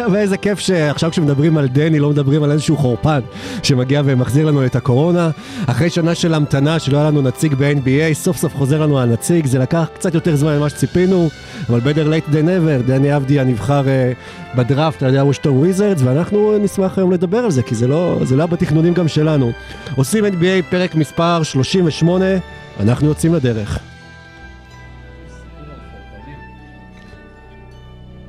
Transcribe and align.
ואיזה 0.12 0.36
כיף 0.36 0.58
שעכשיו 0.58 1.10
כשמדברים 1.10 1.58
על 1.58 1.68
דני 1.68 1.98
לא 1.98 2.10
מדברים 2.10 2.42
על 2.42 2.50
איזשהו 2.50 2.76
חורפן 2.76 3.20
שמגיע 3.62 4.02
ומחזיר 4.04 4.46
לנו 4.46 4.66
את 4.66 4.76
הקורונה. 4.76 5.30
אחרי 5.66 5.90
שנה 5.90 6.14
של 6.14 6.34
המתנה 6.34 6.78
שלא 6.78 6.98
היה 6.98 7.06
לנו 7.06 7.22
נציג 7.22 7.54
ב-NBA, 7.54 8.14
סוף 8.14 8.36
סוף 8.36 8.56
חוזר 8.56 8.82
לנו 8.82 9.00
הנציג, 9.00 9.46
זה 9.46 9.58
לקח 9.58 9.88
קצת 9.94 10.14
יותר 10.14 10.36
זמן 10.36 10.56
ממה 10.56 10.68
שציפינו, 10.68 11.28
אבל 11.68 11.80
better 11.80 12.06
late 12.06 12.32
than 12.32 12.34
ever, 12.34 12.86
דני 12.86 13.16
אבדיה 13.16 13.44
נבחר 13.44 13.82
uh, 13.84 14.56
בדראפט 14.56 15.02
על 15.02 15.08
ידי 15.08 15.18
הוושטון 15.18 15.56
וויזרדס, 15.56 16.02
ואנחנו 16.04 16.58
נשמח 16.58 16.98
היום 16.98 17.12
לדבר 17.12 17.38
על 17.38 17.50
זה, 17.50 17.62
כי 17.62 17.74
זה 17.74 17.88
לא, 17.88 18.18
זה 18.22 18.36
לא 18.36 18.46
בתכנונים 18.46 18.94
גם 18.94 19.08
שלנו. 19.08 19.52
עושים 19.96 20.24
NBA 20.24 20.70
פרק 20.70 20.94
מספר 20.94 21.42
38, 21.42 22.24
אנחנו 22.80 23.06
יוצאים 23.06 23.34
לדרך. 23.34 23.78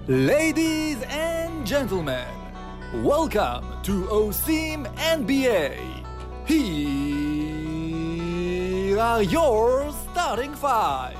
Ladies 0.09 1.03
and 1.03 1.30
gentlemen, 1.79 2.33
welcome 3.01 3.63
to 3.87 3.93
OSIM 4.19 4.79
NBA. 5.19 5.71
Here 6.45 6.69
are 8.99 9.23
your 9.23 9.91
starting 10.03 10.53
five. 10.53 11.17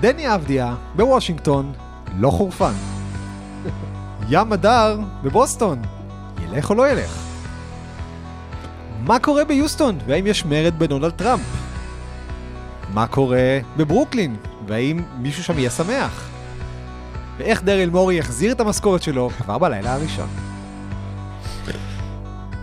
דני 0.00 0.34
אבדיה 0.34 0.74
בוושינגטון, 0.96 1.72
לא 2.18 2.30
חורפן. 2.30 2.72
ים 4.28 4.52
הדר 4.52 4.98
בבוסטון, 5.22 5.82
ילך 6.42 6.70
או 6.70 6.74
לא 6.74 6.88
ילך? 6.88 7.22
מה 9.00 9.18
קורה 9.18 9.44
ביוסטון, 9.44 9.98
והאם 10.06 10.26
יש 10.26 10.44
מרד 10.44 10.78
בדונלד 10.78 11.12
טראמפ? 11.12 11.65
מה 12.96 13.06
קורה 13.06 13.58
בברוקלין, 13.76 14.36
והאם 14.66 15.00
מישהו 15.18 15.44
שם 15.44 15.58
יהיה 15.58 15.70
שמח? 15.70 16.28
ואיך 17.38 17.62
דריל 17.62 17.90
מורי 17.90 18.14
יחזיר 18.18 18.52
את 18.52 18.60
המשכורת 18.60 19.02
שלו 19.02 19.30
כבר 19.30 19.58
בלילה 19.58 19.94
הראשון. 19.94 20.28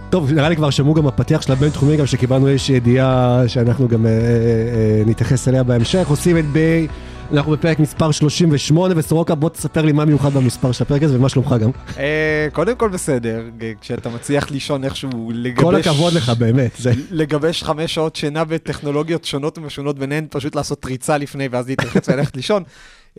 טוב, 0.09 0.31
נראה 0.31 0.49
לי 0.49 0.55
כבר 0.55 0.69
שמעו 0.69 0.93
גם 0.93 1.05
בפתיח 1.05 1.41
של 1.41 1.51
הבינתחומי, 1.51 1.97
גם 1.97 2.05
שקיבלנו 2.05 2.47
איזושהי 2.47 2.75
ידיעה 2.75 3.43
שאנחנו 3.47 3.87
גם 3.87 4.05
אה, 4.05 4.11
אה, 4.11 4.17
אה, 4.17 5.03
נתייחס 5.05 5.47
אליה 5.47 5.63
בהמשך. 5.63 6.07
עושים 6.07 6.37
את 6.37 6.45
ב... 6.53 6.85
אנחנו 7.31 7.51
בפרק 7.51 7.79
מספר 7.79 8.11
38, 8.11 8.93
וסורוקה, 8.97 9.35
בוא 9.35 9.49
תספר 9.49 9.81
לי 9.81 9.91
מה 9.91 10.05
מיוחד 10.05 10.33
במספר 10.33 10.71
של 10.71 10.83
הפרק 10.83 11.03
הזה 11.03 11.17
ומה 11.17 11.29
שלומך 11.29 11.55
גם. 11.61 11.69
אה, 11.97 12.47
קודם 12.53 12.75
כל 12.75 12.89
בסדר, 12.89 13.43
כשאתה 13.81 14.09
מצליח 14.09 14.51
לישון 14.51 14.83
איכשהו 14.83 15.31
לגבש... 15.33 15.63
כל 15.63 15.75
הכבוד 15.75 16.13
לך, 16.13 16.29
באמת. 16.29 16.71
זה... 16.77 16.91
לגבש 17.11 17.63
חמש 17.63 17.93
שעות 17.93 18.15
שינה 18.15 18.43
בטכנולוגיות 18.43 19.25
שונות 19.25 19.57
ומשונות 19.57 19.99
ביניהן, 19.99 20.27
פשוט 20.29 20.55
לעשות 20.55 20.85
ריצה 20.85 21.17
לפני 21.17 21.47
ואז 21.51 21.67
להתרחץ 21.67 22.09
וללכת 22.09 22.35
לישון. 22.35 22.63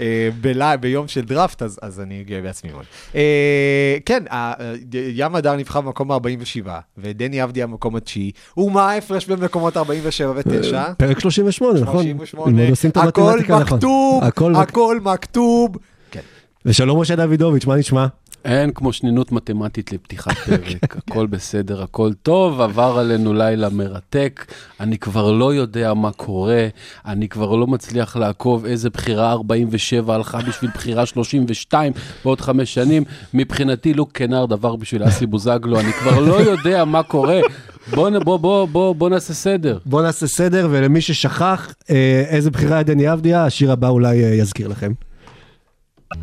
אה, 0.01 0.29
בלי- 0.41 0.77
ביום 0.81 1.09
של 1.09 1.21
דראפט, 1.21 1.63
אז, 1.63 1.79
אז 1.83 2.01
אני 2.01 2.25
גאה 2.25 2.41
בעצמי 2.41 2.71
מאוד. 2.73 2.85
אה, 3.15 3.97
כן, 4.07 4.23
אה, 4.33 4.53
ים 5.15 5.35
הדר 5.35 5.57
נבחר 5.57 5.81
במקום 5.81 6.11
ה-47, 6.13 6.69
ודני 6.99 7.45
אבדיה 7.45 7.67
במקום 7.67 7.97
התשיעי. 7.97 8.31
ומה 8.57 8.91
ההפרש 8.91 9.27
בין 9.27 9.39
מקומות 9.41 9.77
47 9.77 10.33
ו-9? 10.37 10.75
פרק 10.99 11.19
38, 11.21 11.81
נכון? 11.81 12.03
38, 12.05 12.53
אם 12.53 12.59
עוד 12.59 12.71
עושים 12.71 12.91
את 12.91 12.97
הכל 12.97 13.41
נכון. 13.41 13.63
מכתוב, 13.63 14.25
הכל 14.25 14.53
הכל 14.57 14.99
מכתוב. 15.03 15.77
ושלום 16.67 17.01
משה 17.01 17.17
דוידוביץ', 17.17 17.67
מה 17.67 17.77
נשמע? 17.77 18.07
אין 18.45 18.71
כמו 18.73 18.93
שנינות 18.93 19.33
מתמטית 19.33 19.93
לפתיחת 19.93 20.33
פרק, 20.33 20.97
הכל 21.09 21.27
בסדר, 21.27 21.83
הכל 21.83 22.13
טוב, 22.23 22.61
עבר 22.61 22.99
עלינו 22.99 23.35
לילה 23.35 23.69
מרתק, 23.69 24.53
אני 24.81 24.99
כבר 24.99 25.33
לא 25.33 25.55
יודע 25.55 25.95
מה 25.95 26.13
קורה, 26.13 26.69
אני 27.07 27.29
כבר 27.29 27.57
לא 27.57 27.67
מצליח 27.67 28.17
לעקוב 28.17 28.65
איזה 28.65 28.91
בחירה 28.91 29.33
47 29.33 30.15
הלכה 30.15 30.39
בשביל 30.49 30.71
בחירה 30.75 31.07
32 31.07 31.93
בעוד 32.25 32.41
חמש 32.41 32.75
שנים, 32.75 33.05
מבחינתי 33.35 33.95
לוק 33.95 34.13
קנארד 34.13 34.53
עבר 34.53 34.77
בשביל 34.77 35.09
אסי 35.09 35.27
בוזגלו, 35.27 35.81
אני 35.81 35.93
כבר 35.93 36.21
לא 36.21 36.35
יודע 36.35 36.85
מה 36.85 37.03
קורה, 37.03 37.41
בוא, 37.91 38.11
בוא, 38.25 38.37
בוא, 38.37 38.69
בוא, 38.69 38.95
בוא 38.95 39.11
נעשה 39.11 39.35
סדר. 39.35 39.79
בואו 39.87 40.03
נעשה 40.03 40.27
סדר, 40.27 40.69
ולמי 40.71 41.01
ששכח 41.01 41.75
אה, 41.91 42.25
איזה 42.29 42.51
בחירה 42.51 42.77
היה 42.77 42.83
דני 42.83 43.13
אבדיה, 43.13 43.45
השיר 43.45 43.73
הבא 43.73 43.89
אולי 43.89 44.25
אה, 44.25 44.29
יזכיר 44.29 44.69
לכם. 44.69 44.93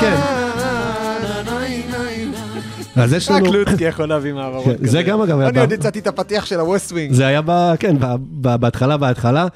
כן. 0.00 0.41
אז 2.96 3.12
יש 3.12 3.30
רק 3.30 3.42
לנו... 3.42 3.52
לוצקי 3.52 3.84
יכול 3.84 4.06
להביא 4.06 4.32
מעברות 4.32 4.64
כן, 4.64 4.86
זה 4.92 5.02
גם 5.02 5.20
אגב 5.20 5.38
היה 5.38 5.48
אני 5.48 5.60
עוד 5.60 5.72
הצעתי 5.72 5.98
את 5.98 6.06
הפתיח 6.06 6.46
של 6.46 6.60
ה 6.60 6.66
West 6.66 6.92
Wing. 6.92 7.12
זה 7.12 7.26
היה 7.26 7.40
ב... 7.46 7.74
כן, 7.78 7.96
בהתחלה, 8.30 8.96
בהתחלה. 8.96 9.46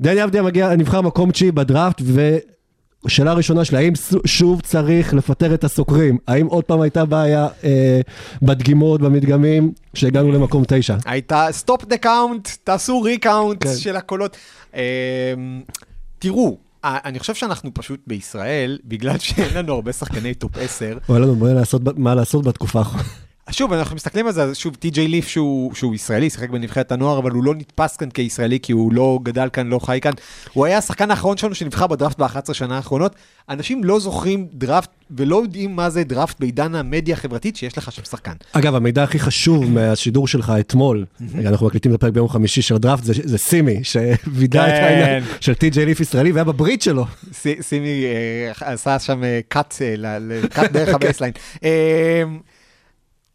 דני 0.00 0.24
אבדיה 0.24 0.42
מגיע, 0.42 0.76
נבחר 0.76 1.00
מקום 1.00 1.30
תשיעי 1.30 1.52
בדראפט, 1.52 2.02
ושאלה 3.04 3.32
ראשונה 3.32 3.64
שלי, 3.64 3.78
האם 3.78 3.92
שוב 4.24 4.60
צריך 4.60 5.14
לפטר 5.14 5.54
את 5.54 5.64
הסוקרים? 5.64 6.18
האם 6.28 6.46
עוד 6.46 6.64
פעם 6.64 6.80
הייתה 6.80 7.04
בעיה 7.04 7.48
אה, 7.64 8.00
בדגימות, 8.42 9.00
במדגמים, 9.00 9.72
שהגענו 9.94 10.32
למקום 10.32 10.64
תשע? 10.68 10.96
הייתה 11.04 11.46
stop 11.50 11.84
the 11.84 11.96
count, 11.96 12.48
תעשו 12.64 13.02
recount 13.02 13.64
כן. 13.64 13.74
של 13.76 13.96
הקולות. 13.96 14.36
אמ, 14.74 14.80
תראו, 16.18 16.56
אני 16.84 17.18
חושב 17.18 17.34
שאנחנו 17.34 17.70
פשוט 17.74 18.00
בישראל, 18.06 18.78
בגלל 18.84 19.18
שאין 19.18 19.54
לנו 19.54 19.74
הרבה 19.74 19.92
שחקני 19.92 20.34
top 20.34 20.56
10, 20.58 20.98
או, 21.08 21.14
אין 21.14 21.22
לנו 21.22 21.36
מה 21.96 22.14
לעשות 22.14 22.44
בתקופה 22.44 22.78
האחרונה. 22.78 23.04
שוב, 23.50 23.72
אנחנו 23.72 23.96
מסתכלים 23.96 24.26
על 24.26 24.32
זה, 24.32 24.54
שוב, 24.54 24.74
טי.ג'יי 24.74 25.08
ליף 25.08 25.28
שהוא, 25.28 25.74
שהוא 25.74 25.94
ישראלי, 25.94 26.30
שיחק 26.30 26.50
בנבחרת 26.50 26.92
הנוער, 26.92 27.18
אבל 27.18 27.30
הוא 27.30 27.44
לא 27.44 27.54
נתפס 27.54 27.96
כאן 27.96 28.10
כישראלי, 28.10 28.58
כי 28.60 28.72
הוא 28.72 28.92
לא 28.92 29.18
גדל 29.22 29.48
כאן, 29.52 29.66
לא 29.68 29.78
חי 29.78 29.98
כאן. 30.02 30.12
הוא 30.52 30.66
היה 30.66 30.78
השחקן 30.78 31.10
האחרון 31.10 31.36
שלנו 31.36 31.54
שנבחר 31.54 31.86
בדראפט 31.86 32.18
ב-11 32.18 32.52
שנה 32.54 32.76
האחרונות. 32.76 33.14
אנשים 33.48 33.84
לא 33.84 34.00
זוכרים 34.00 34.46
דראפט 34.52 34.88
ולא 35.10 35.36
יודעים 35.42 35.76
מה 35.76 35.90
זה 35.90 36.04
דראפט 36.04 36.40
בעידן 36.40 36.74
המדיה 36.74 37.14
החברתית 37.14 37.56
שיש 37.56 37.78
לך 37.78 37.92
שם 37.92 38.02
שחקן. 38.04 38.32
אגב, 38.52 38.74
המידע 38.74 39.02
הכי 39.02 39.18
חשוב 39.18 39.70
מהשידור 39.74 40.28
שלך 40.28 40.52
אתמול, 40.60 41.04
אנחנו 41.44 41.66
מקליטים 41.66 41.90
את 41.90 41.96
הפרק 41.96 42.12
ביום 42.12 42.28
חמישי 42.28 42.62
של 42.62 42.74
הדראפט, 42.74 43.04
זה, 43.04 43.12
זה 43.24 43.38
סימי, 43.38 43.84
שווידא 43.84 44.64
את 44.66 44.70
כן. 44.70 44.84
העניין 44.84 45.24
של 45.40 45.54
טי.ג'יי 45.54 45.86
ליף 45.86 46.00
ישראלי, 46.00 46.32
והיה 46.32 46.44
בברית 46.44 46.82
שלו. 46.82 47.04
סי- 47.32 47.62
סימי 47.62 48.04
אה, 48.04 48.72
עשה 48.72 48.98
שם 48.98 49.22
cut, 49.48 49.74
cut 50.52 50.72
דרך 50.76 50.94
ה 50.94 50.98
baseline. 50.98 51.32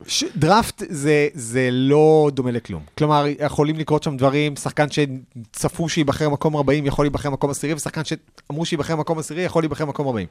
ש- 0.08 0.24
דראפט 0.36 0.84
זה, 0.90 1.28
זה 1.34 1.70
לא 1.72 2.30
דומה 2.34 2.52
לכלום. 2.52 2.82
כלומר, 2.98 3.26
יכולים 3.40 3.76
לקרות 3.76 4.04
שם 4.04 4.18
דברים, 4.18 4.56
שחקן 4.56 4.86
שצפו 4.90 5.90
שייבחר 5.90 6.30
מקום 6.30 6.56
40 6.56 6.86
יכול 6.86 7.06
להיבחר 7.06 7.30
מקום 7.30 7.50
עשירי, 7.50 7.74
ושחקן 7.74 8.02
שאמרו 8.04 8.66
שייבחר 8.66 8.96
מקום 8.96 9.20
עשירי 9.20 9.42
יכול 9.42 9.64
להיבחר 9.64 9.86
מקום 9.86 10.08
40. 10.08 10.28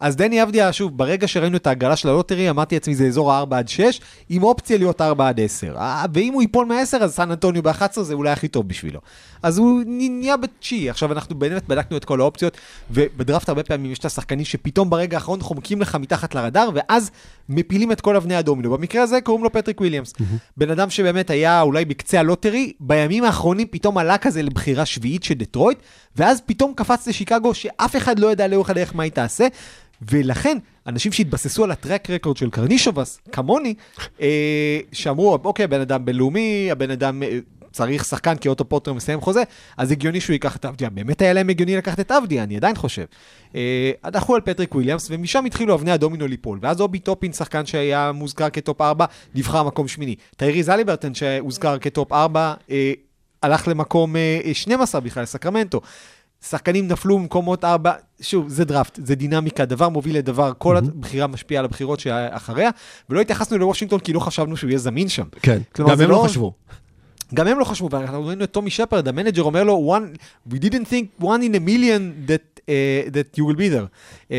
אז 0.00 0.16
דני 0.16 0.42
אבדיה, 0.42 0.72
שוב, 0.72 0.98
ברגע 0.98 1.28
שראינו 1.28 1.56
את 1.56 1.66
ההגרלה 1.66 1.96
של 1.96 2.08
ה 2.08 2.13
lottery, 2.13 2.50
אמרתי 2.50 2.74
לעצמי, 2.74 2.94
זה 2.94 3.06
אזור 3.06 3.32
ה-4 3.32 3.54
עד 3.54 3.68
6, 3.68 4.00
עם 4.28 4.42
אופציה 4.42 4.78
להיות 4.78 5.00
4 5.00 5.28
עד 5.28 5.40
10. 5.40 5.76
אה, 5.76 6.04
ואם 6.14 6.32
הוא 6.32 6.42
ייפול 6.42 6.66
מ-10, 6.66 6.96
אז 7.02 7.14
סן 7.14 7.30
אנטוניו 7.30 7.62
ב-11 7.62 8.02
זה 8.02 8.14
אולי 8.14 8.30
הכי 8.30 8.48
טוב 8.48 8.68
בשבילו. 8.68 9.00
אז 9.42 9.58
הוא 9.58 9.82
נהיה 9.86 10.36
בתשיעי. 10.36 10.90
עכשיו, 10.90 11.12
אנחנו 11.12 11.34
באמת 11.34 11.68
בדקנו 11.68 11.96
את 11.96 12.04
כל 12.04 12.20
האופציות, 12.20 12.56
ובדראפט 12.90 13.48
הרבה 13.48 13.62
פעמים 13.62 13.92
יש 13.92 13.98
את 13.98 14.04
השחקנים 14.04 14.44
שפתאום 14.44 14.90
ברגע 14.90 15.16
האחרון 15.16 15.40
חומקים 15.40 15.80
לך 15.80 15.94
מתחת 15.94 16.34
לרדאר, 16.34 16.68
ואז 16.74 17.10
מפילים 17.48 17.92
את 17.92 18.00
כל 18.00 18.16
אבני 18.16 18.34
הדומינו. 18.36 18.70
במקרה 18.70 19.02
הזה 19.02 19.13
קוראים 19.20 19.44
לו 19.44 19.52
פטריק 19.52 19.80
וויליאמס. 19.80 20.12
בן 20.56 20.70
אדם 20.70 20.90
שבאמת 20.90 21.30
היה 21.30 21.62
אולי 21.62 21.84
בקצה 21.84 22.20
ה 22.20 22.26
lottery, 22.26 22.72
בימים 22.80 23.24
האחרונים 23.24 23.66
פתאום 23.70 23.98
עלה 23.98 24.18
כזה 24.18 24.42
לבחירה 24.42 24.86
שביעית 24.86 25.24
של 25.24 25.34
דטרויט, 25.34 25.78
ואז 26.16 26.40
פתאום 26.46 26.72
קפץ 26.76 27.06
לשיקגו, 27.06 27.54
שאף 27.54 27.96
אחד 27.96 28.18
לא 28.18 28.32
ידע 28.32 28.46
לאורך 28.46 28.70
הדרך 28.70 28.94
מה 28.94 29.02
היא 29.02 29.12
תעשה. 29.12 29.46
ולכן, 30.10 30.58
אנשים 30.86 31.12
שהתבססו 31.12 31.64
על 31.64 31.70
ה 31.70 31.77
track 31.77 32.10
record 32.10 32.36
של 32.36 32.50
קרנישובאס, 32.50 33.20
כמוני, 33.32 33.74
אה, 34.20 34.78
שאמרו, 34.92 35.38
אוקיי, 35.44 35.64
הבן 35.64 35.80
אדם 35.80 36.04
בינלאומי, 36.04 36.68
הבן 36.70 36.90
אדם 36.90 37.22
אה, 37.22 37.38
צריך 37.74 38.04
שחקן 38.04 38.36
כי 38.36 38.48
אוטו 38.48 38.68
פוטר 38.68 38.92
מסיים 38.92 39.20
חוזה, 39.20 39.42
אז 39.76 39.90
הגיוני 39.90 40.20
שהוא 40.20 40.34
ייקח 40.34 40.56
את 40.56 40.64
אבדיה. 40.64 40.90
באמת 40.90 41.22
היה 41.22 41.32
להם 41.32 41.48
הגיוני 41.48 41.76
לקחת 41.76 42.00
את 42.00 42.10
אבדיה, 42.10 42.42
אני 42.42 42.56
עדיין 42.56 42.76
חושב. 42.76 43.04
אה, 43.54 43.90
הלכו 44.02 44.34
על 44.34 44.40
פטריק 44.40 44.74
וויליאמס, 44.74 45.08
ומשם 45.10 45.44
התחילו 45.44 45.74
אבני 45.74 45.90
הדומינו 45.90 46.26
ליפול. 46.26 46.58
ואז 46.62 46.80
אובי 46.80 46.98
טופין, 46.98 47.32
שחקן 47.32 47.66
שהיה 47.66 48.12
מוזכר 48.12 48.50
כ 48.50 48.62
top 48.62 48.80
4, 48.80 49.04
נבחר 49.34 49.62
מקום 49.62 49.88
שמיני. 49.88 50.14
טייריס 50.36 50.62
הליברטון, 50.62 51.14
שהוזכר 51.14 51.78
כ 51.78 51.92
top 51.92 52.12
4, 52.12 52.54
אה, 52.70 52.92
הלך 53.42 53.68
למקום 53.68 54.16
אה, 54.16 54.40
12 54.52 55.00
בכלל, 55.00 55.22
לסקרמנטו. 55.22 55.80
שחקנים 56.48 56.88
נפלו 56.88 57.18
במקומות 57.18 57.64
ארבע, 57.64 57.92
שוב, 58.20 58.48
זה 58.48 58.64
דראפט, 58.64 58.98
זה 59.04 59.14
דינמיקה, 59.14 59.64
דבר 59.64 59.88
מוביל 59.88 60.16
לדבר, 60.16 60.52
כל 60.58 60.76
הבחירה 60.76 61.26
משפיעה 61.26 61.58
על 61.58 61.64
הבחירות 61.64 62.00
שאחריה, 62.00 62.70
ולא 63.10 63.20
התייחסנו 63.20 63.58
לוושינגטון 63.58 64.00
כי 64.00 64.12
לא 64.12 64.20
חשבנו 64.20 64.56
שהוא 64.56 64.68
יהיה 64.70 64.78
זמין 64.78 65.08
שם. 65.08 65.24
כן, 65.42 65.58
כלומר, 65.74 65.94
גם 65.94 66.00
הם 66.00 66.10
לא 66.10 66.16
לא- 66.16 66.24
חשבו. 66.28 66.52
גם 67.34 67.46
הם 67.46 67.58
לא 67.58 67.64
חשבו, 67.64 67.88
ואנחנו 67.90 68.26
ראינו 68.26 68.44
את 68.44 68.50
טומי 68.50 68.70
שפרד, 68.70 69.08
ה 69.08 69.12
manager 69.12 69.42
אומר 69.42 69.64
לו, 69.64 69.96
one, 69.98 70.16
we 70.52 70.56
didn't 70.56 70.86
think 70.90 71.22
one 71.24 71.40
in 71.42 71.54
a 71.54 71.68
million 71.68 72.28
that, 72.30 72.60
uh, 72.60 72.68
that 73.14 73.38
you 73.38 73.44
will 73.44 73.56
be 73.58 73.68
there. 73.74 73.86
Uh, 74.28 74.32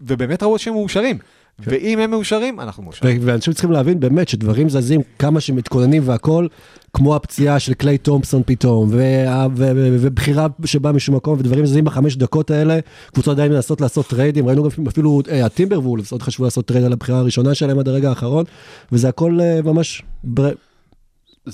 ובאמת 0.00 0.42
ראו 0.42 0.58
שהם 0.58 0.74
מאושרים. 0.74 1.18
ואם 1.60 1.98
הם 1.98 2.10
מאושרים, 2.10 2.60
אנחנו 2.60 2.82
מאושרים. 2.82 3.18
ואנשים 3.24 3.52
צריכים 3.52 3.72
להבין 3.72 4.00
באמת 4.00 4.28
שדברים 4.28 4.68
זזים, 4.68 5.00
כמה 5.18 5.40
שמתכוננים 5.40 6.02
והכל, 6.06 6.46
כמו 6.92 7.16
הפציעה 7.16 7.58
של 7.58 7.74
קליי 7.74 7.98
תומפסון 7.98 8.42
פתאום, 8.46 8.88
וה- 8.92 9.46
ו- 9.56 9.70
ו- 9.76 9.96
ובחירה 10.00 10.46
שבאה 10.64 10.92
משום 10.92 11.14
מקום, 11.14 11.38
ודברים 11.38 11.66
זזים 11.66 11.84
בחמש 11.84 12.16
דקות 12.16 12.50
האלה, 12.50 12.78
קבוצות 13.12 13.32
עדיין 13.34 13.52
מנסות 13.52 13.80
לעשות 13.80 14.06
טריידים, 14.06 14.46
ראינו 14.46 14.62
גם 14.62 14.86
אפילו 14.86 15.22
אה, 15.30 15.44
הטימברוולבס 15.46 16.12
עוד 16.12 16.22
חשבו 16.22 16.44
לעשות 16.44 16.66
trade 16.66 16.84
על 16.84 16.92
הבחירה 16.92 17.18
הראשונה 17.18 17.54
שלהם 17.54 17.78
עד 17.78 17.88
הרגע 17.88 18.08
האחרון, 18.08 18.44
וזה 18.92 19.08
הכל 19.08 19.38
אה, 19.40 19.60
ממש 19.64 20.02
בר- 20.24 20.52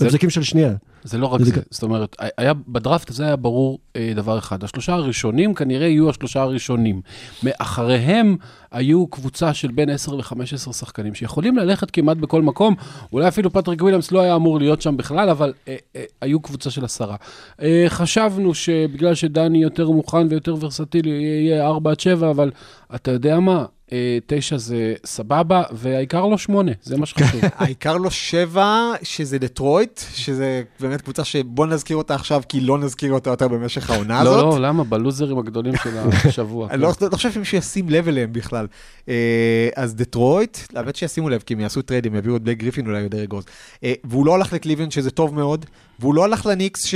הבזקים 0.00 0.30
של 0.30 0.42
שנייה. 0.42 0.74
זה 1.04 1.18
לא 1.18 1.26
רק 1.26 1.40
זה 1.40 1.50
זה, 1.54 1.60
זאת 1.70 1.82
אומרת, 1.82 2.16
היה, 2.38 2.52
בדראפט 2.68 3.10
הזה 3.10 3.24
היה 3.24 3.36
ברור 3.36 3.78
אה, 3.96 4.12
דבר 4.16 4.38
אחד, 4.38 4.64
השלושה 4.64 4.94
הראשונים 4.94 5.54
כנראה 5.54 5.86
יהיו 5.86 6.10
השלושה 6.10 6.42
הראשונים. 6.42 7.00
מאחריהם 7.42 8.36
היו 8.74 9.06
קבוצה 9.06 9.54
של 9.54 9.70
בין 9.70 9.90
10 9.90 10.14
ל-15 10.14 10.72
שחקנים 10.72 11.14
שיכולים 11.14 11.56
ללכת 11.56 11.90
כמעט 11.90 12.16
בכל 12.16 12.42
מקום, 12.42 12.74
אולי 13.12 13.28
אפילו 13.28 13.50
פטריק 13.52 13.82
וויליאמס 13.82 14.12
לא 14.12 14.20
היה 14.20 14.36
אמור 14.36 14.58
להיות 14.58 14.82
שם 14.82 14.96
בכלל, 14.96 15.28
אבל 15.28 15.52
אה, 15.68 15.76
אה, 15.96 16.04
היו 16.20 16.40
קבוצה 16.40 16.70
של 16.70 16.84
עשרה. 16.84 17.16
אה, 17.62 17.84
חשבנו 17.88 18.54
שבגלל 18.54 19.14
שדני 19.14 19.62
יותר 19.62 19.90
מוכן 19.90 20.26
ויותר 20.30 20.54
ורסטילי, 20.60 21.10
יהיה 21.10 21.66
4 21.66 21.90
עד 21.90 22.00
7, 22.00 22.30
אבל 22.30 22.50
אתה 22.94 23.10
יודע 23.10 23.40
מה? 23.40 23.64
אה, 23.92 24.18
תשע 24.26 24.56
זה 24.56 24.94
סבבה, 25.06 25.62
והעיקר 25.72 26.26
לא 26.26 26.38
שמונה, 26.38 26.72
זה 26.82 26.96
מה 26.96 27.06
שחשוב. 27.06 27.40
העיקר 27.56 27.96
לא 27.96 28.10
שבע, 28.10 28.92
שזה 29.02 29.38
דטרויט, 29.38 30.00
שזה 30.14 30.62
באמת 30.80 31.00
קבוצה 31.00 31.24
שבוא 31.24 31.66
נזכיר 31.66 31.96
אותה 31.96 32.14
עכשיו, 32.14 32.42
כי 32.48 32.60
לא 32.60 32.78
נזכיר 32.78 33.12
אותה 33.12 33.30
יותר 33.30 33.48
במשך 33.48 33.90
העונה 33.90 34.24
לא, 34.24 34.30
הזאת. 34.30 34.54
לא, 34.54 34.68
למה? 34.68 34.84
בלוזרים 34.84 35.38
הגדולים 35.38 35.76
של 35.76 35.90
השבוע. 36.24 36.68
אני 36.70 36.82
לא 36.82 36.92
לא 37.00 37.16
חושב 37.16 37.32
שמישהו 37.32 37.58
ישים 37.58 37.88
לב 37.88 38.08
אליהם 38.08 38.32
בכלל. 38.32 38.66
אה, 39.08 39.68
אז 39.76 39.94
דטרויט, 39.94 40.58
האמת 40.74 40.96
שישימו 40.96 41.28
לב, 41.28 41.42
כי 41.46 41.54
הם 41.54 41.60
יעשו 41.60 41.82
טרייד, 41.82 42.06
הם 42.06 42.14
יביאו 42.14 42.36
את 42.36 42.42
בלייק 42.42 42.58
גריפין 42.58 42.86
אולי 42.86 43.04
או 43.04 43.08
דרק 43.08 43.32
רוז. 43.32 43.44
אה, 43.84 43.92
והוא 44.04 44.26
לא 44.26 44.34
הלך 44.34 44.52
לקליבלנד, 44.52 44.92
שזה 44.92 45.10
טוב 45.10 45.34
מאוד, 45.34 45.66
והוא 45.98 46.14
לא 46.14 46.24
הלך 46.24 46.46
לניקס, 46.46 46.84
ש- 46.84 46.94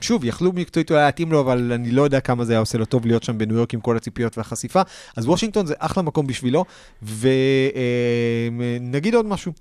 ששוב, 0.00 0.24
יכלו 0.24 0.52
מקצועית 0.52 0.90
אולי 0.90 1.02
להתאים 1.02 1.32
לו, 1.32 1.40
אבל 1.40 1.72
אני 1.72 1.90
לא 1.90 2.02
יודע 2.02 2.20
כמה 2.20 2.44
זה 2.44 2.52
היה 2.52 2.60
עושה 2.60 2.78
לו 2.78 2.84
טוב 2.84 3.06
להיות 3.06 3.22
שם 3.22 3.38
בניו 3.38 3.56
יורק 3.56 3.74
עם 3.74 3.80
כל 3.80 3.96
הציפיות 3.96 4.38
והחשיפה. 4.38 4.80
אז 5.16 5.26
וושינגטון 5.26 5.66
זה 5.66 5.74
אחלה 5.78 6.02
מקום 6.02 6.26
בשבילו, 6.26 6.64
ונגיד 7.02 9.14
עוד 9.14 9.26
משהו. 9.26 9.52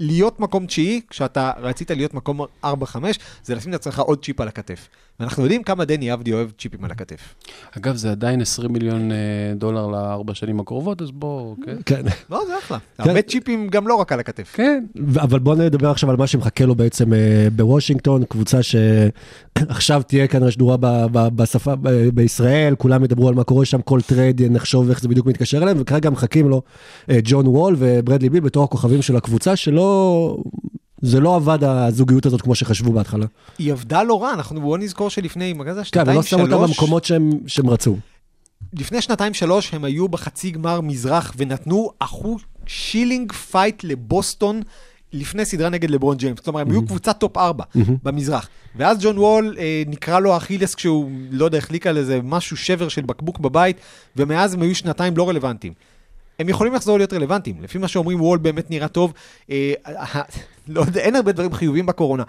להיות 0.00 0.40
מקום 0.40 0.66
תשיעי, 0.66 1.00
כשאתה 1.10 1.52
רצית 1.58 1.90
להיות 1.90 2.14
מקום 2.14 2.40
4-5, 2.64 2.66
זה 3.44 3.54
לשים 3.54 3.72
לעצמך 3.72 3.98
עוד 3.98 4.24
צ'יפ 4.24 4.40
על 4.40 4.48
הכתף. 4.48 4.88
ואנחנו 5.20 5.42
יודעים 5.42 5.62
כמה 5.62 5.84
דני 5.84 6.10
אבדיה 6.10 6.32
אוהב 6.32 6.50
chips 6.58 6.84
על 6.84 6.90
הכתף. 6.90 7.34
אגב, 7.78 7.96
זה 7.96 8.10
עדיין 8.10 8.40
20 8.40 8.72
מיליון 8.72 9.12
אה, 9.12 9.16
דולר 9.56 9.86
לארבע 9.86 10.34
שנים 10.34 10.60
הקרובות, 10.60 11.02
אז 11.02 11.10
בוא, 11.10 11.56
כן. 11.64 11.76
כן. 11.86 12.02
לא, 12.30 12.42
זה 12.46 12.58
אחלה. 12.58 12.78
הרבה 12.98 13.22
chips 13.22 13.68
גם 13.68 13.88
לא 13.88 13.94
רק 13.94 14.12
על 14.12 14.20
הכתף. 14.20 14.52
כן. 14.56 14.84
אבל 15.16 15.38
בוא 15.38 15.54
נדבר 15.54 15.90
עכשיו 15.90 16.10
על 16.10 16.16
מה 16.16 16.26
שמחכה 16.26 16.64
לו 16.64 16.74
בעצם 16.74 17.12
אה, 17.12 17.48
בוושינגטון, 17.56 18.24
קבוצה 18.24 18.58
שעכשיו 18.62 20.02
תהיה 20.02 20.26
כנראה 20.26 20.50
שגורה 20.50 20.76
ב- 20.76 21.06
ב- 21.12 21.36
בשפה, 21.36 21.76
ב- 21.76 22.08
בישראל, 22.14 22.74
כולם 22.78 23.04
ידברו 23.04 23.28
על 23.28 23.34
מה 23.34 23.44
קורה 23.44 23.64
שם, 23.64 23.82
כל 23.82 24.00
טרייד 24.00 24.42
נחשוב 24.42 24.88
איך 24.90 25.00
זה 25.00 25.08
בדיוק 25.08 25.26
מתקשר 25.26 25.62
אליהם, 25.62 25.76
וכרגע 25.80 26.10
מחכים 26.10 26.48
לו 26.48 26.62
אה, 27.10 27.18
ג'ון 27.24 27.46
וול 27.46 27.76
וברדלי 27.78 28.30
ביל 28.30 28.40
בתור 28.40 28.64
הכוכבים 28.64 29.02
של 29.02 29.16
הקבוצה, 29.16 29.56
שלא... 29.56 30.36
זה 31.04 31.20
לא 31.20 31.36
עבד 31.36 31.64
הזוגיות 31.64 32.26
הזאת 32.26 32.42
כמו 32.42 32.54
שחשבו 32.54 32.92
בהתחלה. 32.92 33.26
היא 33.58 33.72
עבדה 33.72 34.02
לא 34.02 34.22
רע, 34.22 34.32
אנחנו 34.32 34.60
בוא 34.60 34.78
נזכור 34.78 35.10
שלפני, 35.10 35.52
מה 35.52 35.74
זה, 35.74 35.82
כן, 35.92 36.00
אבל 36.00 36.12
לא 36.12 36.18
אותם 36.18 36.26
שלוש, 36.28 36.70
במקומות 36.70 37.04
שהם, 37.04 37.30
שהם 37.46 37.70
רצו. 37.70 37.96
לפני 38.72 39.00
שנתיים 39.00 39.34
שלוש 39.34 39.74
הם 39.74 39.84
היו 39.84 40.08
בחצי 40.08 40.50
גמר 40.50 40.80
מזרח 40.80 41.32
ונתנו 41.36 41.90
אחלה 41.98 42.40
של 42.66 43.32
fight 43.32 43.84
לבוסטון 43.84 44.62
לפני 45.12 45.44
סדרה 45.44 45.68
נגד 45.68 45.90
לברון 45.90 46.16
ג'יימס. 46.16 46.40
כלומר, 46.40 46.60
הם 46.60 46.70
היו 46.70 46.86
קבוצת 46.86 47.18
top 47.18 47.36
4 47.36 47.64
במזרח. 48.02 48.48
ואז 48.76 48.98
ג'ון 49.00 49.18
וול, 49.18 49.56
אה, 49.58 49.82
נקרא 49.86 50.20
לו 50.20 50.36
אכילס 50.36 50.74
כשהוא, 50.74 51.10
לא 51.30 51.44
יודע, 51.44 51.58
החליק 51.58 51.86
על 51.86 51.96
איזה 51.96 52.20
משהו, 52.22 52.56
שבר 52.56 52.88
של 52.88 53.02
בקבוק 53.02 53.38
בבית, 53.38 53.76
ומאז 54.16 54.54
הם 54.54 54.62
היו 54.62 54.74
שנתיים 54.74 55.16
לא 55.16 55.28
רלוונטיים. 55.28 55.72
הם 56.38 56.48
יכולים 56.48 56.74
לחזור 56.74 56.96
להיות 56.98 57.12
רלוונטיים. 57.12 57.62
לפי 57.62 57.78
מה 57.78 57.88
שאומרים, 57.88 58.20
וול 58.20 58.38
באמת 58.38 58.70
נראה 58.70 58.88
טוב. 58.88 59.12
אה, 59.50 59.72
אה, 59.86 60.22
לא 60.68 60.84
אין 60.96 61.16
הרבה 61.16 61.32
דברים 61.32 61.52
חיוביים 61.52 61.86
בקורונה. 61.86 62.24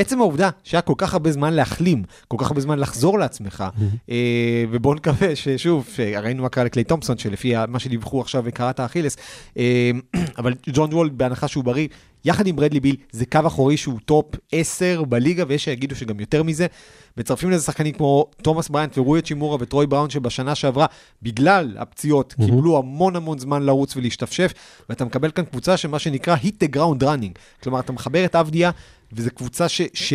עצם 0.00 0.20
העובדה 0.20 0.50
שהיה 0.64 0.80
כל 0.80 0.94
כך 0.96 1.12
הרבה 1.12 1.32
זמן 1.32 1.54
להחלים, 1.54 2.02
כל 2.28 2.36
כך 2.40 2.46
הרבה 2.46 2.60
זמן 2.60 2.78
לחזור 2.78 3.18
לעצמך, 3.18 3.64
אה, 4.10 4.64
ובואו 4.70 4.94
נקווה 4.94 5.36
ששוב, 5.36 5.88
ראינו 6.22 6.42
מה 6.42 6.48
קרה 6.48 6.64
לקליי 6.64 6.84
תומפסון, 6.84 7.18
שלפי 7.18 7.54
מה 7.68 7.78
שדיווחו 7.78 8.20
עכשיו 8.20 8.42
הוא 8.46 8.59
קרע 8.59 8.72
את 8.72 8.80
האכילס, 8.80 9.16
אה, 9.58 9.90
אבל 10.38 10.54
ג'ון 10.72 10.94
וול, 10.94 11.08
בהנחה 11.08 11.48
שהוא 11.48 11.64
בריא, 11.64 11.88
יחד 12.24 12.46
עם 12.46 12.56
ברדלי 12.56 12.80
ביל, 12.80 12.96
זה 13.12 13.26
קו 13.26 13.40
אחורי 13.46 13.76
שהוא 13.76 13.98
top 14.04 14.26
10 14.52 15.04
בליגה, 15.08 15.44
ויש 15.48 15.64
שיגידו 15.64 15.96
שגם 15.96 16.20
יותר 16.20 16.42
מזה. 16.42 16.66
מצרפים 17.16 17.50
לזה 17.50 17.64
שחקנים 17.64 17.92
כמו 17.92 18.26
תומאס 18.42 18.68
בריינט 18.68 18.98
ורוי 18.98 19.22
האצ'ימורה 19.22 19.56
וטרוי 19.60 19.86
בראון, 19.86 20.10
שבשנה 20.10 20.54
שעברה, 20.54 20.86
בגלל 21.22 21.76
הפציעות, 21.78 22.34
קיבלו 22.46 22.78
המון 22.78 23.16
המון 23.16 23.38
זמן 23.38 23.62
לרוץ 23.62 23.96
ולהשתפשף, 23.96 24.52
ואתה 24.88 25.04
מקבל 25.04 25.30
כאן 25.30 25.44
קבוצה 25.44 25.76
שמה 25.76 25.98
שנקרא 25.98 26.36
hit 26.36 26.64
the 26.64 26.76
ground 26.76 27.02
running. 27.02 27.62
כלומר, 27.62 27.80
אתה 27.80 27.92
מחבר 27.92 28.24
את 28.24 28.36
אבדיה, 28.36 28.70
וזו 29.12 29.30
קבוצה 29.34 29.68
ש... 29.68 29.80
ש... 29.94 30.12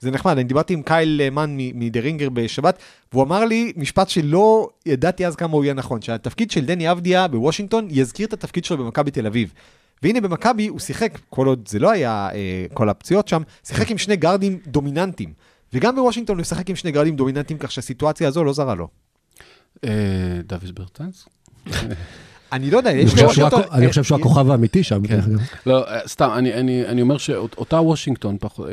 זה 0.00 0.10
נחמד, 0.10 0.32
אני 0.32 0.44
דיברתי 0.44 0.74
עם 0.74 0.82
קייל 0.82 1.30
מן 1.30 1.56
מדה 1.58 2.00
רינגר 2.00 2.28
בשבת, 2.30 2.78
והוא 3.12 3.22
אמר 3.22 3.44
לי 3.44 3.72
משפט 3.76 4.08
שלא 4.08 4.68
ידעתי 4.86 5.26
אז 5.26 5.36
כמה 5.36 5.52
הוא 5.52 5.64
יהיה 5.64 5.74
נכון, 5.74 6.02
שהתפקיד 6.02 6.50
של 6.50 6.64
דני 6.64 6.90
אבדיה 6.90 7.28
בוושינגטון 7.28 7.88
יזכיר 7.90 8.26
את 8.26 8.32
התפקיד 8.32 8.64
שלו 8.64 8.78
במכבי 8.78 9.10
תל 9.10 9.26
אביב. 9.26 9.52
והנה 10.02 10.20
במכבי 10.20 10.66
הוא 10.66 10.78
שיחק, 10.78 11.18
כל 11.30 11.46
עוד 11.46 11.68
זה 11.68 11.78
לא 11.78 11.90
היה 11.90 12.28
אה, 12.34 12.66
כל 12.74 12.88
הפציעות 12.88 13.28
שם, 13.28 13.42
שיחק 13.64 13.90
עם 13.90 13.98
שני 13.98 14.16
גארדים 14.16 14.58
דומיננטיים. 14.66 15.32
וגם 15.72 15.96
בוושינגטון 15.96 16.36
הוא 16.36 16.44
שיחק 16.44 16.70
עם 16.70 16.76
שני 16.76 16.92
גארדים 16.92 17.16
דומיננטיים, 17.16 17.58
כך 17.58 17.72
שהסיטואציה 17.72 18.28
הזו 18.28 18.44
לא 18.44 18.52
זרה 18.52 18.74
לו. 18.74 18.88
אה, 19.84 19.90
דוויס 20.46 20.70
ברטנס? 20.70 21.28
אני 22.52 22.70
לא 22.70 22.76
יודע, 22.76 22.90
יש. 22.90 23.14
הכ- 23.14 23.72
אני 23.72 23.88
חושב 23.88 24.02
שהוא 24.02 24.18
הכוכב 24.18 24.50
האמיתי 24.50 24.82
שם. 24.82 25.06
כן. 25.06 25.20
לא, 25.66 25.84
אה, 25.88 25.98
סתם, 26.06 26.30
אני, 26.34 26.54
אני, 26.54 26.86
אני 26.86 27.02
אומר 27.02 27.18
שאותה 27.18 27.76
וושינגטון, 27.80 28.36
אה, 28.44 28.64
אה, 28.68 28.72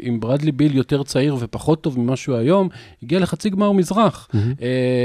עם 0.00 0.20
ברדלי 0.20 0.52
ביל 0.52 0.76
יותר 0.76 1.02
צעיר 1.02 1.36
ופחות 1.38 1.80
טוב 1.80 1.98
ממה 2.00 2.16
שהוא 2.16 2.36
היום, 2.36 2.68
הגיע 3.02 3.18
לחצי 3.20 3.50
גמר 3.50 3.72
מזרח. 3.72 4.28
אה, 4.34 4.40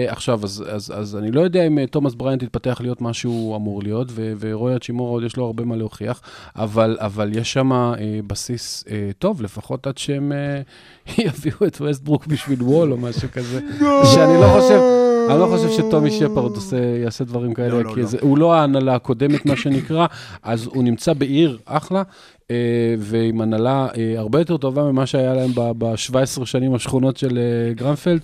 עכשיו, 0.07 0.39
אז, 0.43 0.63
אז, 0.69 0.93
אז 0.95 1.15
אני 1.15 1.31
לא 1.31 1.41
יודע 1.41 1.67
אם 1.67 1.79
אה, 1.79 1.87
תומאס 1.87 2.13
בריינט 2.13 2.43
יתפתח 2.43 2.77
להיות 2.81 3.01
מה 3.01 3.13
שהוא 3.13 3.55
אמור 3.55 3.83
להיות, 3.83 4.07
ו- 4.11 4.33
ורוי 4.39 4.79
האצ'ימורה 4.79 5.11
עוד 5.11 5.23
יש 5.23 5.37
לו 5.37 5.45
הרבה 5.45 5.65
מה 5.65 5.75
להוכיח, 5.75 6.21
אבל, 6.55 6.97
אבל 6.99 7.37
יש 7.37 7.53
שם 7.53 7.71
אה, 7.73 7.93
בסיס 8.27 8.83
אה, 8.91 9.09
טוב, 9.19 9.41
לפחות 9.41 9.87
עד 9.87 9.97
שהם 9.97 10.31
אה, 10.31 10.61
יביאו 11.25 11.67
את 11.67 11.81
ווסטברוק 11.81 12.27
בשביל 12.27 12.63
וול 12.63 12.91
או 12.91 12.97
משהו 12.97 13.27
כזה. 13.33 13.59
שאני 14.13 14.41
לא 14.41 14.47
חושב... 14.59 14.79
אני 15.31 15.39
לא 15.39 15.45
חושב 15.45 15.69
שטומי 15.69 16.11
שפרד 16.11 16.51
יעשה 17.03 17.23
דברים 17.23 17.53
כאלה, 17.53 17.69
לא, 17.69 17.83
לא, 17.83 17.93
כי 17.93 18.01
לא. 18.01 18.05
זה, 18.05 18.17
הוא 18.21 18.37
לא 18.37 18.53
ההנהלה 18.53 18.95
הקודמת, 18.95 19.45
מה 19.45 19.55
שנקרא, 19.55 20.05
אז 20.43 20.65
הוא 20.65 20.83
נמצא 20.83 21.13
בעיר 21.13 21.57
אחלה, 21.65 22.03
אה, 22.51 22.95
ועם 22.99 23.41
הנהלה 23.41 23.87
אה, 23.97 24.13
הרבה 24.17 24.39
יותר 24.39 24.57
טובה 24.57 24.83
ממה 24.83 25.05
שהיה 25.05 25.33
להם 25.33 25.51
ב-17 25.55 26.45
שנים 26.45 26.73
השחונות 26.73 27.17
של 27.17 27.37
אה, 27.37 27.73
גרנפלד, 27.73 28.21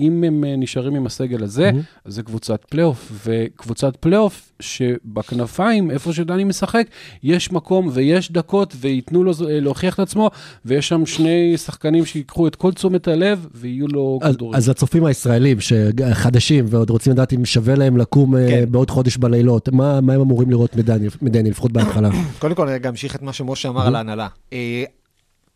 אם 0.00 0.24
הם 0.24 0.44
אה, 0.44 0.56
נשארים 0.56 0.94
עם 0.94 1.06
הסגל 1.06 1.42
הזה, 1.42 1.70
אז 2.04 2.14
זה 2.14 2.22
קבוצת 2.22 2.64
פלייאוף, 2.64 3.12
וקבוצת 3.24 3.96
פלייאוף 3.96 4.52
שבכנפיים, 4.60 5.90
איפה 5.90 6.12
שדני 6.12 6.44
משחק, 6.44 6.86
יש 7.22 7.52
מקום 7.52 7.88
ויש 7.92 8.32
דקות, 8.32 8.74
וייתנו 8.80 9.24
לו 9.24 9.32
אה, 9.32 9.60
להוכיח 9.60 9.94
את 9.94 10.00
עצמו, 10.00 10.30
ויש 10.64 10.88
שם 10.88 11.06
שני 11.06 11.56
שחקנים 11.56 12.04
שיקחו 12.04 12.46
את 12.46 12.56
כל 12.56 12.72
תשומת 12.72 13.08
הלב, 13.08 13.46
ויהיו 13.54 13.88
לו 13.88 14.18
כדורים. 14.22 14.54
אז 14.54 14.68
לצופים 14.68 15.04
הישראלים 15.04 15.60
שחדשים 15.60 16.64
ועוד 16.68 16.90
רוצים 16.90 17.12
לדעת 17.12 17.32
אם 17.32 17.44
שווה 17.44 17.74
להם 17.74 17.96
לקום 17.96 18.36
כן. 18.36 18.48
כן. 18.48 18.64
בעוד 18.70 18.90
חודש 18.90 19.16
בלילות, 19.16 19.68
מה, 19.68 20.00
מה 20.00 20.12
הם 20.14 20.20
אמורים 20.20 20.50
לראות 20.50 20.76
מדני, 20.76 21.06
מדני 21.22 21.50
לפחות 21.50 21.72
בהתחלה? 21.72 22.10
קודם 22.38 22.54
כל, 22.54 22.62
אני 22.62 22.74
רגע 22.74 22.88
אמשיך 22.88 23.16
את 23.16 23.22
מה 23.22 23.32
שמשה 23.32 23.68
אמר 23.68 23.86
על 23.86 23.96
ההנהלה. 23.96 24.28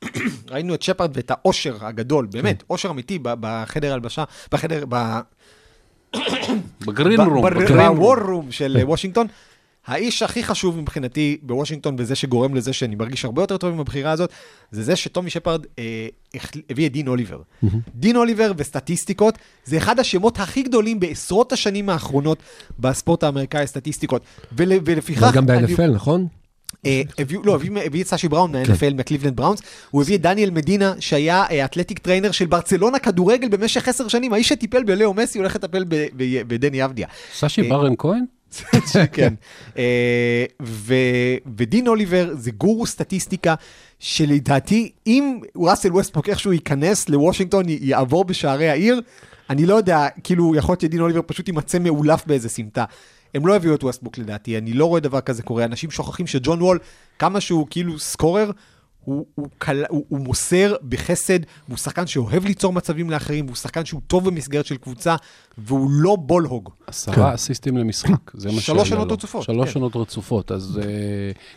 ראינו 0.51 0.75
את 0.75 0.83
שפרד 0.83 1.11
ואת 1.15 1.31
העושר 1.31 1.77
הגדול, 1.81 2.27
באמת, 2.31 2.63
עושר 2.67 2.91
אמיתי 2.91 3.19
ב- 3.19 3.35
בחדר 3.41 3.93
הלבשה, 3.93 4.25
בחדר, 4.53 4.85
ב- 4.89 5.19
בגרין 6.87 7.21
רום. 7.21 7.43
בוור 7.97 8.17
רום 8.31 8.53
של 8.53 8.77
אה, 8.81 8.87
וושינגטון. 8.87 9.27
האיש 9.87 10.23
הכי 10.23 10.45
חשוב 10.45 10.81
מבחינתי 10.81 11.39
בוושינגטון, 11.43 11.97
וזה 11.99 12.15
שגורם 12.15 12.55
לזה 12.55 12.73
שאני 12.73 12.95
מרגיש 12.95 13.25
הרבה 13.25 13.43
יותר 13.43 13.57
טוב 13.57 13.73
עם 13.75 13.81
הבחירה 13.81 14.11
הזאת, 14.11 14.31
זה 14.71 14.83
זה 14.83 14.97
שטומי 14.97 15.31
שפרד 15.31 15.65
אה, 15.79 16.07
הביא 16.71 16.87
את 16.87 16.93
דין 16.93 17.09
אוליבר. 17.09 17.41
דין 17.95 18.17
אוליבר 18.17 18.53
וסטטיסטיקות, 18.57 19.39
זה 19.65 19.77
אחד 19.77 19.99
השמות 20.01 20.41
הכי 20.41 20.63
גדולים 20.63 21.01
בעשרות 21.01 21.53
השנים 21.53 21.89
האחרונות 21.91 22.39
בספורט 22.79 23.25
האמריקאי, 23.25 23.67
סטטיסטיקות. 23.67 24.23
ול, 24.53 24.73
ולפיכך... 24.85 25.35
גם 25.35 25.47
ב-NFL, 25.47 25.91
נכון? 25.95 26.27
אה, 26.87 27.03
הביאו, 27.19 27.43
לא, 27.45 27.59
הביא, 27.85 28.03
את 28.03 28.07
סאשי 28.07 28.29
בראון 28.29 28.53
מה-NFL, 28.53 28.95
מהקליבלנד 28.95 29.37
בראונס, 29.37 29.63
הוא 29.91 30.03
הביא 30.03 30.17
את 30.17 30.21
דניאל 30.21 30.51
מדינה, 30.51 30.95
שהיה 31.01 31.45
אה, 31.51 31.65
athletic 31.65 31.99
trainer 31.99 32.31
של 32.31 32.47
ברצלונה 32.47 32.99
כדורגל 32.99 33.49
במשך 33.49 33.89
עשר 33.89 34.09
שנים, 34.09 34.33
האיש 34.33 34.49
שטיפל 34.49 34.83
בליאו 34.83 35.15
מסי 35.15 35.39
הולך 35.39 35.57
לטפל 35.57 35.85
בדני 36.47 36.85
אבדיה. 36.85 37.07
סשי 37.35 37.63
אה, 37.63 37.69
ברן 37.69 37.95
כהן? 37.99 38.25
כן. 39.13 39.35
ודין 41.57 41.89
אוליבר 41.89 42.31
זה 42.35 42.51
גורו 42.51 42.87
סטטיסטיקה, 42.87 43.55
שלדעתי, 43.99 44.91
אם 45.07 45.39
ראסל 45.57 45.93
ווסטבוק 45.93 46.29
איכשהו 46.29 46.53
ייכנס 46.53 47.09
לוושינגטון, 47.09 47.65
יעבור 47.69 48.25
בשערי 48.25 48.69
העיר, 48.69 49.01
אני 49.51 49.67
לא 49.67 49.75
יודע, 49.75 50.07
כאילו, 50.25 50.55
יכול 50.55 50.73
להיות 50.73 50.81
שדין 50.81 51.01
אוליבר 51.01 51.21
פשוט 51.27 51.49
יימצא 51.49 51.79
מאולף 51.79 52.27
באיזה 52.27 52.49
סמטה. 52.49 52.85
הם 53.35 53.47
לא 53.47 53.57
הביאו 53.57 53.75
את 53.75 53.85
ווסטבוק 53.85 54.19
לדעתי, 54.19 54.59
אני 54.59 54.73
לא 54.73 54.85
רואה 54.85 55.01
דבר 55.01 55.21
כזה 55.21 55.43
קורה. 55.43 55.65
אנשים 55.65 55.91
שוכחים 55.91 56.27
שג'ון 56.27 56.63
וול, 56.63 56.79
כמה 57.19 57.41
שהוא 57.41 57.67
כאילו 57.71 57.99
סקורר, 57.99 58.51
הוא, 59.05 59.27
הוא, 59.35 59.47
קל, 59.59 59.85
הוא, 59.89 60.05
הוא 60.09 60.19
מוסר 60.21 60.75
בחסד, 60.89 61.39
והוא 61.69 61.79
שחקן 61.79 62.07
שאוהב 62.07 62.45
ליצור 62.45 62.73
מצבים 62.73 63.11
לאחרים, 63.11 63.45
והוא 63.47 63.57
שחקן 63.57 63.85
שהוא 63.85 64.01
טוב 64.07 64.29
במסגרת 64.29 64.67
של 64.67 64.77
קבוצה, 64.77 65.17
והוא 65.59 65.91
לא 65.91 66.17
ball 66.17 66.44
hog. 66.44 66.71
עשרה 66.87 67.35
אסיסטים 67.35 67.77
למשחק, 67.77 68.31
זה 68.35 68.53
מה 68.53 68.61
שלוש 68.61 68.93
עונות 68.93 69.09
לו. 69.09 69.15
רצופות, 69.15 69.43
שלוש 69.43 69.73
כן. 69.73 69.81
עונות 69.81 69.97
רצופות, 69.97 70.53
אז 70.53 70.81
אה, 70.83 70.85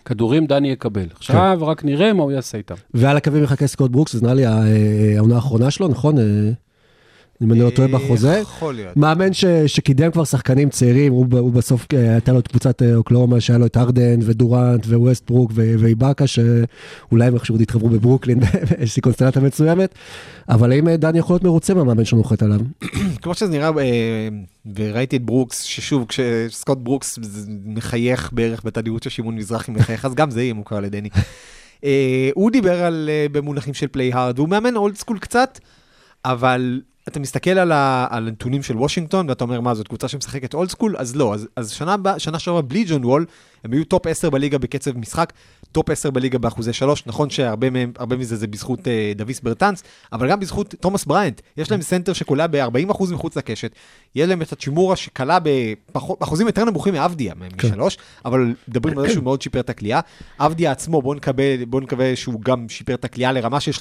כדורים 0.06 0.46
דני 0.46 0.72
יקבל. 0.72 1.08
עכשיו 1.16 1.58
רק 1.62 1.84
נראה 1.86 2.14
מה 2.14 2.24
הוא 2.24 2.32
יעשה 2.32 2.58
איתם. 2.58 2.76
ועל 2.94 3.18
הקווים 3.18 3.44
מחכה 3.44 3.68
סקוט 3.68 3.92
ברוקס, 3.92 4.14
זה 4.14 4.22
נראה 4.22 4.34
לי 4.34 4.46
ה- 4.46 4.64
העונה 5.18 5.36
האחרונה 5.36 5.72
שלו, 5.72 5.88
נכון? 5.88 6.16
אה, 7.42 7.46
אם 7.46 7.52
אני 7.52 7.60
לא 7.60 7.70
טועה 7.70 7.88
בחוזה. 7.88 8.38
יכול 8.42 8.74
להיות. 8.74 8.98
מאמן 8.98 9.34
ש, 9.34 9.46
שקידם 9.46 10.12
כבר 10.12 10.24
שחקנים 10.24 10.70
צעירים, 10.70 11.14
הוא, 11.14 11.26
הוא 11.40 11.52
בסוף, 11.52 11.86
אה, 11.94 12.12
הייתה 12.12 12.32
לו 12.32 12.40
את 12.40 12.48
קבוצת 12.48 12.82
אה, 12.82 12.96
אוקלהומה, 12.96 13.42
שהיה 13.42 13.60
לו 13.60 13.66
את 13.66 13.78
הארדן 13.78 14.20
ודורנט 14.22 14.86
וווסטברוק 14.86 15.52
ו- 15.56 15.74
ואיבאקה, 15.80 16.28
שאולי 16.28 17.26
הם 17.26 17.34
איכשהו 17.34 17.56
עוד 17.56 17.62
יתחברו 17.62 17.90
בברוקלין 17.90 18.40
באיזושהי 18.70 19.02
קונסטלציה 19.02 19.42
מסוימת, 19.42 19.96
אבל 20.50 20.72
האם 20.72 20.88
אה, 20.88 20.98
דני 20.98 21.20
יכול 21.20 21.34
להיות 21.34 21.44
מרוצה 21.44 21.74
מהמאמן 21.74 22.06
שנוחת 22.06 22.44
עליו? 22.44 22.60
כמו 23.22 23.34
שזה 23.34 23.50
נראה, 23.50 23.70
אה, 23.80 24.28
וראיתי 24.76 25.18
את 25.18 25.22
ברוקס, 25.26 25.62
ששוב, 25.62 26.06
כשסקוט 26.08 26.78
ברוקס 26.78 27.20
מחייך 27.66 28.30
בערך 28.34 28.62
בתדירות 28.66 29.04
של 29.04 29.10
שמעון 29.10 29.36
מזרחי 29.36 29.72
מחייך, 29.72 30.06
אז 30.06 30.16
גם 30.16 30.32
זה 30.32 30.44
יהיה 30.44 30.54
מוכר 30.54 30.80
לדני. 30.80 31.10
אה, 31.84 32.30
הוא 32.34 32.52
דיבר 32.52 32.84
על, 32.84 33.10
אה, 33.12 33.26
במונחים 33.32 33.74
של 33.74 33.88
play 33.88 34.14
hard, 34.14 34.40
והוא 34.40 34.50
מאמן 34.50 34.76
old 34.76 34.96
school 34.96 35.20
קצת, 35.20 35.60
אבל 36.26 36.82
אתה 37.08 37.20
מסתכל 37.20 37.50
על, 37.50 37.72
ה, 37.72 38.08
על 38.10 38.28
הנתונים 38.28 38.64
של 38.64 38.78
וושינגטון, 38.78 39.30
ואתה 39.30 39.44
אומר, 39.44 39.62
מה, 39.62 39.76
זאת 39.76 39.88
קבוצה 39.88 40.08
שמשחקת 40.08 40.54
old 40.54 40.70
school? 40.70 40.96
אז 40.98 41.16
לא, 41.16 41.34
אז, 41.34 41.48
אז 41.56 41.72
שנה, 41.72 41.96
שנה 42.18 42.40
שעברה 42.40 42.62
בלי 42.62 42.84
ג'ון 42.88 43.06
וול, 43.06 43.26
הם 43.64 43.74
היו 43.74 43.86
top 43.86 44.08
10 44.08 44.30
בליגה 44.30 44.58
בקצב 44.58 44.98
משחק, 44.98 45.34
top 45.72 45.90
10 45.90 46.10
בליגה 46.10 46.38
באחוזי 46.38 46.74
שלוש, 46.74 47.04
נכון 47.06 47.30
שהרבה 47.30 47.70
מהם, 47.70 47.92
מזה 48.18 48.36
זה 48.36 48.48
בזכות 48.48 48.88
אה, 48.88 49.12
דוויס 49.16 49.40
ברטאנס, 49.40 49.84
אבל 50.14 50.30
גם 50.30 50.40
בזכות 50.40 50.76
תומאס 50.80 51.06
בריינט. 51.06 51.42
יש 51.58 51.72
להם 51.72 51.82
סנטר 51.82 52.14
שקולע 52.14 52.48
ב-40% 52.48 53.14
מחוץ 53.14 53.36
לקשת, 53.36 53.72
יהיה 54.16 54.28
להם 54.28 54.42
את 54.42 54.52
האצ'ימורה 54.52 54.96
שקלע 54.96 55.38
באחוזים 55.94 56.48
יותר 56.48 56.66
נמוכים 56.66 56.94
מאבדיה, 56.94 57.34
משלוש, 57.58 57.98
אבל 58.26 58.54
מדברים 58.68 58.98
על 59.00 59.08
זה 59.08 59.14
שהוא 59.14 59.24
מאוד 59.24 59.42
שיפר 59.42 59.60
את 59.60 59.70
הקליעה. 59.70 60.00
אבדיה 60.40 60.72
עצמו, 60.72 61.02
בואו 61.02 61.82
נקווה 61.82 62.16
שהוא 62.16 62.42
גם 62.42 62.70
שיפר 62.70 62.94
את 62.94 63.06
הקליעה 63.06 63.32
לרמה 63.32 63.60
של 63.60 63.72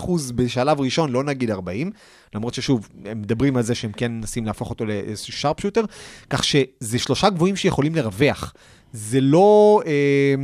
35% 0.00 0.10
בשלב 0.34 0.80
ראשון, 0.80 1.12
לא 1.12 1.24
נגיד 1.24 1.50
40, 1.50 1.90
למרות 2.34 2.54
ששוב, 2.54 2.88
הם 3.04 3.22
מדברים 3.22 3.56
על 3.56 3.62
זה 3.62 3.74
שהם 3.74 3.92
כן 3.92 4.12
מנסים 4.12 4.46
להפוך 4.46 4.70
אותו 4.70 4.84
לאיזשהו 4.84 5.32
sharp 5.32 5.60
shooter, 5.60 5.84
כך 6.30 6.44
שזה 6.44 6.98
שלושה 6.98 7.30
גבוהים 7.30 7.56
שיכולים 7.56 7.94
לרווח. 7.94 8.54
זה 8.92 9.20
לא 9.20 9.80
אה, 9.86 10.34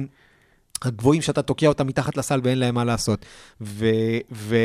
הגבוהים 0.83 1.23
שאתה 1.23 1.43
תוקע 1.43 1.67
אותם 1.67 1.87
מתחת 1.87 2.17
לסל 2.17 2.41
ואין 2.45 2.59
להם 2.59 2.75
מה 2.75 2.85
לעשות. 2.85 3.25
ו, 3.61 3.87
ו, 4.33 4.57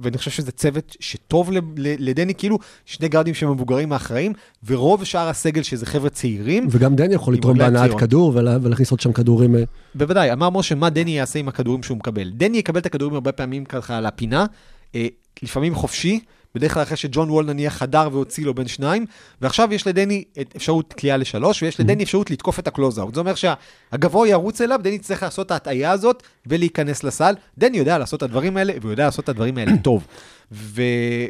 ואני 0.00 0.18
חושב 0.18 0.30
שזה 0.30 0.52
צוות 0.52 0.96
שטוב 1.00 1.50
לדני, 1.76 2.34
כאילו 2.34 2.58
שני 2.86 3.08
גארדים 3.08 3.34
שהם 3.34 3.48
המבוגרים 3.48 3.92
האחראים, 3.92 4.32
ורוב 4.66 5.04
שאר 5.04 5.28
הסגל 5.28 5.62
שזה 5.62 5.86
חבר'ה 5.86 6.10
צעירים. 6.10 6.66
וגם 6.70 6.96
דני 6.96 7.14
יכול 7.14 7.34
לתרום 7.34 7.58
בהנעת. 7.58 7.90
כדור 7.98 8.32
ולה- 8.34 8.58
ולהכניס 8.62 8.90
עוד 8.90 9.00
שם 9.00 9.12
כדורים. 9.12 9.56
אה, 9.56 9.62
בוודאי, 9.94 10.32
אמר 10.32 10.50
משה, 10.50 10.74
מה 10.74 10.90
דני 10.90 11.10
יעשה 11.10 11.38
עם 11.38 11.48
הכדורים 11.48 11.82
שהוא 11.82 11.96
מקבל? 11.96 12.30
דני 12.30 12.58
יקבל 12.58 12.80
את 12.80 12.86
הכדורים 12.86 13.14
הרבה 13.14 13.32
פעמים 13.32 13.64
ככה 13.64 13.96
על 13.98 14.06
הפינה, 14.06 14.46
אה, 14.94 15.06
לפעמים 15.42 15.74
חופשי, 15.74 16.20
בדרך 16.54 16.74
כלל 16.74 16.82
אחרי 16.82 16.96
שג'ון 16.96 17.30
וול 17.30 17.44
נניח 17.44 17.76
חדר 17.76 18.08
והוציא 18.12 18.44
לו 18.44 18.54
בין 18.54 18.68
שניים, 18.68 19.06
ועכשיו 19.40 19.74
יש 19.74 19.86
לדני 19.86 20.24
אפשרות 20.56 20.92
קליעה 20.92 21.16
לשלוש, 21.16 21.62
ויש 21.62 21.80
לדני 21.80 22.02
אפשרות 22.02 22.30
לתקוף 22.30 22.58
את 22.58 22.66
הקלוזאוט. 22.66 23.14
זה 23.14 23.20
אומר 23.20 23.34
שהגבוה 23.34 24.28
ירוץ 24.28 24.60
אליו, 24.60 24.80
דני 24.82 24.98
צריך 24.98 25.22
לעשות 25.22 25.46
את 25.46 25.50
ההטעיה 25.50 25.90
הזאת 25.90 26.22
ולהיכנס 26.46 27.04
לסל. 27.04 27.34
דני 27.58 27.78
יודע 27.78 27.98
לעשות 27.98 28.18
את 28.18 28.22
הדברים 28.22 28.56
האלה, 28.56 28.72
והוא 28.80 28.90
יודע 28.90 29.04
לעשות 29.04 29.24
את 29.24 29.28
הדברים 29.28 29.58
האלה 29.58 29.72
טוב. 29.82 30.06
ו... 30.52 30.82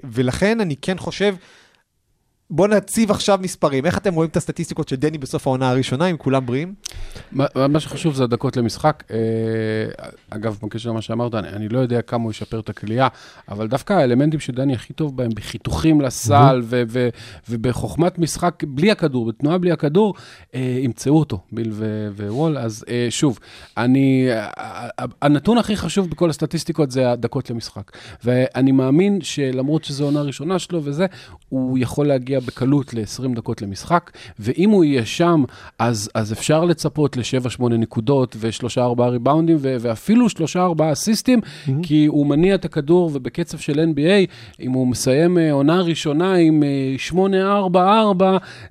ולכן 0.05 0.61
אני 0.61 0.77
כן 0.77 0.99
חושב... 0.99 1.35
בוא 2.51 2.69
נציב 2.69 3.11
עכשיו 3.11 3.39
מספרים. 3.43 3.87
איך 3.87 3.99
אתם 3.99 4.15
רואים 4.15 4.31
את 4.31 4.37
הסטטיסטיקות 4.37 4.89
של 4.89 4.97
דני 4.97 5.19
בסוף 5.19 5.47
העונה 5.47 5.71
הראשונה, 5.71 6.07
אם 6.07 6.17
כולם 6.17 6.47
בריאים? 6.47 6.75
מה 7.33 7.47
מה 7.69 7.81
שחשוב 7.81 8.15
זה 8.15 8.25
הדקות 8.25 8.57
למשחק. 8.57 9.05
אה, 9.11 9.17
אגב, 10.31 10.59
בקשר 10.63 10.91
למה 10.91 11.03
שאמרת, 11.03 11.35
אני, 11.35 11.49
אני 11.49 11.69
לא 11.69 11.79
יודע 11.79 12.03
כמה 12.03 12.23
הוא 12.25 12.31
ישפר 12.31 12.61
את 12.61 12.69
הכלייה, 12.69 13.09
אבל 13.49 13.69
דווקא 13.69 13.93
האלמנטים 13.93 14.41
שדני 14.41 14.75
הכי 14.75 14.93
טוב 14.93 15.17
בהם, 15.17 15.31
בחיתוכים 15.35 16.01
לסל 16.01 16.61
ו- 16.65 16.83
ו- 16.89 17.09
ובחוכמת 17.49 18.19
משחק 18.19 18.65
בלי 18.69 18.91
הכדור, 18.91 19.27
בתנועה 19.27 19.59
בלי 19.59 19.73
הכדור, 19.73 20.15
אה, 20.55 20.79
ימצאו 20.81 21.19
אותו, 21.19 21.41
ביל 21.53 21.71
ו- 21.73 22.09
ווול. 22.17 22.59
אז 22.59 22.85
אה, 22.89 23.07
שוב, 23.11 23.39
אני, 23.77 24.29
ה- 24.33 24.49
ה- 25.03 25.05
הנתון 25.23 25.59
הכי 25.59 25.77
חשוב 25.77 26.11
בכל 26.11 26.31
הסטטיסטיקות 26.31 26.91
זה 26.91 27.13
הדקות 27.13 27.51
למשחק. 27.51 27.91
ואני 28.25 28.73
מאמין 28.73 29.21
שלמרות 29.23 29.85
שזו 29.85 30.05
עונה 30.05 30.23
ראשונה 30.23 30.59
שלו 30.59 30.81
וזה, 30.85 31.07
הוא 31.49 31.79
יכול 31.79 32.07
להגיע 32.07 32.40
בקלות 32.47 32.95
ל-20 32.95 33.35
דקות 33.35 33.63
למשחק, 33.63 34.11
ואם 34.39 34.71
הוא 34.71 34.85
יהיה 34.85 35.07
שם, 35.07 35.45
אז, 35.79 36.11
אז 36.15 36.33
אפשר 36.33 36.65
לצפות 36.65 37.17
ל-7-8 37.17 37.63
נקודות 37.69 38.37
ו-3-4 38.39 39.03
ריבאונדים 39.03 39.57
ו- 39.61 39.77
ואפילו 39.81 40.27
3-4 40.27 40.93
אסיסטים, 40.93 41.41
mm-hmm. 41.41 41.71
כי 41.83 42.07
הוא 42.07 42.27
מניע 42.27 42.55
את 42.55 42.65
הכדור 42.65 43.11
ובקצב 43.15 43.59
של 43.59 43.93
NBA, 43.95 44.31
אם 44.61 44.73
הוא 44.73 44.87
מסיים 44.87 45.39
אה, 45.39 45.53
עונה 45.53 45.81
ראשונה 45.81 46.35
עם 46.35 46.63
אה, 46.63 47.75
8-4-4, 47.75 48.23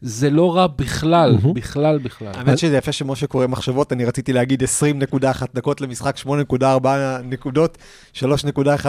זה 0.01 0.29
לא 0.29 0.55
רע 0.55 0.67
בכלל, 0.67 1.37
mm-hmm. 1.43 1.53
בכלל, 1.53 1.97
בכלל. 1.97 2.31
האמת 2.33 2.57
שזה 2.57 2.77
יפה 2.77 2.91
שמשה 2.91 3.27
קורא 3.27 3.47
מחשבות, 3.47 3.93
אני 3.93 4.05
רציתי 4.05 4.33
להגיד 4.33 4.63
20.1 4.63 5.43
דקות 5.55 5.81
למשחק, 5.81 6.17
8.4 6.17 6.87
נקודות, 7.23 7.77
3.1 8.13 8.21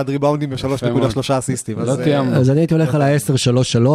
ריבאונדים 0.08 0.50
ו-3.3 0.52 1.38
אסיסטים. 1.38 1.78
לא 1.78 1.98
אה, 1.98 2.04
תיאמנו. 2.04 2.36
אז 2.36 2.50
אני 2.50 2.60
הייתי 2.60 2.74
הולך 2.74 2.94
על 2.94 3.02
ה-10-3-3, 3.02 3.88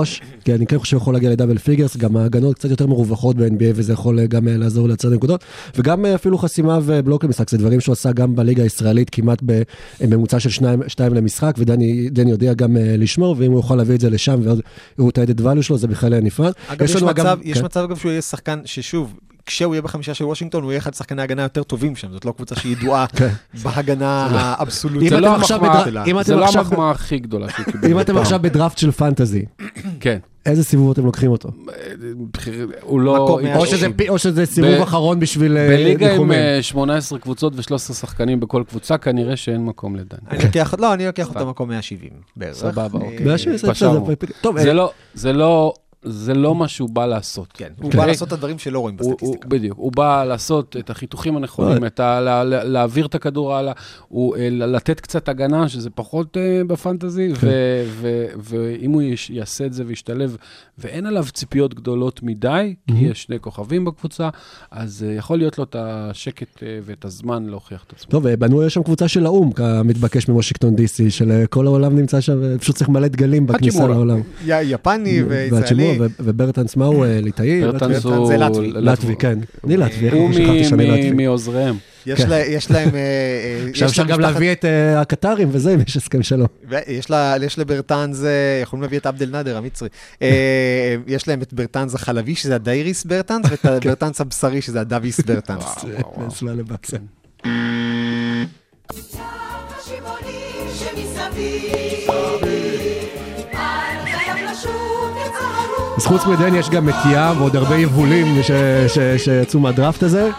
כי 0.44 0.54
אני 0.56 0.66
כן 0.76 0.82
חושב 0.82 0.90
שהוא 0.92 1.02
יכול 1.02 1.14
להגיע 1.14 1.30
ל 1.30 1.34
double 1.34 1.58
figures, 1.58 1.98
גם 1.98 2.18
ההגנות 2.18 2.56
קצת 2.56 2.70
יותר 2.70 2.88
מרווחות 2.88 3.36
ב-NBA 3.36 3.46
וזה 3.76 3.94
יכול 3.94 4.20
אה, 4.20 4.26
גם 4.28 4.48
אה, 4.48 4.58
לעזור 4.58 4.88
לייצר 4.88 5.10
נקודות, 5.10 5.44
וגם 5.76 6.06
אה, 6.06 6.16
אפילו 6.16 6.38
חסימה 6.38 6.80
ובלוק 6.84 7.24
למשחק, 7.24 7.50
זה 7.50 7.58
דברים 7.58 7.82
שהוא 7.82 7.94
עשה 7.94 8.12
גם 8.12 8.36
בליגה 8.36 8.64
הישראלית 8.64 9.10
כמעט 9.10 9.40
בממוצע 10.02 10.40
של 10.40 10.50
שניים, 10.50 10.80
שתיים 10.88 11.14
למשחק, 11.14 11.54
ודני 11.58 12.10
דני 12.10 12.32
יודע 12.32 12.54
גם 12.54 12.78
לשמור, 12.80 13.36
ואם 13.40 13.52
הוא 13.52 13.60
יוכל 13.60 13.76
להביא 13.76 13.96
את 13.96 14.02
זה 14.02 14.10
לשם, 14.10 14.40
והוא 14.98 15.10
את 15.10 15.18
ה-added 15.18 15.40
value 15.42 15.62
שלו, 15.62 15.78
זה 15.78 15.88
בכלל 15.88 16.20
נפרד. 16.20 16.52
אגב, 16.68 16.82
יש, 16.82 16.96
לנו 16.96 17.08
מצב, 17.08 17.24
גם- 17.24 17.40
יש 17.44 17.58
כן. 17.58 17.66
מצב 17.66 17.80
אגב 17.84 17.98
שהוא 17.98 18.12
יהיה 18.12 18.22
שחקן 18.22 18.60
ששוב, 18.66 19.14
כשהוא 19.46 19.74
יהיה 19.76 19.82
בחמישה 19.82 20.14
של 20.14 20.26
וושינגטון, 20.26 20.64
הוא 20.64 20.72
יהיה 20.72 20.80
אחד 20.80 20.92
השחקני 20.94 21.22
ההגנה 21.22 21.42
היותר 21.42 21.64
טובים 21.64 21.96
שם, 21.96 22.08
זאת 22.12 22.26
לא 22.26 22.32
קבוצה 22.32 22.56
שהיא 22.56 22.72
ידועה 22.72 23.06
כן. 23.18 23.30
בהגנה 23.64 24.28
האבסולוטית 24.32 25.10
זה 25.10 25.20
לא 25.20 25.28
המחמאה- 25.28 25.38
לא 26.30 26.46
עכשיו- 26.46 26.62
המחמאה 26.62 26.92
הכי 26.92 27.20
גדולה. 27.20 27.48
אם 27.90 28.00
אתם 28.00 28.18
עכשיו 28.18 28.40
בדראפט 28.42 28.78
של 28.78 28.92
פנטזי, 28.92 29.46
כן. 30.00 30.18
איזה 30.46 30.64
סיבוב 30.64 30.92
אתם 30.92 31.06
לוקחים 31.06 31.32
אותו? 31.32 31.50
הוא 32.82 33.02
לא... 33.02 33.18
או 33.56 33.66
שזה 33.66 33.88
פי- 33.96 34.10
או 34.10 34.18
שזה 34.20 34.46
סיבוב 34.46 34.72
ב- 34.72 34.82
אחרון 34.82 35.20
בשביל 35.20 35.58
אה, 35.58 35.68
בליגה 35.68 36.06
עם 36.06 36.12
ניחומים. 36.12 36.40
אה, 36.40 36.64
18 36.64 37.20
קבוצות 37.20 37.54
ו-13 37.56 37.78
שחקנים 37.78 38.40
בכל 38.40 38.64
קבוצה, 38.70 38.98
כנראה 38.98 39.36
שאין 39.38 39.66
מקום 39.66 39.96
לדן. 39.96 40.18
אני 40.32 40.44
לוקח, 40.46 40.74
לא, 40.80 40.94
אני 40.94 41.06
לוקח 41.06 41.30
אותו 41.30 41.46
מקום 41.48 41.70
170 41.70 42.10
בערך. 42.38 42.56
סבבה, 42.56 43.00
אוקיי. 43.00 43.28
והשני 43.28 43.58
זה 43.58 43.72
פשרנו. 43.72 44.06
בסדר. 44.06 44.32
טוב, 44.42 44.58
זה 45.14 45.28
אה, 45.28 45.34
לא, 45.34 45.74
זה 46.06 46.34
לא, 46.34 46.56
מה 46.56 46.68
שהוא 46.68 46.90
בא 46.90 47.06
לעשות. 47.06 47.48
כן, 47.54 47.70
הוא 47.78 47.86
אוקיי? 47.86 48.00
בא 48.00 48.06
לעשות 48.06 48.28
את 48.28 48.34
הדברים 48.34 48.60
שלא 48.60 48.80
רואים 48.80 48.98
בסטטיסטיקה. 48.98 49.48
בדיוק, 49.48 49.78
הוא 49.78 49.92
בא 49.92 50.24
לעשות 50.24 50.76
את 50.80 50.90
החיתוכים 50.90 51.38
הנכונים, 51.38 51.84
לא. 52.00 52.44
להעביר 52.64 53.06
את 53.06 53.16
הכדור 53.16 53.54
הלאה, 53.56 53.74
אה, 54.14 54.50
לתת 54.52 55.00
קצת 55.00 55.30
הגנה, 55.30 55.70
שזה 55.70 55.90
פחות 55.90 56.38
אה, 56.38 56.62
בפנטזי, 56.68 57.30
כן. 57.42 57.48
ו, 57.48 57.50
ו, 57.88 58.26
ואם 58.38 58.92
הוא 58.92 59.02
יעשה 59.30 59.66
את 59.66 59.74
זה 59.74 59.84
וישתלב, 59.88 60.38
ואין 60.78 61.06
עליו 61.06 61.26
ציפיות 61.34 61.74
גדולות 61.74 62.24
מדי, 62.24 62.76
כי. 62.88 62.94
יש 63.06 63.24
שני 63.24 63.40
כוכבים 63.40 63.86
בקבוצה, 63.86 64.30
אז 64.72 65.06
אה, 65.10 65.14
יכול 65.14 65.38
להיות 65.38 65.58
לו 65.58 65.64
את 65.64 65.76
השקט 65.80 66.64
ואת 66.84 67.06
הזמן 67.06 67.46
להוכיח 67.46 67.84
את 67.88 67.94
עצמו. 67.94 68.12
טוב, 68.12 68.28
בנו 68.30 68.64
יש 68.64 68.74
שם 68.74 68.84
קבוצה 68.84 69.08
של 69.08 69.26
האו"ם, 69.26 69.52
כמתבקש 69.52 70.28
מוושינגטון 70.28 70.76
די.סי, 70.76 71.12
של 71.12 71.44
כל 71.50 71.66
העולם 71.68 71.96
נמצא 71.96 72.22
שם, 72.22 72.58
פשוט 72.58 72.76
צריך 72.76 72.90
מלא 72.90 73.08
דגלים 73.08 73.48
בכניסה. 73.48 73.88
לעולם. 73.88 74.22
י- 74.46 74.64
יפני 74.64 75.24
וישראלי. 75.24 75.95
וברטנס, 76.20 76.76
מה 76.76 76.86
הוא? 76.86 77.06
אה, 77.06 77.22
ליטאי? 77.22 77.62
ברטנס 77.62 78.04
זה 78.04 78.10
הוא... 78.10 78.34
לטבי. 78.34 78.72
לטבי, 78.72 79.16
כן. 79.16 79.40
אני 79.64 79.78
לטבי, 79.78 80.06
איך 80.06 80.14
הוא 80.14 80.34
שכחתי 80.34 80.64
שאני 80.64 80.88
לטבי. 80.88 81.12
מ- 81.12 81.18
מעוזריהם. 81.18 81.76
יש 82.06 82.22
כן. 82.26 82.42
יש 82.48 82.72
להם... 82.72 82.96
אה, 82.96 83.00
אה, 83.00 83.70
עכשיו 83.70 83.88
אפשר 83.90 84.04
גם 84.04 84.20
להביא 84.20 84.52
את 84.52 84.66
הקטרים 84.98 85.50
וזה, 85.52 85.74
אם 85.74 85.80
יש 85.88 85.98
הסכם 85.98 86.24
שלום. 86.24 86.48
יש 87.42 87.60
לברטנז, 87.60 88.26
אה, 88.26 88.30
יכולים 88.62 88.84
להביא 88.84 88.98
את 88.98 89.06
עבד 89.06 89.22
אל 89.22 89.30
נאדר 89.30 89.58
המצרי. 89.58 89.90
יש 91.08 91.28
להם 91.28 91.42
את 91.42 91.54
ברטנז 91.54 91.96
החלבי, 91.96 92.36
שזה 92.36 92.56
הדייריס 92.56 93.04
ברטנס, 93.06 93.46
ואת 93.50 93.60
כן. 93.60 93.70
הברטנס 93.70 94.22
הבשרי, 94.22 94.62
שזה 94.62 94.82
הדוויס 94.82 95.20
ברטנס. 95.20 95.86
נצלה 96.28 96.54
לבקסה. 96.54 96.98
אז 105.98 106.06
חוץ 106.06 106.26
מדן 106.26 106.56
יש 106.56 106.70
גם 106.70 106.90
את 106.90 106.96
ים 107.12 107.38
ועוד 107.38 107.56
הרבה 107.56 107.76
יבולים 107.76 108.26
שיצאו 109.18 109.60
מהדראפט 109.60 110.04
הזה. 110.04 110.30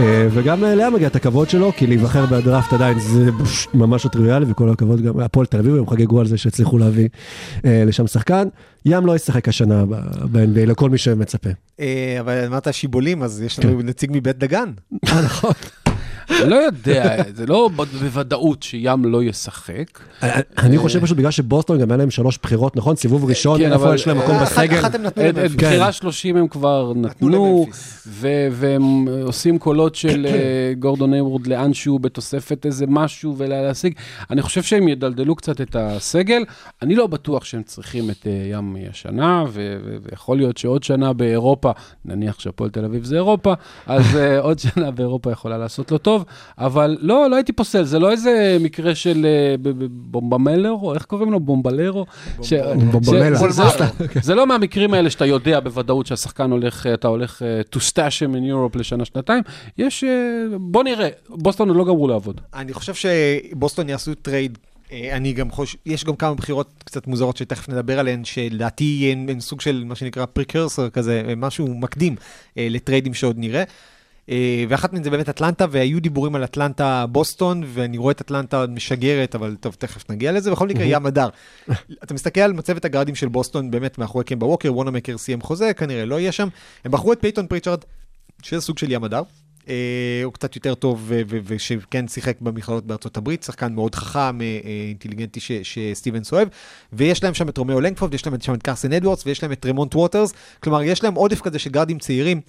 אה, 0.00 0.28
וגם 0.30 0.64
אה, 0.64 0.74
לאה 0.74 0.90
מגיע 0.90 1.08
את 1.08 1.16
הכבוד 1.16 1.50
שלו, 1.50 1.72
כי 1.76 1.86
להיבחר 1.86 2.26
בדראפט 2.26 2.72
עדיין 2.72 2.98
זה 2.98 3.30
ממש 3.74 4.04
לא 4.04 4.10
טריוויאלי, 4.10 4.46
וכל 4.48 4.70
הכבוד 4.70 5.00
גם 5.00 5.20
הפועל 5.20 5.46
תל 5.46 5.58
אביב, 5.58 5.74
הם 5.74 5.86
חגגו 5.86 6.20
על 6.20 6.26
זה 6.26 6.38
שהצליחו 6.38 6.78
להביא 6.78 7.08
אה, 7.64 7.82
לשם 7.86 8.06
שחקן. 8.06 8.48
ים 8.86 9.06
לא 9.06 9.16
ישחק 9.16 9.48
השנה 9.48 9.84
ב-NBA 10.32 10.66
לכל 10.66 10.90
מי 10.90 10.98
שמצפה. 10.98 11.50
אה, 11.80 12.16
אבל 12.20 12.44
אמרת 12.46 12.74
שיבולים, 12.74 13.22
אז 13.22 13.42
יש 13.42 13.58
לנו 13.58 13.82
נציג 13.82 14.10
מבית 14.14 14.38
דגן. 14.38 14.70
נכון. 15.24 15.52
לא 16.30 16.54
יודע, 16.56 17.16
זה 17.34 17.46
לא 17.46 17.70
בוודאות 18.00 18.62
שים 18.62 19.04
לא 19.04 19.22
ישחק. 19.22 20.00
אני 20.58 20.78
חושב 20.78 21.00
פשוט 21.02 21.16
בגלל 21.18 21.30
שבוסטון 21.30 21.78
גם 21.80 21.90
היה 21.90 21.98
להם 21.98 22.10
שלוש 22.10 22.38
בחירות, 22.42 22.76
נכון? 22.76 22.96
סיבוב 22.96 23.24
ראשון, 23.24 23.58
כן, 23.60 23.72
איפה 23.72 23.84
אבל- 23.84 23.94
יש 23.94 24.06
להם 24.06 24.18
מקום 24.18 24.34
אה, 24.34 24.42
בסגל? 24.44 24.78
אחת 24.80 24.94
הם 24.94 25.02
נתנו 25.02 25.24
את 25.24 25.28
את 25.30 25.36
לממפיס. 25.36 25.56
בחירה 25.56 25.92
30 25.92 26.36
הם 26.36 26.48
כבר 26.48 26.92
נתנו, 26.96 27.66
והם 28.50 28.82
עושים 29.22 29.58
קולות 29.58 29.94
של 29.94 30.26
אה, 30.28 30.32
גורדון 30.78 31.12
היוורד 31.12 31.46
לאנשהו 31.46 31.98
בתוספת 31.98 32.66
איזה 32.66 32.84
משהו 32.88 33.34
ולהשיג. 33.38 33.94
אני 34.30 34.42
חושב 34.42 34.62
שהם 34.62 34.88
ידלדלו 34.88 35.34
קצת 35.34 35.60
את 35.60 35.76
הסגל. 35.78 36.42
אני 36.82 36.94
לא 36.94 37.06
בטוח 37.06 37.44
שהם 37.44 37.62
צריכים 37.62 38.10
את 38.10 38.26
אה, 38.26 38.32
ים 38.50 38.76
השנה, 38.90 39.44
ויכול 40.02 40.36
להיות 40.36 40.56
שעוד 40.56 40.82
שנה 40.82 41.12
באירופה, 41.12 41.70
נניח 42.04 42.40
שהפועל 42.40 42.70
תל 42.70 42.84
אביב 42.84 43.04
זה 43.04 43.16
אירופה, 43.16 43.52
אז 43.86 44.16
אה, 44.16 44.38
עוד 44.40 44.58
שנה 44.58 44.90
באירופה 44.90 45.30
יכולה 45.32 45.58
לעשות 45.58 45.90
לו 45.92 45.98
טוב, 45.98 46.13
אבל 46.58 46.96
לא, 47.00 47.30
לא 47.30 47.36
הייתי 47.36 47.52
פוסל, 47.52 47.82
זה 47.84 47.98
לא 47.98 48.10
איזה 48.10 48.56
מקרה 48.60 48.94
של 48.94 49.26
אה, 49.26 49.54
בומבמלרו, 49.90 50.94
איך 50.94 51.04
קוראים 51.04 51.32
לו? 51.32 51.40
בומבלרו? 51.40 52.06
בומבמלה. 52.92 53.36
זה- 54.22 54.34
לא 54.34 54.46
מהמקרים 54.46 54.94
האלה 54.94 55.10
שאתה 55.10 55.26
יודע 55.26 55.60
בוודאות 55.60 56.06
שהשחקן 56.06 56.50
הולך, 56.50 56.86
אתה 56.94 57.08
הולך 57.08 57.42
אה, 57.42 57.60
to 57.74 57.78
stash 57.78 57.92
him 58.28 58.34
in 58.34 58.50
Europe 58.52 58.78
לשנה-שנתיים. 58.78 59.42
יש, 59.78 60.04
אה, 60.04 60.10
בוא 60.60 60.84
נראה, 60.84 61.08
בוסטון 61.28 61.68
עוד 61.68 61.76
לא 61.76 61.84
גמרו 61.84 62.08
לעבוד. 62.08 62.40
אני 62.54 62.72
חושב 62.72 62.94
שבוסטון 62.94 63.88
יעשו 63.88 64.14
trade. 64.14 64.58
אה, 64.92 65.16
אני 65.16 65.32
גם 65.32 65.50
חושב, 65.50 65.78
יש 65.86 66.04
גם 66.04 66.16
כמה 66.16 66.34
בחירות 66.34 66.68
קצת 66.84 67.06
מוזרות 67.06 67.36
שתכף 67.36 67.68
נדבר 67.68 67.98
עליהן, 67.98 68.24
שלדעתי 68.24 69.08
הן 69.12 69.26
הן 69.28 69.40
סוג 69.40 69.60
של 69.60 69.82
מה 69.86 69.94
שנקרא 69.94 70.26
precursor 70.26 70.90
כזה, 70.90 71.22
אה, 71.28 71.34
משהו 71.34 71.68
מקדים 71.74 72.16
אה, 72.58 72.66
ל 72.70 72.75
טריידים 72.75 73.14
שעוד 73.14 73.38
נראה. 73.38 73.62
אה, 74.30 74.64
ואחת 74.68 74.92
מהן 74.92 75.02
זה 75.02 75.10
באמת 75.10 75.28
אטלנטה, 75.28 75.66
והיו 75.70 76.00
דיבורים 76.00 76.34
על 76.34 76.44
אטלנטה 76.44 77.06
בוסטון, 77.06 77.62
ואני 77.66 77.98
רואה 77.98 78.12
את 78.12 78.20
אטלנטה 78.20 78.64
משגרת, 78.66 79.34
אבל 79.34 79.56
טוב, 79.60 79.76
תכף 79.78 80.10
נגיע 80.10 80.32
לזה. 80.32 80.50
בכל 80.50 80.68
מקרה, 80.68 80.84
ים 80.84 81.06
הדר. 81.06 81.28
אתה 82.04 82.14
מסתכל 82.14 82.40
על 82.40 82.52
מצבת 82.52 82.84
הגארדים 82.84 83.14
של 83.14 83.28
בוסטון, 83.28 83.70
באמת 83.70 83.98
מאחורי 83.98 84.24
קמבה 84.24 84.46
ווקר, 84.46 84.74
וונאמקר 84.74 85.18
סיים 85.18 85.40
חוזה, 85.40 85.74
כנראה 85.74 86.04
לא 86.04 86.20
יהיה 86.20 86.32
שם. 86.32 86.48
הם 86.84 86.92
בחרו 86.92 87.12
את 87.12 87.18
פייטון 87.20 87.46
פריצ'רד, 87.46 87.78
שזה 88.42 88.60
סוג 88.60 88.78
של 88.78 88.92
ים 88.92 89.04
הדר. 89.04 89.22
אה, 89.68 90.20
הוא 90.24 90.32
קצת 90.32 90.56
יותר 90.56 90.74
טוב, 90.74 91.12
ושכן 91.26 92.08
שיחק 92.08 92.40
במכללות 92.40 92.86
בארצות 92.86 93.16
הברית, 93.16 93.42
שחקן 93.42 93.74
מאוד 93.74 93.94
חכם, 93.94 94.40
אה, 94.40 94.60
אינטליגנטי 94.88 95.40
ש- 95.40 95.52
שסטיבנס 95.62 96.32
אוהב, 96.32 96.48
ויש 96.92 97.24
להם 97.24 97.34
שם 97.34 97.48
את 97.48 97.58
רומאו 97.58 97.80
לנגפורד, 97.80 98.14
יש 98.14 98.26
להם 98.26 98.40
שם 98.40 98.54
את 98.54 98.62
קרסן 98.62 98.92
אדוורדס, 98.92 99.26
ויש 99.26 99.42
להם 99.42 99.52
את 99.52 99.66
טרמונט 99.66 99.94
ווטרס, 99.94 100.32
כלומר, 100.60 100.82
יש 100.82 101.04
להם 101.04 101.14
עודף 101.14 101.40
כזה 101.40 101.58
של 101.58 101.70
גארדים 101.70 101.98
צעירים. 101.98 102.40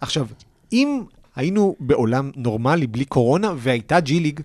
עכשיו, 0.00 0.26
אם 0.72 1.02
היינו 1.36 1.76
בעולם 1.80 2.30
נורמלי, 2.36 2.86
בלי 2.86 3.04
קורונה, 3.04 3.52
והייתה 3.56 4.00
ג'י 4.00 4.20
ליג, 4.20 4.40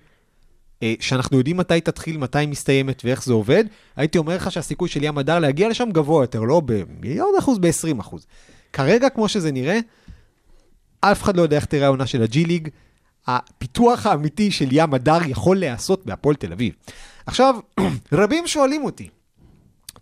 אה, 0.84 0.94
שאנחנו 1.00 1.38
יודעים 1.38 1.58
מתי 1.58 1.82
תתחיל, 1.82 2.18
מתי 2.18 2.40
היא 2.40 2.48
מסתיימת 2.48 3.02
ואיך 3.06 3.24
זה 3.24 3.34
עובד, 3.34 3.64
הייתי 3.96 4.18
אומר 4.18 4.36
לך 4.36 4.52
שהסיכוי 4.52 4.90
של 4.90 5.04
ים 5.04 5.18
הדר 5.18 5.40
להגיע 5.40 5.70
לשם 5.70 5.90
גבוה 5.92 6.24
יותר, 6.24 6.42
לא 6.42 6.62
במיליון 6.66 7.32
אחוז, 7.40 7.60
ב-20 7.60 8.00
אחוז. 8.02 8.26
כרגע, 8.74 9.10
כמו 9.10 9.28
שזה 9.28 9.52
נראה, 9.52 9.80
אף 11.02 11.24
אחד 11.24 11.38
לא 11.38 11.42
יודע 11.42 11.56
איך 11.56 11.66
תראה 11.66 11.86
העונה 11.86 12.08
של 12.08 12.24
הג'י 12.24 12.46
ליג. 12.46 12.70
הפיתוח 13.28 14.06
האמיתי 14.06 14.52
של 14.52 14.68
ים 14.72 14.94
הדר 14.94 15.18
יכול 15.28 15.60
להיעשות 15.60 16.06
בהפועל 16.06 16.36
תל 16.36 16.52
אביב. 16.52 16.74
עכשיו, 17.26 17.56
רבים 18.12 18.48
שואלים 18.48 18.86
אותי, 18.86 19.10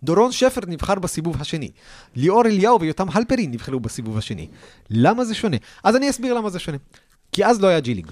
דורון 0.06 0.32
שפר 0.32 0.60
נבחר 0.66 0.94
בסיבוב 0.94 1.36
השני, 1.40 1.70
ליאור 2.16 2.46
אליהו 2.46 2.80
ויותם 2.80 3.06
הלפרין 3.12 3.50
נבחרו 3.50 3.80
בסיבוב 3.80 4.18
השני. 4.18 4.48
למה 4.90 5.24
זה 5.24 5.34
שונה? 5.34 5.56
אז 5.84 5.96
אני 5.96 6.10
אסביר 6.10 6.34
למה 6.34 6.50
זה 6.50 6.58
שונה. 6.58 6.78
כי 7.32 7.44
אז 7.44 7.60
לא 7.60 7.66
היה 7.66 7.80
ג'י 7.80 7.94
ליג. 7.94 8.06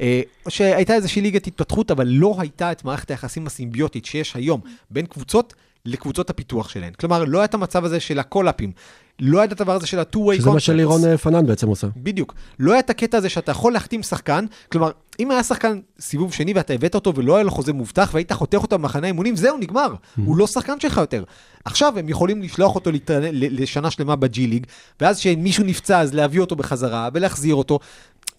אה, 0.00 0.20
שהייתה 0.48 0.94
איזושהי 0.94 1.22
ליגת 1.22 1.46
התפתחות, 1.46 1.90
אבל 1.90 2.06
לא 2.06 2.34
הייתה 2.38 2.72
את 2.72 2.84
מערכת 2.84 3.10
היחסים 3.10 3.46
הסימביוטית 3.46 4.04
שיש 4.04 4.36
היום 4.36 4.60
בין 4.90 5.06
קבוצות 5.06 5.54
לקבוצות 5.84 6.30
הפיתוח 6.30 6.68
שלהן. 6.68 6.92
כלומר, 6.92 7.24
לא 7.24 7.38
היה 7.38 7.44
את 7.44 7.54
המצב 7.54 7.84
הזה 7.84 8.00
של 8.00 8.18
הקולאפים. 8.18 8.72
לא 9.20 9.38
היה 9.38 9.44
את 9.44 9.52
הדבר 9.60 9.74
הזה 9.74 9.86
של 9.86 9.98
ה-two-way 9.98 10.34
שזה 10.36 10.50
מה 10.50 10.60
שלירון. 10.60 11.04
אה, 11.04 11.18
פנן 11.18 11.46
בעצם 11.46 11.68
עושה. 11.68 11.86
בדיוק. 11.96 12.34
לא 12.58 12.72
היה 12.72 12.80
את 12.80 12.90
הקטע 12.90 13.18
הזה 13.18 13.28
שאתה 13.28 13.50
יכול 13.52 13.72
להחתים 13.72 14.02
שחקן, 14.02 14.44
כלומר, 14.72 14.90
אם 15.20 15.30
היה 15.30 15.42
שחקן 15.42 15.80
סיבוב 16.00 16.32
שני 16.32 16.52
ואתה 16.52 16.72
הבאת 16.72 16.94
אותו 16.94 17.14
ולא 17.14 17.34
היה 17.36 17.44
לו 17.44 17.50
חוזה 17.50 17.72
מובטח 17.72 18.10
והיית 18.12 18.32
חותך 18.32 18.58
אותו 18.62 18.78
במחנה 18.78 19.06
אימונים, 19.06 19.36
זהו, 19.36 19.58
נגמר. 19.58 19.94
הוא 20.24 20.36
לא 20.36 20.46
שחקן 20.46 20.80
שלך 20.80 20.96
יותר. 20.96 21.24
עכשיו 21.64 21.98
הם 21.98 22.08
יכולים 22.08 22.42
לשלוח 22.42 22.74
אותו 22.74 22.92
לת... 22.92 23.10
ל- 23.10 23.62
לשנה 23.62 23.90
שלמה 23.90 24.16
בג'י 24.16 24.46
ליג, 24.46 24.66
ואז 25.00 25.18
כשמישהו 25.18 25.64
נפצע 25.64 26.00
אז 26.00 26.14
להביא 26.14 26.40
אותו 26.40 26.56
בחזרה 26.56 27.08
ולהחזיר 27.14 27.54
אותו, 27.54 27.78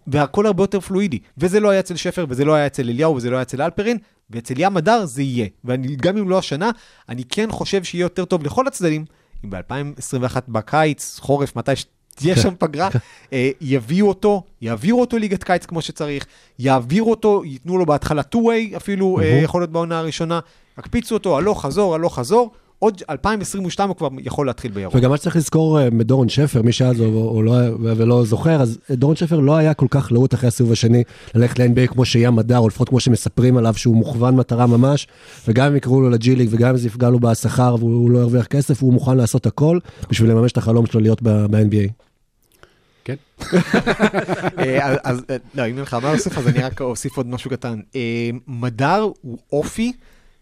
והכל 0.08 0.46
הרבה 0.46 0.64
יותר 0.64 0.80
פלואידי. 0.80 1.20
וזה 1.38 1.60
לא 1.60 1.70
היה 1.70 1.80
אצל 1.80 1.96
שפר, 1.96 2.26
וזה 2.30 2.46
לא 2.46 2.54
היה 2.54 2.68
אצל 2.68 2.90
אליהו, 2.90 3.16
וזה 3.16 3.30
לא 3.30 3.36
היה 3.36 3.42
אצל 3.42 3.62
אלפרין, 3.62 3.98
ואצל 4.30 4.54
ים 4.58 4.78
הדר 4.78 5.06
זה 5.06 5.22
יהיה. 5.22 5.48
וגם 5.66 6.18
אם 6.18 6.30
לא 6.30 6.38
השנה, 6.38 6.72
אני 7.10 7.24
כן 7.24 7.52
חושב 7.52 7.84
שיהיה 7.84 8.04
יותר 8.04 8.26
טוב 8.26 8.44
לכל 8.44 8.68
הצדדים, 8.68 9.06
ב-2021 9.44 10.38
בקיץ, 10.48 11.20
חורף, 11.20 11.56
מתי 11.56 11.72
שתהיה 11.76 12.36
שם 12.36 12.54
פגרה, 12.60 12.90
אה, 13.34 13.50
יביאו 13.62 14.08
אותו, 14.08 14.44
יעבירו 14.62 15.02
אותו 15.02 15.18
ליגת 15.18 15.44
קיץ 15.44 15.66
כמו 15.66 15.82
שצריך, 15.82 16.26
יעבירו 16.60 17.12
אותו, 17.12 17.46
ייתנו 17.46 17.78
לו 17.78 17.86
בהתחלה 17.86 18.22
two-way, 18.36 18.78
אפילו 18.78 19.20
אה, 19.20 19.26
יכול 19.44 19.62
להיות 19.62 19.72
בעונה 19.72 20.00
הראשונה, 20.00 20.40
יקפיצו 20.80 21.16
אותו, 21.16 21.38
הלוך 21.38 21.66
חזור, 21.66 21.96
הלוך 21.96 22.16
חזור, 22.16 22.52
עוד 22.80 23.02
2022 23.10 23.90
הוא 23.90 23.98
כבר 23.98 24.08
יכול 24.20 24.48
להתחיל 24.48 24.72
בירוק. 24.72 24.96
וגם 24.96 25.10
מה 25.10 25.18
שצריך 25.18 25.36
לזכור 25.36 25.80
אה, 25.80 25.90
מדורון 25.90 26.30
שפר, 26.30 26.62
מי 26.62 26.72
שאז 26.72 27.02
או, 27.02 27.42
לא, 27.44 27.54
ולא 27.80 28.26
זוכר, 28.26 28.62
אז 28.62 28.80
דורון 28.92 29.16
שפר 29.16 29.40
לא 29.40 29.56
היה 29.58 29.74
כל 29.74 29.86
כך 29.90 30.12
להוט 30.12 30.34
אחרי 30.34 30.48
הסיבוב 30.48 30.72
השני 30.72 31.04
ללכת 31.36 31.60
ל-NBA 31.60 31.88
כמו 31.88 32.06
שים 32.06 32.40
הדר, 32.40 32.58
או 32.58 32.68
לפחות 32.68 32.90
כמו 32.90 33.00
שמספרים 33.00 33.58
עליו 33.58 33.74
שהוא 33.74 33.96
מוכוון 33.96 34.36
מטרה 34.36 34.68
ממש, 34.68 35.08
וגם 35.48 35.66
אם 35.68 35.76
יקראו 35.76 36.02
לו 36.02 36.10
לג'י 36.10 36.36
ליג 36.36 36.50
וגם 36.52 36.70
אם 36.70 36.78
זה 36.78 36.88
יפגע 36.88 37.10
לו 37.10 37.20
בשכר 37.20 37.76
והוא 37.80 38.10
לא 38.12 38.20
ירוויח 38.20 38.46
כסף, 38.46 38.82
הוא 38.82 38.94
מוכן 38.94 39.18
לעשות 39.18 39.46
הכל 39.46 39.80
בשביל 40.10 40.32
לממש 40.32 40.52
את 40.52 40.58
החלום 40.58 40.86
שלו 40.86 41.00
להיות 41.00 41.22
ב-NBA. 41.22 41.92
כן. 43.04 43.16
אה, 44.60 44.96
אז- 45.04 45.22
אה, 45.30 45.38
לא, 45.56 45.62
אם 45.68 45.74
אין 45.76 45.80
לך 45.82 45.94
מה 45.94 46.12
להוסיף, 46.12 46.38
אז 46.38 46.48
אני 46.48 46.60
רק 46.60 46.82
אוסיף 46.82 47.18
עוד 47.18 47.28
משהו 47.28 47.50
קטן. 47.52 47.80
אה, 47.96 48.02
מדר 48.48 49.08
הוא 49.22 49.38
אופי 49.54 49.92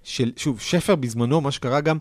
של, 0.04 0.32
שוב, 0.38 0.60
שפר 0.60 0.96
בזמנו, 0.96 1.42
מה 1.42 1.52
שקרה 1.52 1.82
גם, 1.82 1.98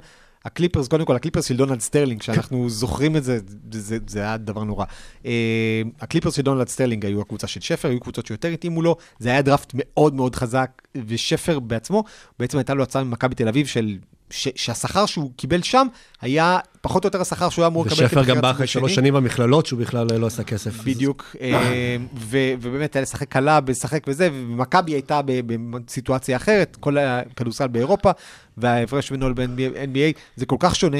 הקליפרס, 0.47 0.89
קודם 0.89 1.05
כל, 1.05 1.17
הקליפרס 1.17 1.45
של 1.45 1.57
דונלד 1.57 1.81
סטרלינג, 1.81 2.23
שאנחנו 2.23 2.71
זוכרים 2.71 3.17
את 3.17 3.25
זה, 3.25 3.39
זה, 3.73 3.99
זה 4.07 4.21
היה 4.21 4.37
דבר 4.37 4.65
נורא. 4.65 4.85
אה, 5.27 5.83
הקליפרס 6.01 6.35
של 6.35 6.43
דונלד 6.43 6.69
סטרלינג 6.69 7.07
היו 7.07 7.21
הקבוצה 7.21 7.47
של 7.47 7.61
שפר, 7.61 7.89
היו 7.89 8.01
קבוצות 8.01 8.27
שיותר 8.27 8.49
התאימו 8.49 8.83
לו, 8.83 8.97
זה 9.19 9.29
היה 9.29 9.43
דראפט 9.43 9.73
מאוד 9.75 10.15
מאוד 10.15 10.35
חזק, 10.35 10.83
ושפר 11.07 11.59
בעצמו, 11.59 12.05
בעצם 12.39 12.59
הייתה 12.59 12.75
לו 12.75 12.83
הצעה 12.83 13.05
ממכבי 13.05 13.35
תל 13.35 13.49
אביב 13.49 13.67
של... 13.67 13.99
ש, 14.31 14.49
שהשכר 14.57 15.07
שהוא 15.07 15.31
קיבל 15.37 15.63
שם 15.63 15.87
היה 16.21 16.59
פחות 16.81 17.05
או 17.05 17.07
יותר 17.07 17.21
השכר 17.21 17.49
שהוא 17.49 17.63
היה 17.63 17.67
אמור 17.67 17.87
לקבל 17.87 18.05
ושפר 18.05 18.15
גם 18.17 18.23
כבחירת 18.23 18.43
בא 18.43 18.51
אחרי 18.51 18.67
שלוש 18.67 18.95
שני. 18.95 19.03
שנים 19.03 19.15
במכללות, 19.15 19.67
שהוא 19.67 19.81
בכלל 19.81 20.07
לא 20.19 20.27
עשה 20.27 20.45
כסף. 20.45 20.85
בדיוק, 20.85 21.37
אה, 21.41 21.97
ו- 22.17 22.53
ובאמת 22.61 22.97
היה 22.97 23.03
לשחק 23.03 23.29
קלה, 23.29 23.59
לשחק 23.69 24.05
וזה, 24.07 24.29
ומכבי 24.33 24.93
הייתה 24.93 25.21
בסיטואציה 25.47 26.37
אחרת, 26.37 26.77
כל 26.81 26.99
הכדורסל 26.99 27.67
באירופה, 27.67 28.11
וההפרש 28.57 29.11
בינו 29.11 29.31
לבין 29.31 29.57
NBA 29.93 30.19
זה 30.37 30.47
כל 30.47 30.57
כך 30.61 30.77
שונה, 30.77 30.99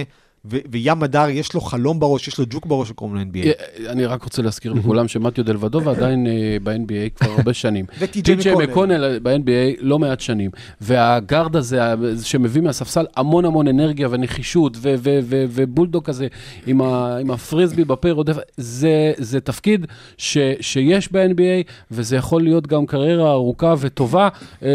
וים 0.49 1.03
הדר 1.03 1.29
יש 1.29 1.55
לו 1.55 1.61
חלום 1.61 2.01
בראש, 2.01 2.29
יש 2.29 2.39
לו 2.39 2.45
ג'וק 2.51 2.67
בראש 2.67 2.89
שקוראים 2.89 3.17
לו 3.17 3.23
NBA. 3.23 3.47
אה, 3.47 3.93
אני 3.93 4.07
רק 4.07 4.23
רוצה 4.23 4.43
להזכיר 4.43 4.73
לכולם 4.73 5.09
שמתיו 5.09 5.45
דלוודוב 5.45 5.89
עדיין 5.89 6.27
אה, 6.27 6.57
ב-NBA 6.63 7.19
כבר 7.19 7.31
הרבה 7.31 7.55
שנים. 7.55 7.85
וטי.ג'יי 8.01 8.37
טי.ג'יי 8.37 8.55
מקונל. 8.55 8.67
מקונל 8.67 9.19
ב-NBA 9.23 9.79
לא 9.81 9.99
מעט 9.99 10.21
שנים. 10.21 10.51
והגארד 10.81 11.57
הזה 11.57 11.81
שמביא 12.23 12.63
מהספסל 12.63 13.07
המון 13.17 13.45
המון 13.45 13.69
אנרגיה 13.69 14.09
ונחישות 14.11 14.77
ובולדוג 15.53 16.05
כזה 16.05 16.27
עם, 16.67 16.81
הפריסבי 17.31 17.85
בפה 17.85 18.11
רודף, 18.11 18.37
זה, 18.57 19.41
תפקיד 19.45 19.87
שיש 20.19 21.13
ב-NBA 21.13 21.71
וזה 21.91 22.17
יכול 22.17 22.43
להיות 22.43 22.67
גם 22.67 22.87
קריירה 22.87 23.31
ארוכה 23.31 23.75
וטובה. 23.79 24.29
אה, 24.63 24.69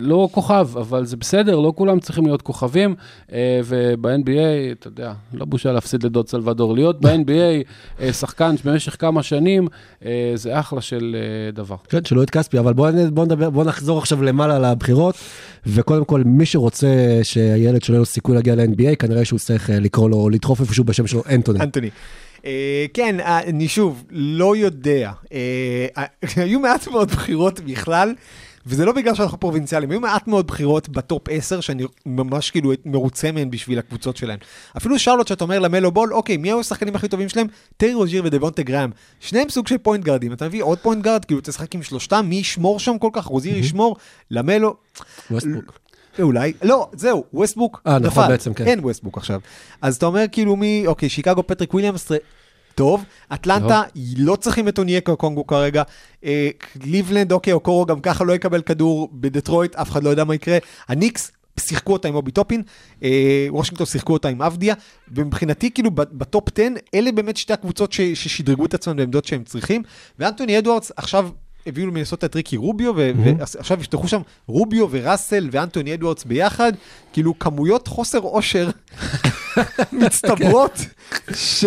לא 0.00 0.28
כוכב, 0.32 0.68
אבל 0.76 1.04
זה 1.04 1.16
בסדר, 1.16 1.60
לא 1.60 1.72
כולם 1.76 2.00
צריכים 2.00 2.26
להיות 2.26 2.42
כוכבים. 2.42 2.94
אה, 3.32 3.60
וב-NBA, 3.64 4.83
אתה 4.86 4.92
יודע, 4.92 5.12
לא 5.34 5.44
בושה 5.44 5.72
להפסיד 5.72 6.02
לדוד 6.02 6.28
סלבדור. 6.28 6.74
להיות 6.74 7.00
ב-NBA 7.00 7.64
אה, 8.00 8.12
שחקן 8.12 8.54
במשך 8.64 8.96
כמה 8.98 9.22
שנים, 9.22 9.68
אה, 10.04 10.32
זה 10.34 10.60
אחלה 10.60 10.80
של 10.80 11.16
אה, 11.18 11.50
דבר. 11.50 11.76
כן, 11.88 12.04
שלא 12.04 12.22
את 12.22 12.30
כספי, 12.30 12.58
אבל 12.58 12.72
בואו 12.72 12.92
בוא 13.12 13.24
נדבר, 13.24 13.50
בואו 13.50 13.64
נחזור 13.66 13.98
עכשיו 13.98 14.22
למעלה 14.22 14.58
לבחירות, 14.58 15.14
וקודם 15.66 16.04
כל, 16.04 16.22
מי 16.24 16.46
שרוצה 16.46 17.20
שהילד 17.22 17.82
שלו 17.82 17.94
יהיה 17.94 17.98
לו 17.98 18.04
סיכוי 18.04 18.34
להגיע 18.34 18.54
ל-NBA, 18.54 18.96
כנראה 18.98 19.24
שהוא 19.24 19.38
צריך 19.38 19.70
לקרוא 19.72 20.10
לו, 20.10 20.28
לדחוף 20.28 20.60
איפשהו 20.60 20.84
בשם 20.84 21.06
שלו 21.06 21.22
אנטוני. 21.30 21.60
אנטוני. 21.60 21.90
אה, 22.44 22.86
כן, 22.94 23.20
אה, 23.20 23.40
אני 23.42 23.68
שוב, 23.68 24.04
לא 24.10 24.56
יודע. 24.56 25.12
אה, 25.32 26.04
היו 26.36 26.60
מעט 26.60 26.88
מאוד 26.88 27.10
בחירות 27.10 27.60
בכלל, 27.60 28.14
וזה 28.66 28.84
לא 28.84 28.92
בגלל 28.92 29.14
שאנחנו 29.14 29.40
פרובינציאלים, 29.40 29.90
היו 29.90 30.00
מעט 30.00 30.28
מאוד 30.28 30.46
בחירות 30.46 30.88
ב 30.88 30.98
top 30.98 31.28
10, 31.28 31.60
שאני 31.60 31.84
ממש 32.06 32.50
כאילו 32.50 32.72
מרוצה 32.84 33.32
מהן 33.32 33.50
בשביל 33.50 33.78
הקבוצות 33.78 34.16
שלהן. 34.16 34.38
אפילו 34.76 34.98
שרלוט, 34.98 35.28
שאתה 35.28 35.44
אומר 35.44 35.58
למלו 35.58 35.90
בול, 35.92 36.14
אוקיי, 36.14 36.36
מי 36.36 36.48
היו 36.48 36.60
השחקנים 36.60 36.96
הכי 36.96 37.08
טובים 37.08 37.28
שלהם? 37.28 37.46
טרי 37.76 37.94
רוז'יר 37.94 38.22
ודבונטה 38.24 38.62
גרהאם. 38.62 38.90
שניהם 39.20 39.48
סוג 39.48 39.68
של 39.68 39.78
point 39.78 40.04
גארדים, 40.04 40.32
אתה 40.32 40.46
מביא 40.46 40.62
עוד 40.62 40.78
point 40.78 41.04
guard, 41.04 41.24
כאילו 41.24 41.40
תשחק 41.40 41.74
עם 41.74 41.82
שלושתם, 41.82 42.26
מי 42.28 42.36
ישמור 42.36 42.80
שם 42.80 42.98
כל 42.98 43.10
כך? 43.12 43.24
רוז'יר 43.24 43.58
ישמור, 43.58 43.96
למלו... 44.30 44.76
ווסטברוק. 45.30 45.78
אולי, 46.18 46.52
לא, 46.62 46.88
זהו, 46.92 47.24
ווסטברוק 47.32 47.82
אה, 47.86 47.98
נכון, 47.98 48.24
נפל. 48.24 48.32
בעצם, 48.32 48.54
כן. 48.54 48.66
אין 48.66 48.80
ווסטברוק 48.80 49.18
עכשיו. 49.18 49.40
אז 49.82 49.96
אתה 49.96 50.06
אומר 50.06 50.24
כאילו 50.32 50.56
מי, 50.56 50.84
אוקיי, 50.86 51.08
שיקגו 51.08 51.46
פטריק 51.46 51.74
וויליאמס, 51.74 52.12
טוב, 52.74 53.04
אטלנטה, 53.34 53.82
לא. 54.16 54.36
צריכים 54.36 54.68
את 54.68 54.78
אונייקה 54.78 55.16
אוקונגוו 55.16 55.46
כרגע. 55.46 55.82
אה, 56.24 56.48
קליבלנד, 56.58 57.32
אוקיי, 57.32 57.52
אוקורו 57.52 57.86
גם 57.86 58.00
ככה 58.00 58.24
לא 58.24 58.32
יקבל 58.32 58.62
כדור, 58.62 59.08
בדטרויט, 59.12 59.76
אף 59.76 59.90
אחד 59.90 60.02
לא 60.04 60.10
יודע 60.10 60.24
מה 60.24 60.34
יקרה. 60.34 60.58
הניקס, 60.88 61.32
שיחקו 61.60 61.92
אותה 61.92 62.08
עם 62.08 62.14
אובי 62.14 62.30
טופין, 62.30 62.62
אה, 63.02 63.46
וושינגטון 63.48 63.86
שיחקו 63.86 64.12
אותה 64.12 64.28
עם 64.28 64.42
אבדיה, 64.42 64.74
ומבחינתי 65.12 65.70
כאילו 65.70 65.90
ב 65.94 66.08
top 66.08 66.48
10, 66.54 66.62
אלה 66.94 67.12
באמת 67.12 67.36
שתי 67.36 67.52
הקבוצות 67.52 67.92
ש- 67.92 68.00
ששדרגו 68.00 68.66
את 68.66 68.74
עצמם 68.74 68.96
בעמדות 68.96 69.24
שהם 69.24 69.44
צריכים, 69.44 69.82
ואנטוני 70.18 70.58
אדוארדס 70.58 70.92
עכשיו 70.96 71.28
הביאו 71.66 71.86
למינסוטה 71.86 72.26
את 72.26 72.36
ריקי 72.36 72.56
רוביו, 72.56 72.92
ו- 72.96 73.10
ועכשיו 73.38 73.80
יפתחו 73.80 74.08
שם 74.08 74.20
רוביו 74.46 74.86
וראסל 74.90 75.48
ואנטוני 75.52 75.94
אדוארדס 75.94 76.24
ביחד, 76.24 76.72
כאילו 77.12 77.38
כמויות 77.38 77.88
חוסר 77.88 78.20
אושר 78.20 78.70
מצטברות, 79.92 80.78
ש... 81.34 81.64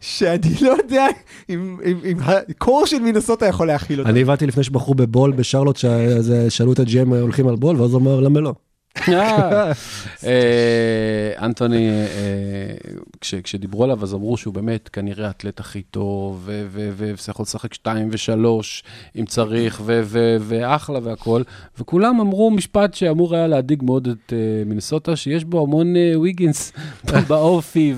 שאני 0.00 0.54
לא 0.60 0.76
יודע 0.82 1.06
אם, 1.48 1.76
הקור 2.18 2.86
של 2.86 2.98
מינסוטה 2.98 3.46
יכול 3.46 3.66
להכיל 3.66 3.98
אותה. 3.98 4.10
אני 4.10 4.22
הבנתי 4.22 4.46
לפני 4.46 4.62
שבחרו 4.62 4.94
בבול 4.94 5.32
בשרלוט, 5.32 5.76
ששאלו 5.76 6.72
את 6.72 6.78
הג'י.אם 6.78 7.12
הולכים 7.12 7.48
על 7.48 7.56
בול, 7.56 7.80
ואז 7.80 7.92
הוא 7.92 8.00
אמר, 8.00 8.20
למה 8.20 8.40
לא? 8.40 8.54
אה, 9.08 9.72
אה, 10.26 10.32
אנטוני, 11.46 11.88
אה, 11.90 12.04
כש- 13.20 13.34
כשדיברו 13.34 13.84
עליו, 13.84 14.02
אז 14.02 14.14
אמרו 14.14 14.36
שהוא 14.36 14.54
באמת 14.54 14.88
כנראה 14.88 15.26
האתלט 15.26 15.60
הכי 15.60 15.82
טוב, 15.82 16.42
ו- 16.44 16.66
ו- 16.70 16.90
ו- 16.92 17.12
ויכול 17.28 17.42
לשחק 17.42 17.74
שתיים 17.74 18.08
ושלוש, 18.12 18.84
אם 19.18 19.24
צריך, 19.26 19.82
ואחלה 20.40 20.98
והכול. 21.02 21.44
וכולם 21.78 22.20
אמרו 22.20 22.50
משפט 22.50 22.94
שאמור 22.94 23.34
היה 23.34 23.46
להדאיג 23.46 23.82
מאוד 23.82 24.08
את 24.08 24.32
מינסוטה, 24.66 25.16
שיש 25.16 25.44
בו 25.44 25.62
המון 25.62 25.94
ויגינס 26.22 26.72
באופי 27.28 27.94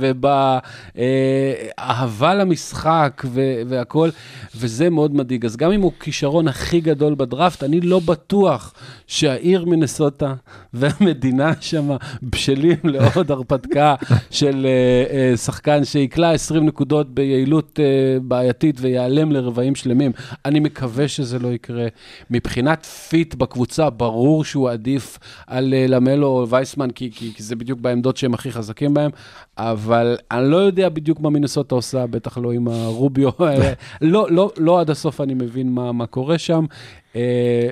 ובאהבה 0.99 2.35
למשחק 2.35 3.23
והכול, 3.69 4.11
וזה 4.57 4.91
מאוד 4.91 5.15
מדאיג. 5.15 5.45
אז 5.45 5.57
גם 5.57 5.73
אם 5.73 5.81
הוא 5.81 5.93
כישרון 6.01 6.49
הכי 6.49 6.81
גדול 6.81 7.15
בדראפט, 7.15 7.65
אני 7.65 7.81
לא 7.81 7.99
בטוח 8.01 8.75
שהעיר 9.09 9.65
מינסוטה 9.65 10.35
והמדינה 10.73 11.53
שם 11.61 11.91
בשלים 12.23 12.77
לעוד 12.95 13.31
הרפתקה 13.31 13.95
של 14.31 14.67
אה, 14.67 15.31
אה, 15.31 15.37
שחקן 15.37 15.85
שיקלע 15.85 16.31
20 16.31 16.67
נקודות 16.67 17.15
ביעילות 17.15 17.81
אה, 17.83 18.21
בעייתית 18.23 18.77
ויעלם 18.81 19.33
לרבעים 19.33 19.75
שלמים. 19.75 20.13
אני 20.45 20.61
מקווה 20.61 21.09
שזה 21.09 21.39
לא 21.39 21.49
יקרה. 21.49 21.87
מבחינת 22.31 22.87
fit 22.87 23.35
בקבוצה, 23.35 23.91
ברור 23.91 24.45
שהוא 24.45 24.71
עדיף 24.71 25.19
על 25.47 25.75
אה, 25.75 25.87
למלו 25.89 26.27
או 26.27 26.49
וייסמן, 26.49 26.91
כי, 26.91 27.11
כי, 27.15 27.33
כי 27.35 27.43
זה 27.43 27.57
בדיוק 27.57 27.81
בעמדות 27.81 28.17
שהם 28.17 28.35
הכי 28.35 28.53
חזקים 28.53 28.95
בהם, 28.95 29.11
אבל 29.59 30.17
אני 30.31 30.51
לא 30.51 30.57
יודע 30.57 30.89
בדיוק 30.89 31.21
מה 31.21 31.31
מינסוטה 31.31 31.75
עושה, 31.75 32.07
בטח 32.07 32.39
לא 32.39 32.53
עם 32.53 32.69
הרוביו. 32.69 33.31
לא, 34.01 34.27
לא, 34.31 34.51
לא 34.57 34.81
עד 34.81 34.91
הסוף 34.91 35.21
אני 35.21 35.35
מבין 35.35 35.73
מה, 35.73 35.93
מה 35.93 36.07
קורה 36.07 36.39
שם. 36.39 36.65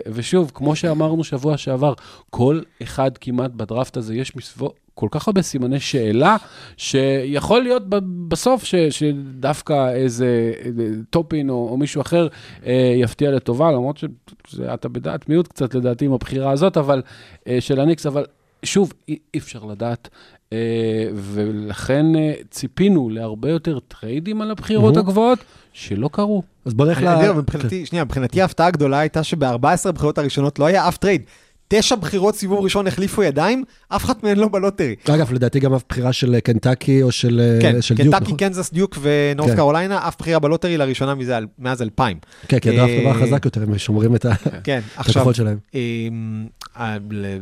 ושוב, 0.07 0.51
כמו 0.55 0.77
שאמרנו 0.77 1.25
שבוע 1.25 1.57
שעבר, 1.57 1.95
כל 2.31 2.61
אחד 2.83 3.19
כמעט 3.19 3.51
בדראפט 3.51 3.97
הזה, 3.97 4.15
יש 4.15 4.37
מסביבו 4.37 4.73
כל 4.99 5.09
כך 5.11 5.29
הרבה 5.29 5.43
סימני 5.43 5.81
שאלה, 5.81 6.37
שיכול 6.77 7.63
להיות 7.63 7.83
בסוף 8.29 8.65
ש, 8.65 8.75
שדווקא 8.75 9.93
איזה 9.93 10.53
אה, 10.65 10.71
טופין 11.11 11.51
או, 11.51 11.69
או 11.71 11.77
מישהו 11.77 12.01
אחר 12.01 12.29
אה, 12.67 12.95
יפתיע 12.97 13.31
לטובה, 13.31 13.73
למרות 13.73 14.05
שאתה 14.47 14.89
בדעת 14.89 15.29
מיעוט 15.29 15.49
קצת 15.49 15.75
לדעתי 15.75 16.05
עם 16.05 16.13
הבחירה 16.13 16.51
הזאת, 16.51 16.77
אבל 16.77 17.03
אה, 17.47 17.61
של 17.61 17.81
הניקס, 17.81 18.07
אבל 18.07 18.25
שוב, 18.63 18.93
אי, 19.09 19.19
אי 19.35 19.39
אפשר 19.39 19.65
לדעת. 19.65 20.09
אה, 20.53 20.59
ולכן 21.15 22.17
אה, 22.17 22.33
ציפינו 22.51 23.09
להרבה 23.11 23.51
יותר 23.51 23.79
טריידים 23.79 24.43
על 24.43 24.51
הבחירות 24.51 24.97
הגבוהות, 24.97 25.39
שלא 25.73 26.09
קרו. 26.13 26.43
אז 26.65 26.75
בוא 26.75 26.87
נלך 26.87 27.03
ל... 27.03 27.05
יודע, 27.05 27.33
מבחינתי, 27.33 27.87
שנייה, 27.87 28.05
מבחינתי 28.05 28.43
ההפתעה 28.43 28.67
הגדולה 28.67 28.99
הייתה 28.99 29.23
שב-14 29.23 29.89
הבחירות 29.89 30.19
הראשונות 30.19 30.59
לא 30.59 30.65
היה 30.65 30.89
אף 30.89 30.97
trade. 30.97 31.23
תשע 31.69 31.95
בחירות 31.95 32.37
סיבוב 32.37 32.65
ראשון 32.65 32.87
החליפו 32.87 33.23
ידיים, 33.23 33.65
אף 33.89 34.05
אחת 34.05 34.23
מהן 34.23 34.37
לא 34.37 34.49
ב 34.49 34.54
lottery. 34.54 34.95
אגב, 35.09 35.33
לדעתי 35.33 35.61
גם 35.61 35.75
אף 35.75 35.83
בחירה 35.89 36.13
של 36.13 36.35
אה, 36.35 36.41
קנטקי 36.41 37.03
או 37.03 37.13
של 37.13 37.41
אה, 37.41 37.59
כן, 37.63 37.83
של 37.83 37.95
דיוק, 37.95 38.15
קנטקי, 38.15 38.25
נכון? 38.25 38.37
קנזס, 38.37 38.73
דיוק 38.73 38.99
ונורת 39.01 39.51
כן. 39.51 39.57
קרוליינה, 39.57 40.09
אף 40.09 40.17
בחירה 40.19 40.39
ב 40.39 40.43
lottery 40.44 40.77
לראשונה 40.77 41.15
מזה, 41.15 41.39
מאז 41.59 41.83
2000. 41.83 42.19
כן, 42.49 42.59
כי 42.59 42.71
הדראפט 42.71 42.93
אה, 42.93 43.01
דבר 43.01 43.27
חזק 43.27 43.45
יותר, 43.45 43.63
הם 43.63 43.79
שומרים 43.79 44.15
את 44.15 44.27
כן, 44.65 44.81
הכוחות 44.97 45.35
שלהם. 45.35 45.59
אמ, 45.75 46.47
אה, 46.77 46.97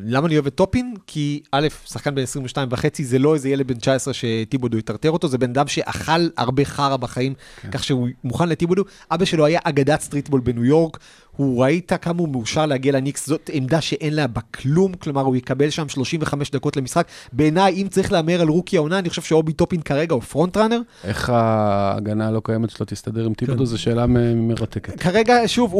למה 0.06 0.26
אני 0.26 0.34
אוהב 0.34 0.46
את 0.46 0.54
טופין? 0.54 0.94
כי 1.06 1.42
א', 1.52 1.68
שחקן 1.86 2.14
בן 2.14 2.22
22 2.22 2.68
וחצי 2.70 3.04
זה 3.04 3.18
לא 3.18 3.34
איזה 3.34 3.48
ילד 3.48 3.68
בן 3.68 3.74
19 3.74 4.14
שתיבודו 4.14 4.78
יטרטר 4.78 5.10
אותו, 5.10 5.28
זה 5.28 5.38
בן 5.38 5.50
אדם 5.50 5.66
שאכל 5.66 6.28
הרבה 6.36 6.64
חרא 6.64 6.96
בחיים, 6.96 7.34
כך 7.70 7.84
שהוא 7.84 8.08
מוכן 8.24 8.48
לתיבודו. 8.48 8.82
אבא 9.10 9.24
שלו 9.24 9.46
היה 9.46 9.60
אגדת 9.64 10.00
streetball 10.00 10.40
בניו 10.40 10.64
יורק, 10.64 10.98
הוא 11.36 11.62
ראית 11.62 11.92
כמה 12.02 12.18
הוא 12.20 12.28
מאושר 12.28 12.66
להגיע 12.66 12.92
לניקס, 12.92 13.26
זאת 13.26 13.50
עמדה 13.52 13.80
שאין 13.80 14.14
לה 14.14 14.26
בה 14.26 14.40
כלום, 14.54 14.92
כלומר 14.94 15.22
הוא 15.22 15.36
יקבל 15.36 15.70
שם 15.70 15.88
35 15.88 16.50
דקות 16.50 16.76
למשחק. 16.76 17.06
בעיניי, 17.32 17.74
אם 17.82 17.86
צריך 17.90 18.12
להמר 18.12 18.40
על 18.40 18.48
rookie 18.48 18.76
העונה, 18.76 18.98
אני 18.98 19.08
חושב 19.10 19.22
שאובי 19.22 19.52
טופין 19.52 19.80
כרגע 19.80 20.14
הוא 20.14 20.22
front 20.22 20.56
runner. 20.56 20.80
איך 21.04 21.30
ההגנה 21.30 22.28
הלא 22.28 22.40
קיימת 22.44 22.70
שלו 22.70 22.86
תסתדר 22.86 23.24
עם 23.26 23.34
תיבודו, 23.34 23.66
זו 23.66 23.78
שאלה 23.78 24.06
מ- 24.06 24.48
מרתקת. 24.48 25.00
כרגע, 25.00 25.36
שוב, 25.46 25.74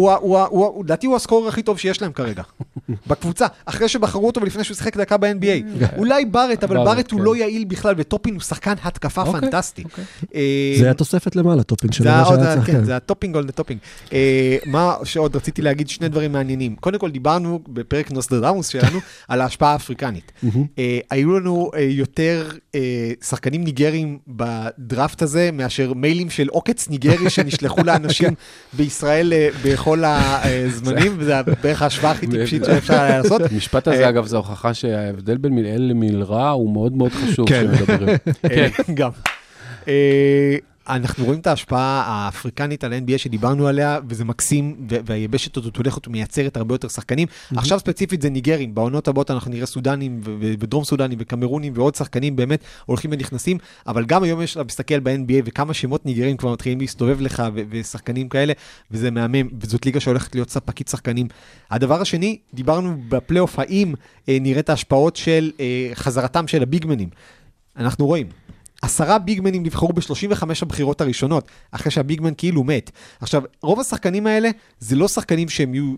לדעתי 0.84 1.06
הוא 1.06 1.16
ה 1.16 1.21
scorer 1.21 1.48
הכי 1.48 1.62
טוב 1.62 1.78
שיש 1.78 2.02
להם 2.02 2.12
כרגע. 2.12 2.42
בקבוצה 3.10 3.46
אחרי 3.66 3.88
שבחרו 3.88 4.26
אותו 4.26 4.40
ולפני 4.40 4.64
שהוא 4.64 4.76
שיחק 4.76 4.96
דקה 4.96 5.16
ב-NBA. 5.16 5.82
אולי 5.98 6.24
בארט, 6.24 6.64
אבל 6.64 6.76
בארט, 6.76 7.10
הוא 7.10 7.18
כן. 7.20 7.24
לא 7.24 7.36
יעיל 7.36 7.64
בכלל, 7.64 7.94
וטופין 7.98 8.34
הוא 8.34 8.42
שחקן 8.42 8.74
התקפה 8.82 9.22
אוקיי, 9.22 9.40
פנטסטי. 9.40 9.84
אוקיי. 9.84 10.04
אה, 10.34 10.74
זה 10.80 10.90
התוספת 10.90 11.36
למעלה, 11.36 11.62
topping 11.62 11.92
של 11.92 12.04
זה 12.04 12.10
מה 12.10 12.16
העוד- 12.16 12.38
שהיה 12.38 12.54
צריך, 12.54 12.66
כן, 12.66 12.72
כן. 12.72 12.84
זה 12.84 12.96
ה 12.96 13.01
topping 13.01 13.36
על 13.36 13.44
ה 13.48 13.52
topping. 13.52 13.78
מה 14.66 14.94
שעוד 15.04 15.36
רציתי 15.44 15.62
להגיד, 15.62 15.88
שני 15.88 16.08
דברים 16.08 16.32
מעניינים. 16.32 16.76
קודם 16.76 16.98
כל, 16.98 17.10
דיברנו 17.10 17.60
בפרק 17.68 18.10
נוסטרדמוס 18.10 18.68
שלנו 18.68 18.98
על 19.28 19.40
ההשפעה 19.40 19.72
האפריקנית. 19.72 20.32
אה, 20.78 20.98
היו 21.10 21.38
לנו 21.38 21.70
אה, 21.74 21.80
יותר 21.80 22.50
אה, 22.74 23.12
שחקנים 23.24 23.64
ניגרים 23.64 24.18
בדראפט 24.28 25.22
הזה 25.22 25.50
מאשר 25.52 25.94
מיילים 25.94 26.30
של 26.30 26.48
עוקץ 26.48 26.88
ניגרי 26.88 27.30
שנשלחו 27.34 27.82
לאנשים 27.84 28.28
בישראל 28.72 29.32
אה, 29.32 29.48
בכל 29.64 30.02
הזמנים, 30.04 31.14
וזו 31.18 31.32
בערך 31.62 31.82
ההשוואה 31.82 32.12
הכי 32.12 32.26
טיפשית 32.26 32.64
שאפשר 32.64 33.00
היה 33.00 33.18
לעשות. 33.18 33.40
המשפט 33.52 33.88
הזה, 33.88 34.08
אגב, 34.08 34.26
זו 34.26 34.36
הוכחה 34.36 34.74
שההבדל 34.74 35.36
בין 35.36 35.52
מלעיל 35.54 35.82
למלרע 35.82 36.50
הוא 36.50 36.72
מאוד 36.72 36.92
מאוד 36.92 37.12
חשוב 37.12 37.48
כן. 37.48 37.66
אה, 38.50 38.68
גם. 38.94 39.10
אנחנו 40.88 41.24
רואים 41.24 41.40
את 41.40 41.46
ההשפעה 41.46 42.04
האפריקנית 42.06 42.84
על 42.84 42.92
ה-NBA 42.92 43.18
שדיברנו 43.18 43.66
עליה, 43.66 43.98
וזה 44.08 44.24
מקסים, 44.24 44.86
והיבשת 44.88 45.56
הזאת 45.56 45.76
הולכת 45.76 46.08
ומייצרת 46.08 46.56
הרבה 46.56 46.74
יותר 46.74 46.88
שחקנים. 46.88 47.28
עכשיו 47.56 47.78
ספציפית 47.78 48.22
זה 48.22 48.30
ניגרים, 48.30 48.74
בעונות 48.74 49.08
הבאות 49.08 49.30
אנחנו 49.30 49.50
נראה 49.50 49.66
סודנים 49.66 50.20
ודרום 50.40 50.84
סודנים 50.84 51.18
וקמרונים 51.20 51.72
ועוד 51.76 51.94
שחקנים 51.94 52.36
באמת 52.36 52.64
הולכים 52.86 53.10
ונכנסים, 53.12 53.58
אבל 53.86 54.04
גם 54.04 54.22
היום 54.22 54.42
יש, 54.42 54.52
אתה 54.52 54.64
מסתכל 54.64 55.00
ב-NBA 55.00 55.42
וכמה 55.44 55.74
שמות 55.74 56.06
ניגרים 56.06 56.36
כבר 56.36 56.52
מתחילים 56.52 56.80
להסתובב 56.80 57.20
לך 57.20 57.42
ו- 57.54 57.62
ושחקנים 57.70 58.28
כאלה, 58.28 58.52
וזה 58.90 59.10
מהמם, 59.10 59.48
וזאת 59.60 59.86
ליגה 59.86 60.00
שהולכת 60.00 60.34
להיות 60.34 60.50
ספקית 60.50 60.88
שחקנים. 60.88 61.26
הדבר 61.70 62.00
השני, 62.00 62.38
דיברנו 62.54 62.96
בפלייאוף, 63.08 63.58
האם 63.58 63.94
אה, 64.28 64.38
נראה 64.40 64.60
את 64.60 64.70
ההשפעות 64.70 65.16
של 65.16 65.50
אה, 65.60 65.90
חזרתם 65.94 66.46
של 66.46 66.62
הביגמנים. 66.62 67.08
אנחנו 67.76 68.06
רואים. 68.06 68.26
עשרה 68.84 69.18
ביגמנים 69.18 69.62
נבחרו 69.62 69.92
ב-35 69.92 70.42
הבחירות 70.62 71.00
הראשונות, 71.00 71.48
אחרי 71.70 71.92
שהביגמן 71.92 72.32
כאילו 72.36 72.64
מת. 72.64 72.90
עכשיו, 73.20 73.42
רוב 73.62 73.80
השחקנים 73.80 74.26
האלה, 74.26 74.50
זה 74.80 74.96
לא 74.96 75.08
שחקנים 75.08 75.48
שהם 75.48 75.74
יהיו 75.74 75.94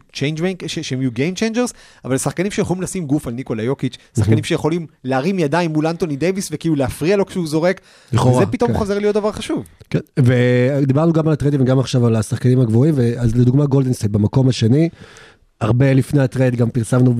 ש- 0.66 0.78
שהם 0.78 1.00
יהיו 1.02 1.10
game 1.10 1.38
changers, 1.38 1.72
אבל 2.04 2.18
שחקנים 2.18 2.50
שיכולים 2.50 2.82
לשים 2.82 3.06
גוף 3.06 3.26
על 3.26 3.32
ניקולה 3.32 3.62
יוקיץ', 3.62 3.96
שחקנים 4.18 4.44
שיכולים 4.44 4.86
להרים 5.04 5.38
ידיים 5.38 5.72
מול 5.72 5.86
אנטוני 5.86 6.16
דייוויס 6.16 6.48
וכאילו 6.52 6.74
להפריע 6.74 7.16
לו 7.16 7.26
כשהוא 7.26 7.46
זורק, 7.46 7.80
לכאורה, 8.12 8.36
וזה 8.42 8.46
פתאום 8.52 8.72
כן. 8.72 8.78
חוזר 8.78 8.98
להיות 8.98 9.14
דבר 9.14 9.32
חשוב. 9.32 9.64
כן, 9.90 9.98
ודיברנו 10.18 11.12
גם 11.12 11.26
על 11.26 11.32
הטריידים 11.32 11.60
וגם 11.60 11.78
עכשיו 11.78 12.06
על 12.06 12.16
השחקנים 12.16 12.60
הגבוהים, 12.60 12.94
אז 13.18 13.36
לדוגמה 13.36 13.66
גולדנסטייט 13.66 14.12
במקום 14.12 14.48
השני, 14.48 14.88
הרבה 15.60 15.92
לפני 15.92 16.20
ה 16.22 16.28
trade 16.28 16.56
גם 16.56 16.70
פרסמנו 16.70 17.14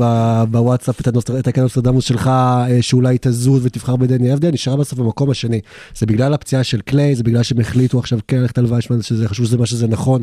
בוואטסאפ 0.51 1.01
את 1.01 1.07
הנוסטר- 1.07 1.39
את 1.39 1.47
הקנוסטרדמוס 1.47 2.05
שלך, 2.05 2.27
אה, 2.29 2.79
שאולי 2.81 3.17
תזוז 3.21 3.67
ותבחר 3.67 3.97
בדני 3.97 4.33
אבדיה, 4.33 4.51
נשארה 4.51 4.77
בסוף 4.77 4.99
במקום 4.99 5.31
השני. 5.31 5.61
זה 5.95 6.07
בגלל 6.07 6.35
הפציעה 6.35 6.65
של 6.65 6.81
קליי, 6.81 7.15
זה 7.15 7.23
בגלל 7.23 7.43
שהם 7.43 7.61
החליטו 7.61 7.99
עכשיו 7.99 8.19
כן 8.29 8.37
ללכת 8.41 8.59
על 8.59 8.67
וייסמן, 8.67 9.03
שזה 9.03 9.29
חשוב 9.29 9.47
שזה 9.47 9.59
מה 9.59 9.67
שזה 9.67 9.87
נכון, 9.87 10.23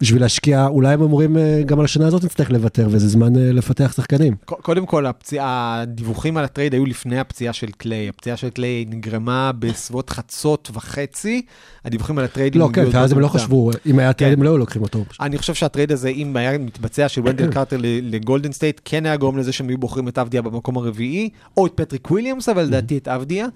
בשביל 0.00 0.20
להשקיע, 0.20 0.66
אולי 0.66 0.92
הם 0.94 1.00
אומרים 1.00 1.36
אה, 1.38 1.62
גם 1.66 1.78
על 1.78 1.84
השנה 1.84 2.06
הזאת 2.06 2.24
נצטרך 2.24 2.50
לוותר, 2.50 2.88
וזה 2.90 3.08
זמן 3.08 3.36
אה, 3.36 3.52
לפתח 3.52 3.92
שחקנים. 3.96 4.34
קודם 4.44 4.86
כל, 4.86 5.06
הפציעה, 5.06 5.80
הדיווחים 5.80 6.36
על 6.36 6.44
ה 6.44 6.49
trade 6.49 6.72
היו 6.72 6.86
לפני 6.86 7.18
הפציעה 7.18 7.52
של 7.52 7.68
קליי. 7.78 8.08
הפציעה 8.08 8.36
של 8.36 8.50
קליי 8.50 8.84
נגרמה 8.88 9.50
בסביבות 9.58 10.10
חצות 10.10 10.70
וחצי. 10.74 11.42
הדיווחים 11.84 12.18
על 12.18 12.24
ה 12.24 12.27
trade... 12.27 12.54
לא, 12.56 12.68
כן, 12.72 12.84
ואז 12.92 13.12
הם 13.12 13.18
לא. 13.20 13.28
חשבו, 13.28 13.70
אם 13.86 13.98
היה 13.98 14.12
trade 14.12 14.34
כן. 14.34 14.40
הם 14.40 14.44
לא 14.44 14.50
היו 14.50 14.58
לוקחים 14.58 14.82
אותו. 14.82 15.04
אני 15.20 15.38
חושב 15.38 15.54
שה 15.54 15.68
trade 15.68 15.92
הזה, 15.92 16.08
אם 16.08 16.36
היה 16.36 16.58
מתבצע 16.58 17.08
של 17.08 17.20
ונדל 17.42 17.54
קרטר 17.54 17.76
ל- 17.76 18.14
לגולדן 18.14 18.52
סטייט, 18.52 18.80
כן 18.84 19.06
היה 19.06 19.16
גורם 19.16 19.38
לזה 19.38 19.52
שהם 19.52 19.68
היו 19.68 19.78
בוחרים 19.78 20.08
את 20.08 20.18
אבדיה 20.18 20.42
במקום 20.42 20.76
הרביעי, 20.76 21.28
או 21.56 21.66
את 21.66 21.72
פטריק 21.74 22.10
וויליאמס, 22.10 22.48
אבל 22.48 22.62
לדעתי 22.62 22.98
את 22.98 23.08
אבדיה. 23.08 23.46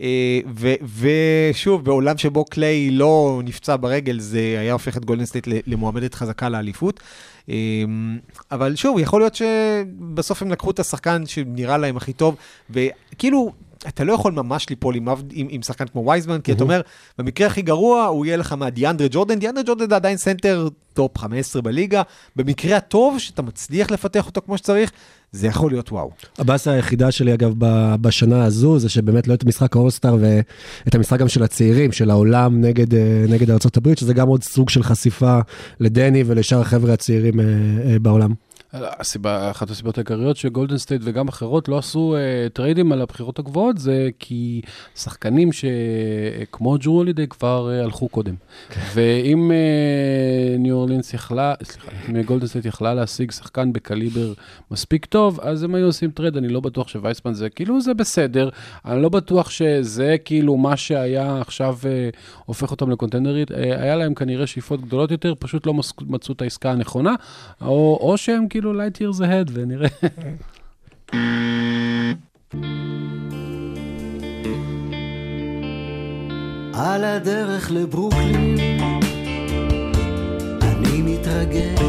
אה, 0.00 0.40
ושוב, 0.98 1.84
בעולם 1.84 2.18
שבו 2.18 2.44
קליי 2.44 2.90
לא 2.90 3.40
נפצע 3.44 3.76
ברגל, 3.76 4.20
זה 4.20 4.38
היה 4.38 4.72
הופך 4.72 4.96
את 4.96 5.04
גולדן 5.04 5.24
סטייט 5.24 5.48
למועמדת 5.66 6.14
חזקה 6.14 6.48
לאליפות. 6.48 7.00
אה, 7.48 7.54
אבל 8.52 8.76
שוב, 8.76 8.98
יכול 8.98 9.20
להיות 9.20 9.34
שבסוף 9.34 10.42
הם 10.42 10.50
לקחו 10.50 10.70
את 10.70 10.78
השחקן 10.78 11.26
שנראה 11.26 11.78
להם 11.78 11.96
הכי 11.96 12.12
טוב, 12.12 12.36
וכאילו... 12.70 13.52
אתה 13.88 14.04
לא 14.04 14.12
יכול 14.12 14.32
ממש 14.32 14.70
ליפול 14.70 14.94
עם, 14.94 15.08
עם, 15.32 15.46
עם 15.50 15.62
שחקן 15.62 15.86
כמו 15.86 16.06
וייזמן, 16.06 16.40
כי 16.40 16.52
אתה 16.52 16.64
אומר, 16.64 16.80
במקרה 17.18 17.46
הכי 17.46 17.62
גרוע, 17.62 18.04
הוא 18.04 18.26
יהיה 18.26 18.36
לך 18.36 18.52
מה 18.52 18.64
דיאנדרה 18.64 19.08
ג'ורדן, 19.10 19.38
דיאנדרה 19.38 19.62
ג'ורדן 19.66 19.88
זה 19.88 19.96
עדיין 19.96 20.16
סנטר 20.16 20.68
טופ 20.92 21.18
15 21.18 21.62
בליגה, 21.62 22.02
במקרה 22.36 22.76
הטוב, 22.76 23.18
שאתה 23.18 23.42
מצליח 23.42 23.90
לפתח 23.90 24.26
אותו 24.26 24.40
כמו 24.46 24.58
שצריך, 24.58 24.90
זה 25.32 25.46
יכול 25.46 25.70
להיות 25.70 25.92
וואו. 25.92 26.10
הבאסה 26.38 26.72
היחידה 26.72 27.10
שלי, 27.10 27.34
אגב, 27.34 27.54
בשנה 28.00 28.44
הזו, 28.44 28.78
זה 28.78 28.88
שבאמת 28.88 29.28
לא 29.28 29.34
את 29.34 29.42
המשחק 29.42 29.76
האולסטאר 29.76 30.16
ואת 30.20 30.94
המשחק 30.94 31.18
גם 31.18 31.28
של 31.28 31.42
הצעירים, 31.42 31.92
של 31.92 32.10
העולם 32.10 32.60
נגד, 32.60 32.94
אה, 32.94 33.24
נגד 33.28 33.50
ארה"ב, 33.50 33.94
שזה 33.94 34.14
גם 34.14 34.28
עוד 34.28 34.42
סוג 34.42 34.68
של 34.70 34.82
חשיפה 34.82 35.38
לדני 35.80 36.24
ולשאר 36.26 36.60
החבר'ה 36.60 36.92
הצעירים 36.92 37.40
אה, 37.40 37.44
אה, 37.86 37.98
בעולם. 37.98 38.34
הסיבה, 38.74 39.50
אחת 39.50 39.70
הסיבות 39.70 39.98
העיקריות 39.98 40.36
שגולדן 40.36 40.78
סטייט 40.78 41.02
וגם 41.04 41.28
אחרות 41.28 41.68
לא 41.68 41.78
עשו 41.78 42.14
uh, 42.16 42.50
טריידים 42.52 42.92
על 42.92 43.02
הבחירות 43.02 43.38
הגבוהות, 43.38 43.78
זה 43.78 44.08
כי 44.18 44.60
שחקנים 44.96 45.50
שכמו 45.52 46.78
ג'רו 46.78 46.94
הולידיי 46.94 47.26
כבר 47.26 47.70
uh, 47.70 47.84
הלכו 47.84 48.08
קודם. 48.08 48.34
ואם 48.94 49.50
uh, 49.50 50.58
ניו 50.58 50.74
אורלינס 50.74 51.14
יכלה, 51.14 51.54
סליחה, 51.62 51.90
אם 52.08 52.22
גולדן 52.22 52.46
סטייט 52.46 52.64
יכלה 52.64 52.94
להשיג 52.94 53.30
שחקן 53.30 53.72
בקליבר 53.72 54.32
מספיק 54.70 55.04
טוב, 55.04 55.40
אז 55.40 55.62
הם 55.62 55.74
היו 55.74 55.86
עושים 55.86 56.10
trade, 56.10 56.36
אני 56.36 56.48
לא 56.48 56.60
בטוח 56.60 56.88
שווייזמן 56.88 57.34
זה, 57.34 57.50
כאילו 57.50 57.80
זה 57.80 57.94
בסדר, 57.94 58.48
אני 58.84 59.02
לא 59.02 59.08
בטוח 59.08 59.50
שזה 59.50 60.16
כאילו 60.24 60.56
מה 60.56 60.76
שהיה 60.76 61.40
עכשיו 61.40 61.78
uh, 61.82 62.16
הופך 62.44 62.70
אותם 62.70 62.90
לקונטנדרית, 62.90 63.50
uh, 63.50 63.54
היה 63.56 63.96
להם 63.96 64.14
כנראה 64.14 64.46
שאיפות 64.46 64.80
גדולות 64.80 65.10
יותר, 65.10 65.34
פשוט 65.38 65.66
לא 65.66 65.74
מצאו 66.00 66.34
את 66.34 66.42
העסקה 66.42 66.70
הנכונה, 66.70 67.14
או, 67.60 67.98
או 68.00 68.16
שהם 68.16 68.48
כאילו 68.48 68.63
light 68.72 69.00
years 69.00 69.20
ahead, 69.20 69.50
ונראה. 69.52 69.88
על 76.74 77.04
הדרך 77.04 77.70
לברוקלין 77.70 78.58
אני 80.62 81.02
מתרגש 81.02 81.80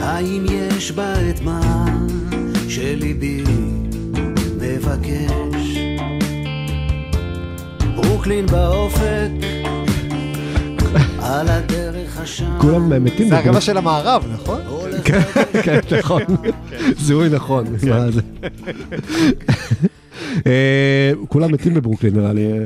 האם 0.00 0.46
יש 0.50 0.92
בה 0.92 1.30
את 1.30 1.40
מה 1.40 1.84
שליבי 2.68 3.44
מבקש 4.60 5.78
ברוקלין 7.96 8.46
באופק 8.46 9.30
על 11.24 11.48
הדרך 11.48 12.18
השם 12.20 12.58
כולם 12.60 12.92
אה, 12.92 12.98
מתים. 12.98 13.28
זה 13.28 13.38
הרבע 13.38 13.60
של 13.60 13.76
המערב, 13.76 14.24
נכון? 14.32 14.60
כן, 15.04 15.20
כן, 15.62 15.80
נכון. 15.98 16.22
זיהוי 16.98 17.28
נכון. 17.28 17.64
זה? 17.78 17.90
אה, 20.46 21.12
כולם 21.28 21.52
מתים 21.52 21.74
בברוקלין, 21.74 22.16
נראה 22.16 22.32
לי. 22.32 22.52
אה, 22.52 22.58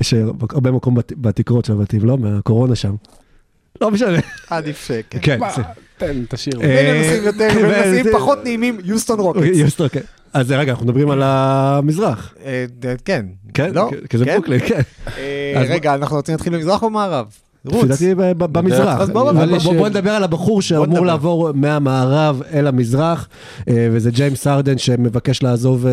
יש 0.00 0.14
הרבה 0.50 0.70
מקום 0.70 0.94
בת- 0.94 1.12
בתקרות 1.16 1.64
של 1.64 1.72
הבתים, 1.72 2.04
לא? 2.04 2.18
מהקורונה 2.18 2.74
שם. 2.74 2.94
לא 3.80 3.90
משנה. 3.90 4.18
עדיף 4.50 4.86
שכן. 4.86 5.18
כן. 5.22 5.38
תן, 5.96 6.24
תשאיר. 6.28 6.60
אה, 6.62 6.94
כן, 7.38 7.54
הנושאים 7.64 8.04
זה- 8.04 8.12
פחות 8.12 8.38
נעימים, 8.44 8.78
יוסטון 8.84 9.20
רוקטס. 9.20 9.42
יוסטר, 9.64 9.88
כן. 9.88 10.00
אז 10.32 10.50
רגע, 10.50 10.72
אנחנו 10.72 10.86
מדברים 10.86 11.10
על 11.10 11.22
המזרח. 11.24 12.34
אה, 12.44 12.64
כן. 13.04 13.26
כן? 13.54 13.70
לא? 13.74 13.90
כי- 14.08 14.18
זה 14.18 14.24
כן? 14.24 14.32
ברוקלין, 14.34 14.60
כן. 14.60 14.80
אה, 15.18 15.62
רגע, 15.68 15.94
אנחנו 15.94 16.16
רוצים 16.16 16.32
להתחיל 16.34 16.52
במזרח 16.56 16.82
או 16.82 16.90
במערב? 16.90 17.26
לפי 17.64 17.76
רוץ. 17.76 17.84
דעתי 17.88 18.14
ב- 18.14 18.20
ב- 18.32 18.44
במזרח. 18.58 19.00
אז 19.00 19.10
בוא, 19.10 19.32
נדבר 19.88 20.10
על 20.10 20.24
הבחור 20.24 20.62
שאמור. 20.62 21.06
לעבור 21.06 21.52
מהמערב 21.54 22.42
אל 22.52 22.66
המזרח, 22.66 23.28
אה, 23.68 23.88
וזה 23.92 24.10
ג'יימס 24.10 24.46
ארדן 24.46 24.78
שמבקש 24.78 25.42
לעזוב 25.42 25.86
אה, 25.86 25.92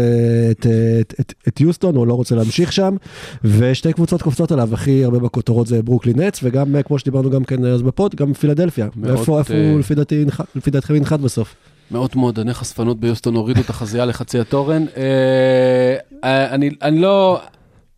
את- 0.52 0.66
את- 1.02 1.14
את- 1.20 1.34
את 1.48 1.62
יוסטון, 1.62 1.96
הוא 1.96 2.08
לא 2.08 2.14
רוצה 2.14 2.36
להמשיך 2.36 2.72
שם, 2.72 2.96
ושתי 3.44 3.94
קבוצות 3.94 4.22
קופצות 4.22 4.52
עליו, 4.52 4.70
הכי 4.74 5.04
הרבה 5.04 5.20
בכותרות 5.20 5.68
זה 5.68 5.82
ברוקלין 5.84 6.20
נץ, 6.22 6.40
וגם 6.44 6.76
אה, 6.76 6.84
כמו 6.84 7.00
שדיברנו 7.00 7.30
גם 7.30 7.44
כן 7.44 7.66
אז 7.66 7.82
בפוד, 7.82 8.16
גם 8.16 8.34
פילדלפיה. 8.34 8.88
איפה 9.10 9.42
אה, 9.50 9.72
הוא 9.72 9.80
לפי 9.80 9.96
דעתי 9.96 10.26
לפי 10.56 10.72
דעתכם 10.72 10.96
ינחת 10.96 11.20
בסוף? 11.20 11.56
מאות 11.92 12.16
מועדוני 12.16 12.54
חשפנות 12.54 13.00
ביוסטון 13.00 13.36
הורידו 13.36 13.62
את 13.62 13.70
החזייה 13.70 14.06
לחצי 14.06 14.40
התורן. 14.40 14.86
אה, 14.98 15.04
אה, 16.24 16.54
אני 16.56 16.70
אני 16.82 17.00
לא... 17.02 17.40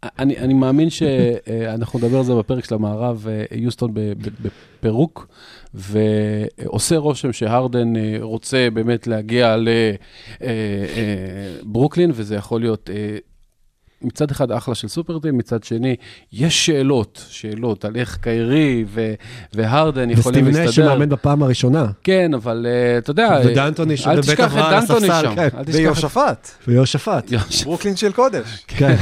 אני, 0.04 0.38
אני 0.38 0.54
מאמין 0.54 0.90
שאנחנו 0.90 2.00
נדבר 2.00 2.18
על 2.18 2.24
זה 2.24 2.36
בפרק 2.36 2.66
של 2.66 2.76
המערב, 2.76 3.26
אה, 3.30 3.44
יוסטון 3.58 3.94
בפירוק, 4.82 5.28
ועושה 5.74 6.98
רושם 6.98 7.34
שהרדן 7.34 7.96
אה, 7.96 8.18
רוצה 8.22 8.68
באמת 8.74 9.08
להגיע 9.08 9.56
לברוקלין, 11.64 12.12
וזה 12.14 12.36
יכול 12.36 12.62
להיות 12.62 12.90
אה, 12.94 13.18
מצד 14.02 14.32
אחד 14.32 14.52
אחלה 14.52 14.76
של 14.76 14.88
סופרטים, 14.88 15.38
מצד 15.38 15.64
שני, 15.64 15.96
יש 16.34 16.66
שאלות, 16.66 17.26
שאלות 17.30 17.86
על 17.86 17.96
איך 17.96 18.18
קיירי 18.22 18.86
ו- 18.88 19.14
והרדן 19.54 20.10
יכולים 20.10 20.46
להסתדר. 20.46 20.72
שמאמן 20.72 21.10
בפעם 21.10 21.44
הראשונה. 21.44 21.86
כן, 22.04 22.34
אבל 22.34 22.66
אה, 22.70 22.98
אתה 22.98 23.12
יודע, 23.12 23.40
ודנטוני 23.46 23.96
אל 24.08 24.22
תשכח 24.22 24.54
את 24.54 24.60
דנטוני 24.72 25.08
הספסל, 25.10 25.22
שם. 25.22 25.36
כן. 25.36 25.42
אל 25.42 25.64
תשכח 25.64 25.64
את 25.64 25.76
ויהושפט, 25.76 26.52
ויהושפט. 26.68 27.32
ברוקלין 27.66 27.96
של 27.96 28.12
קודש. 28.12 28.48
כן. 28.68 28.96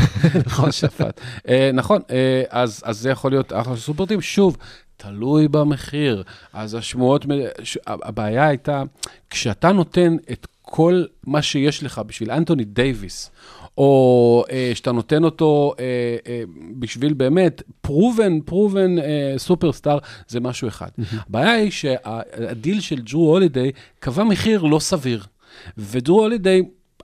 נכון, 0.45 0.71
שפט. 0.71 1.21
אה, 1.47 1.69
נכון, 1.73 2.01
אה, 2.11 2.43
אז 2.49 2.81
אז 2.85 2.97
זה 2.99 3.09
יכול 3.09 3.31
להיות 3.31 3.53
אחלה 3.53 3.75
של 3.75 3.81
סופרטים. 3.81 4.21
שוב, 4.21 4.57
תלוי 4.97 5.47
במחיר. 5.47 6.23
אז 6.53 6.73
השמועות, 6.73 7.25
מ- 7.25 7.31
ש- 7.63 7.77
הבעיה 7.87 8.47
הייתה, 8.47 8.83
כשאתה 9.29 9.71
נותן 9.71 10.15
את 10.31 10.47
כל 10.61 11.03
מה 11.27 11.41
שיש 11.41 11.83
לך 11.83 12.01
בשביל 12.07 12.31
אנטוני 12.31 12.63
דייוויס, 12.63 13.31
או 13.77 14.43
אה, 14.51 14.71
שאתה 14.73 14.91
נותן 14.91 15.23
אותו 15.23 15.73
אה, 15.79 15.85
אה, 16.27 16.43
בשביל 16.79 17.13
באמת 17.13 17.61
proven, 17.81 18.41
proven 18.41 18.95
superstar, 19.37 19.97
זה 20.27 20.39
משהו 20.39 20.67
אחד. 20.67 20.89
הבעיה 21.29 21.51
היא 21.51 21.71
שהדיל 21.71 22.81
של 22.81 23.01
ג'רו 23.01 23.29
הולידיי 23.29 23.71
קבע 23.99 24.23
מחיר 24.23 24.61
לא 24.61 24.79
סביר. 24.79 25.23
וג'רו 25.77 26.21
הולידיי 26.21 26.61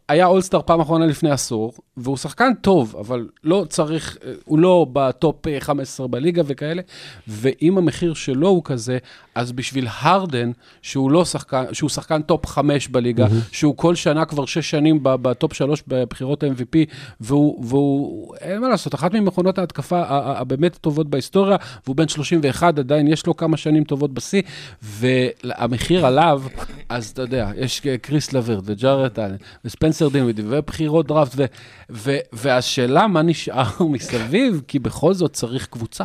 היה 0.10 0.25
אולסטאר 0.25 0.62
פעם 0.65 0.80
אחרונה 0.80 1.06
לפני 1.06 1.32
עשור, 1.32 1.73
והוא 1.97 2.17
שחקן 2.17 2.53
טוב, 2.62 2.95
אבל 2.99 3.27
לא 3.43 3.65
צריך, 3.69 4.17
אה, 4.25 4.31
הוא 4.45 4.60
לא 4.60 4.88
ב 4.93 5.07
top 5.07 5.47
אה, 5.47 5.60
15 5.60 6.08
בליגה 6.08 6.41
וכאלה, 6.45 6.81
ואם 7.27 7.77
המחיר 7.77 8.13
שלו 8.13 8.47
הוא 8.47 8.62
כזה, 8.63 8.97
אז 9.36 9.51
בשביל 9.51 9.88
הרדן, 9.99 10.51
שהוא 10.81 11.12
לא 11.12 11.25
שחקן, 11.25 11.63
שהוא 11.71 11.89
שחקן 11.89 12.21
top 12.21 12.45
5 12.45 12.88
בליגה, 12.88 13.27
שהוא 13.51 13.77
כל 13.77 13.95
שנה 13.95 14.25
כבר 14.25 14.45
6 14.45 14.69
שנים 14.69 14.99
ב 15.03 15.16
top 15.16 15.53
3 15.53 15.84
בבחירות 15.88 16.43
ה-MVP, 16.43 16.77
והוא, 17.19 17.65
והוא, 17.65 18.36
אין 18.36 18.62
מה 18.62 18.69
לעשות, 18.69 18.95
אחת 18.95 19.13
ממכונות 19.13 19.58
ההתקפה 19.58 20.03
הבאמת 20.08 20.77
טובות 20.77 21.10
בהיסטוריה, 21.10 21.58
והוא 21.86 21.95
בן 21.95 22.08
31, 22.08 22.79
עדיין 22.79 23.08
יש 23.08 23.25
לו 23.27 23.38
כמה 23.38 23.58
שנים 23.58 23.84
טובות 23.84 24.13
בשיא, 24.13 24.41
והמחיר 24.81 26.05
עליו, 26.05 26.41
אז 26.89 27.10
אתה 27.10 27.21
יודע, 27.21 27.51
יש 27.58 27.81
קריס 28.01 28.34
לברט 28.34 28.63
וג'ארט 28.65 29.19
אלן 29.19 29.36
וספנסר 29.65 30.10
דינווידי 30.10 30.41
ובחירות 30.45 31.08
דראפט, 31.08 31.34
ו, 31.36 31.45
ו, 31.89 32.17
והשאלה 32.34 33.08
מה 33.08 33.21
נשאר 33.21 33.84
מסביב, 33.91 34.62
כי 34.67 34.80
בכל 34.80 35.13
זאת 35.13 35.34
צריך 35.34 35.67
קבוצה. 35.67 36.04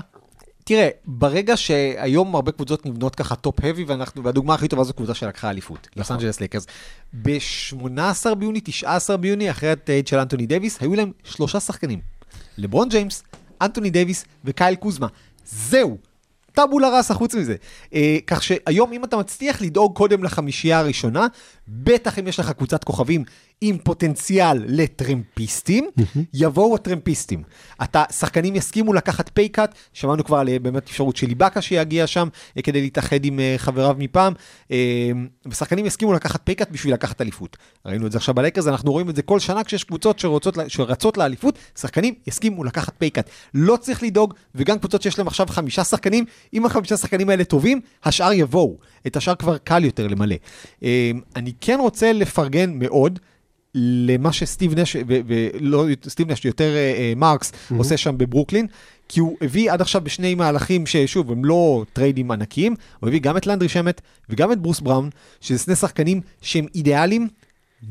תראה, 0.64 0.88
ברגע 1.05 1.57
שהיום 1.57 2.35
הרבה 2.35 2.53
קבוצות 2.53 2.87
נבנות 2.87 3.14
ככה 3.14 3.37
top-heavy, 3.37 3.85
והדוגמה 4.25 4.55
הכי 4.55 4.69
טובה 4.69 4.85
זו 4.85 4.95
קבוצה 4.95 5.14
שלקחה 5.14 5.51
אליפות, 5.51 5.88
לוס 5.97 6.11
אנג'לס 6.11 6.40
לייקרס. 6.40 6.66
ב-18 7.12 8.35
ביוני, 8.35 8.61
19 8.64 9.16
ביוני, 9.16 9.51
אחרי 9.51 9.71
הטרייד 9.70 10.07
של 10.07 10.19
אנטוני 10.19 10.47
דייוויס, 10.47 10.81
היו 10.81 10.95
להם 10.95 11.12
שלושה 11.25 11.61
שחקנים. 11.61 12.01
לברון 12.59 12.88
ג'יימס, 12.88 13.23
אנטוני 13.62 13.90
דייוויס 13.90 14.25
וקייל 14.45 14.75
קוזמה. 14.75 15.07
זהו. 15.47 15.99
טאבולה 16.53 16.97
ראסה 16.97 17.14
חוץ 17.14 17.35
מזה. 17.35 17.55
אה, 17.95 18.19
כך 18.27 18.43
שהיום 18.43 18.93
אם 18.93 19.05
אתה 19.05 19.16
מצליח 19.16 19.62
לדאוג 19.62 19.97
קודם 19.97 20.25
לחמישייה 20.25 20.79
הראשונה, 20.79 21.27
בטח 21.69 22.19
אם 22.19 22.29
יש 22.29 22.40
לך 22.40 22.51
קבוצת 22.51 22.85
כוכבים 22.85 23.25
עם 23.61 23.79
פוטנציאל 23.79 24.64
לטרמפיסטים, 24.66 25.88
יבואו 26.35 26.75
הטרמפיסטים. 26.75 27.42
אתה, 27.83 28.05
שחקנים 28.12 28.57
יסכימו 28.57 28.92
לקחת 28.92 29.31
pay 29.35 29.52
cut, 29.52 29.74
שמענו 29.92 30.25
כבר 30.25 30.37
על 30.37 30.49
אה, 30.49 30.59
באמת 30.59 30.88
אפשרות 30.88 31.16
של 31.16 31.29
איבאקה 31.29 31.62
שיגיע 31.62 32.07
שם 32.07 32.29
אה, 32.57 32.62
כדי 32.62 32.81
להתאחד 32.81 33.25
עם 33.25 33.40
אה, 33.40 33.55
חבריו 33.57 33.96
מפעם, 33.99 34.33
ושחקנים 35.46 35.87
יסכימו 35.87 36.12
לקחת 36.12 36.40
pay 36.44 36.58
cut 36.58 36.70
בשביל 36.70 36.94
לקחת 36.94 37.20
אליפות. 37.20 37.57
ראינו 37.87 38.07
את 38.07 38.12
זה 38.12 38.18
עכשיו 38.18 38.35
בלייקרס, 38.35 38.66
אנחנו 38.66 38.92
רואים 38.92 39.11
את 39.11 39.16
זה 39.16 39.23
כל 39.23 39.38
שנה 39.38 39.64
כשיש 39.64 39.85
קבוצות 39.85 40.18
שרוצות, 40.18 40.57
שרצות 40.68 41.16
לאליפות, 41.16 41.59
שחקנים 41.79 42.14
יסכימו 42.27 42.64
לקחת 42.64 42.94
pay 42.98 43.12
cut. 43.12 43.31
לא 43.55 43.77
צריך 43.77 44.03
לדאוג, 44.03 44.35
וגם 44.55 44.79
קבוצות 44.79 45.03
שיש 45.03 45.18
להם 45.18 45.27
עכשיו 45.27 45.46
חמישה 45.46 45.85
שחקנים, 45.85 46.25
אם 46.55 46.66
החמישה 46.66 46.96
שחקנים 46.96 47.31
האלה 47.31 47.44
טובים, 47.44 47.81
השאר 48.05 48.33
יבואו. 48.33 48.77
את 49.07 49.16
השאר 49.16 49.35
כבר 49.35 49.59
קל 49.59 49.85
יותר 49.85 50.07
למלא. 50.07 50.37
אני 51.37 51.53
כן 51.61 51.79
רוצה 51.81 52.12
לפרגן 52.12 52.73
מאוד. 52.75 53.18
למה 53.74 54.33
שסטיב 54.33 54.78
נש, 54.78 54.96
ולא 55.06 55.87
סטיב 56.09 56.30
נש, 56.30 56.44
יותר 56.44 56.74
אה, 56.74 56.94
אה, 56.96 57.12
מרקס, 57.16 57.50
mm-hmm. 57.50 57.74
עושה 57.74 57.96
שם 57.96 58.18
בברוקלין, 58.18 58.66
כי 59.09 59.20
הוא 59.20 59.37
הביא 59.40 59.72
עד 59.72 59.80
עכשיו 59.80 60.00
בשני 60.04 60.35
מהלכים 60.35 60.87
ששוב, 60.87 61.33
הם 61.33 61.44
לא 61.44 61.85
טריידים 61.92 62.30
ענקיים, 62.30 62.74
הוא 63.00 63.09
הביא 63.09 63.20
גם 63.20 63.37
את 63.37 63.46
לנדרי 63.46 63.68
שמט 63.68 64.00
וגם 64.28 64.52
את 64.52 64.59
ברוס 64.59 64.80
בראון, 64.80 65.11
שזה 65.40 65.59
שני 65.59 65.76
שחקנים 65.76 66.20
שהם 66.42 66.66
אידיאליים, 66.74 67.28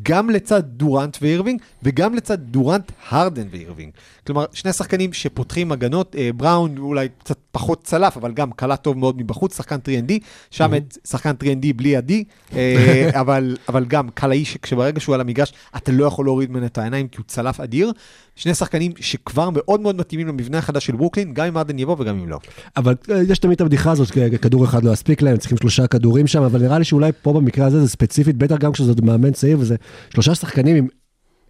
גם 0.04 0.30
לצד 0.30 0.64
דורנט 0.66 1.18
ואירווינג, 1.22 1.62
וגם 1.84 2.16
לצד 2.16 2.38
דורנט, 2.40 2.92
הרדן 3.10 3.48
ואירווינג. 3.52 3.92
כלומר, 4.28 4.46
שני 4.54 4.74
שחקנים 4.74 5.14
שפותחים 5.14 5.72
הגנות, 5.72 6.16
אה, 6.16 6.30
בראון 6.36 6.78
אולי 6.78 7.08
קצת 7.20 7.38
פחות 7.52 7.84
צלף, 7.84 8.18
אבל 8.18 8.32
גם 8.32 8.52
קלע 8.52 8.84
טוב 8.84 8.98
מאוד 8.98 9.22
מבחוץ, 9.22 9.58
שחקן 9.58 9.76
3ND, 9.76 10.12
שם 10.52 10.74
את 10.74 10.98
שחקן 11.08 11.32
3ND 11.44 11.74
בלי 11.76 11.98
ה-D, 11.98 12.12
אה, 12.56 13.10
אבל, 13.22 13.58
אבל 13.70 13.86
גם 13.86 14.10
קלעי 14.10 14.46
שכשברגע 14.46 15.00
שהוא 15.00 15.16
על 15.16 15.22
המגרש, 15.22 15.54
אתה 15.78 15.92
לא 15.92 16.06
יכול 16.06 16.26
להוריד 16.26 16.52
ממנו 16.52 16.66
את 16.66 16.78
העיניים, 16.78 17.08
כי 17.08 17.18
הוא 17.18 17.26
צלף 17.28 17.60
אדיר. 17.60 17.92
שני 18.40 18.54
שחקנים 18.54 18.92
שכבר 19.00 19.50
מאוד 19.54 19.82
מאוד 19.82 19.96
מתאימים 19.96 20.28
למבנה 20.28 20.58
החדש 20.58 20.86
של 20.86 20.96
ברוקלין, 20.96 21.34
גם 21.34 21.46
אם 21.46 21.58
הרדן 21.58 21.80
יבוא 21.80 21.96
וגם 22.00 22.20
אם 22.20 22.30
לא. 22.30 22.40
אבל 22.78 22.96
אה, 23.12 23.22
יש 23.28 23.40
תמיד 23.40 23.56
את 23.56 23.62
הבדיחה 23.62 23.92
הזאת, 23.92 24.12
כדור 24.42 24.66
אחד 24.66 24.84
לא 24.84 24.92
יספיק 24.92 25.22
להם, 25.22 25.38
צריכים 25.38 25.58
שלושה 25.58 25.88
כדורים 25.88 26.28
שם, 26.28 26.44
אבל 26.44 26.62
נראה 26.62 26.78
לי 26.80 26.84
שאולי 26.84 27.12
פה 27.22 27.34
במקרה 27.34 27.66
הזה 27.66 27.82
זה 27.82 27.90
ספציפית, 27.90 28.38
בטח 28.38 28.56
גם 28.58 28.72
כשזה 28.72 28.92
עוד 28.92 29.06
מאמן 29.06 29.32
צעיר, 29.32 29.58
וזה 29.60 29.76
שלושה 30.14 30.36
שחקנים 30.36 30.76
עם 30.76 30.88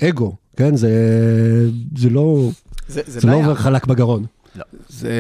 אגו, 0.04 0.36
כן? 0.58 0.76
זה, 0.76 0.92
זה 1.98 2.10
לא, 2.10 2.50
זה, 2.88 3.02
זה 3.06 3.28
לא 3.28 3.36
עובר 3.36 3.56
חלק 3.56 3.86
בגרון. 3.86 4.26
זה, 4.90 5.12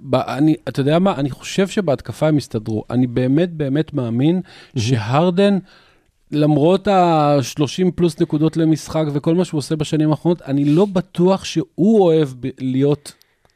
ב- 0.00 0.14
אני, 0.14 0.54
אתה 0.68 0.80
יודע 0.80 0.98
מה, 0.98 1.14
אני 1.14 1.30
חושב 1.30 1.68
שבהתקפה 1.68 2.28
הם 2.28 2.38
יסתדרו. 2.38 2.84
אני 2.90 3.06
באמת 3.06 3.52
באמת 3.52 3.94
מאמין 3.94 4.40
שהרדן, 4.78 5.58
למרות 6.30 6.88
ה-30 6.88 7.90
פלוס 7.94 8.20
נקודות 8.20 8.56
למשחק 8.56 9.04
וכל 9.12 9.34
מה 9.34 9.44
שהוא 9.44 9.58
עושה 9.58 9.76
בשנים 9.76 10.10
האחרונות, 10.10 10.42
אני 10.42 10.64
לא 10.64 10.84
בטוח 10.84 11.44
שהוא 11.44 12.00
אוהב 12.00 12.28
להיות 12.60 13.12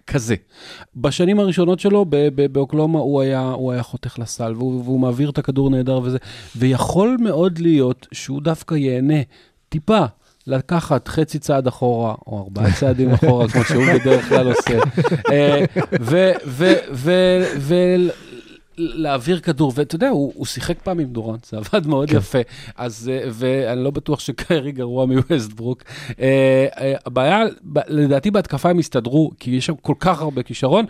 כזה. 0.06 0.34
בשנים 0.96 1.40
הראשונות 1.40 1.80
שלו 1.80 2.04
ב- 2.08 2.28
ב- 2.34 2.46
באוקלומה 2.52 2.98
הוא 2.98 3.20
היה, 3.20 3.40
הוא 3.40 3.72
היה 3.72 3.82
חותך 3.82 4.18
לסל, 4.18 4.52
והוא, 4.56 4.84
והוא 4.84 5.00
מעביר 5.00 5.30
את 5.30 5.38
הכדור 5.38 5.70
נהדר 5.70 6.00
וזה, 6.02 6.18
ויכול 6.56 7.16
מאוד 7.20 7.58
להיות 7.58 8.06
שהוא 8.12 8.42
דווקא 8.42 8.74
ייהנה 8.74 9.20
טיפה. 9.68 10.04
לקחת 10.46 11.08
חצי 11.08 11.38
צעד 11.38 11.66
אחורה, 11.66 12.14
או 12.26 12.38
ארבעה 12.38 12.72
צעדים 12.80 13.10
אחורה, 13.10 13.48
כמו 13.48 13.64
שהוא 13.64 13.84
בדרך 13.94 14.28
כלל 14.28 14.48
עושה, 14.48 14.78
אה, 15.30 15.64
להעביר 18.80 19.40
כדור, 19.40 19.72
ואתה 19.74 19.94
יודע, 19.94 20.08
הוא, 20.08 20.32
הוא 20.34 20.46
שיחק 20.46 20.78
פעם 20.82 20.98
עם 20.98 21.06
דורנט, 21.06 21.44
זה 21.44 21.56
עבד 21.56 21.86
מאוד 21.86 22.10
כן. 22.10 22.16
יפה, 22.16 22.38
אז, 22.76 23.10
אה, 23.12 23.28
ואני 23.32 23.84
לא 23.84 23.90
בטוח 23.90 24.20
שקיירי 24.20 24.72
גרוע 24.72 25.06
מווסטברוק. 25.06 25.82
אה, 26.20 26.66
אה, 26.78 26.94
הבעיה, 27.06 27.42
לדעתי 27.88 28.30
בהתקפה 28.30 28.70
הם 28.70 28.78
הסתדרו, 28.78 29.30
כי 29.38 29.50
יש 29.50 29.66
שם 29.66 29.74
כל 29.82 29.94
כך 30.00 30.20
הרבה 30.20 30.42
כישרון. 30.42 30.84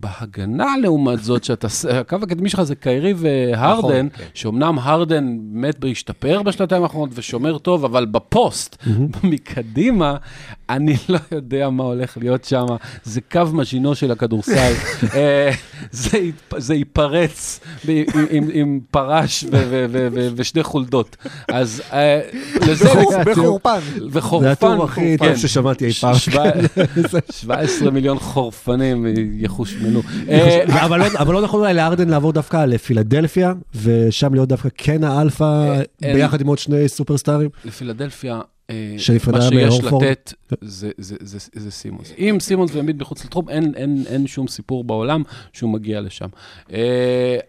בהגנה, 0.00 0.74
לעומת 0.82 1.22
זאת, 1.22 1.44
שאתה, 1.44 1.68
הקו 2.00 2.16
הקדמי 2.22 2.48
שלך 2.48 2.62
זה 2.62 2.74
קיירי 2.74 3.14
והרדן, 3.16 3.78
נכון, 3.78 4.08
כן. 4.08 4.24
שאומנם 4.34 4.78
הרדן 4.78 5.38
מת 5.52 5.78
בהשתפר 5.78 6.42
בשנתיים 6.42 6.82
האחרונות 6.82 7.10
ושומר 7.14 7.58
טוב, 7.58 7.84
אבל 7.84 8.06
בפוסט, 8.06 8.84
מקדימה, 9.22 10.16
אני 10.70 10.96
לא 11.08 11.18
יודע 11.32 11.70
מה 11.70 11.84
הולך 11.84 12.18
להיות 12.20 12.44
שם. 12.44 12.66
זה 13.04 13.20
קו 13.32 13.40
מז'ינו 13.52 13.94
של 13.94 14.10
הכדורסל. 14.10 14.72
אה, 15.14 15.50
זה 16.58 16.74
ייפרץ 16.74 17.60
ב- 17.86 17.90
עם- 17.90 18.04
עם- 18.30 18.48
עם 18.52 18.80
פרש 18.90 19.44
ו- 19.44 19.48
ו- 19.52 19.86
ו- 19.90 20.08
ו- 20.12 20.28
ושני 20.36 20.62
חולדות. 20.62 21.16
אז 21.48 21.82
אה, 21.92 22.20
לזה... 22.66 22.88
בחורפן. 23.26 23.78
וחורפן. 24.10 24.44
זה 24.46 24.52
התיאור 24.52 24.84
הכי 24.84 25.16
טוב. 25.18 25.36
ששמעתי 25.36 25.86
אי 25.86 25.92
פעם. 25.92 26.14
שבע- 26.14 26.50
17 27.32 27.90
מיליון 27.90 28.18
חורפנים 28.18 29.06
יחושמנו. 29.38 30.02
אה, 30.28 30.84
אבל 30.84 30.98
לא- 30.98 31.06
אבל 31.18 31.34
לא 31.34 31.42
נכון 31.42 31.60
אולי 31.60 31.74
לארדן 31.74 32.08
לעבור 32.08 32.32
דווקא 32.32 32.64
לפילדלפיה, 32.64 33.52
ושם 33.82 34.34
להיות 34.34 34.48
דווקא 34.48 34.68
כן 34.76 35.04
האלפא, 35.04 35.80
ביחד 36.02 36.40
עם 36.40 36.46
עוד 36.46 36.58
שני 36.58 36.88
סופרסטארים. 36.88 37.48
לפילדלפיה, 37.64 38.40
מה 39.32 39.40
שיש. 39.40 39.80
לתת 39.84 40.32
זה, 40.60 40.90
זה, 40.98 41.16
זה, 41.20 41.38
זה 41.52 41.70
סימונס. 41.70 42.12
אם 42.18 42.36
סימונס 42.40 42.70
ועמיד 42.74 43.00
מחוץ 43.00 43.24
לתחום, 43.24 43.48
אין, 43.48 43.72
אין, 43.76 44.04
אין 44.08 44.26
שום 44.26 44.48
סיפור 44.48 44.84
בעולם 44.84 45.22
שהוא 45.52 45.70
מגיע 45.70 46.00
לשם. 46.00 46.26
אה, 46.72 46.78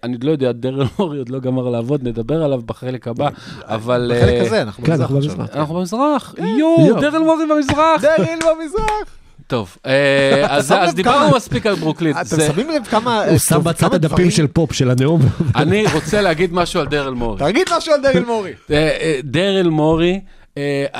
אני 0.03 0.17
לא 0.23 0.31
יודע, 0.31 0.51
דרל 0.51 0.85
מורי 0.99 1.17
עוד 1.17 1.29
לא 1.29 1.39
גמר 1.39 1.69
לעבוד, 1.69 2.07
נדבר 2.07 2.43
עליו 2.43 2.61
בחלק 2.65 3.07
הבא, 3.07 3.29
אבל... 3.63 4.11
בחלק 4.15 4.33
אה, 4.33 4.41
הזה, 4.41 4.61
אנחנו 4.61 4.83
כן, 4.83 4.91
במזרח 4.91 5.05
אנחנו 5.11 5.17
עכשיו. 5.17 5.35
במזרח. 5.37 5.55
אנחנו 5.55 5.75
במזרח, 5.75 6.35
יואו, 6.37 6.85
יואו. 6.87 7.01
דרל 7.01 7.19
מורי 7.23 7.43
במזרח. 7.49 8.01
דריל 8.01 8.39
במזרח. 8.39 9.15
טוב, 9.47 9.77
אה, 9.85 10.57
אז 10.57 10.95
דיברנו 10.95 11.35
מספיק 11.35 11.65
על 11.65 11.75
ברוקלין. 11.75 12.11
אתם 12.17 12.23
זה- 12.23 12.47
שמים 12.47 12.69
לב 12.69 12.83
כמה... 12.85 13.23
הוא 13.25 13.37
שם 13.37 13.59
בצד 13.63 13.93
הדפים 13.93 14.31
של 14.31 14.47
פופ 14.47 14.73
של 14.73 14.89
הנאום. 14.89 15.21
אני 15.55 15.83
רוצה 15.93 16.21
להגיד 16.21 16.53
משהו 16.53 16.79
על 16.79 16.87
דרל 16.87 17.13
מורי. 17.13 17.39
תגיד 17.51 17.67
משהו 17.77 17.93
על 17.93 18.01
דריל 18.01 18.25
מורי. 18.25 18.51
אה, 18.71 18.75
אה, 19.01 19.19
דרל 19.23 19.69
מורי, 19.69 20.11
אה, 20.11 20.19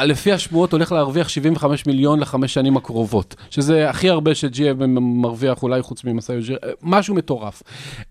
לפי 0.03 0.31
השמועות 0.31 0.71
הולך 0.73 0.91
להרוויח 0.91 1.29
75 1.29 1.85
מיליון 1.85 2.19
לחמש 2.19 2.53
שנים 2.53 2.77
הקרובות, 2.77 3.35
שזה 3.49 3.89
הכי 3.89 4.09
הרבה 4.09 4.35
ש-GM 4.35 4.85
מרוויח, 4.99 5.63
אולי 5.63 5.81
חוץ 5.81 6.03
ממסע 6.03 6.33
יוג'יר, 6.33 6.57
אה, 6.63 6.69
משהו 6.83 7.15
מטורף. 7.15 7.63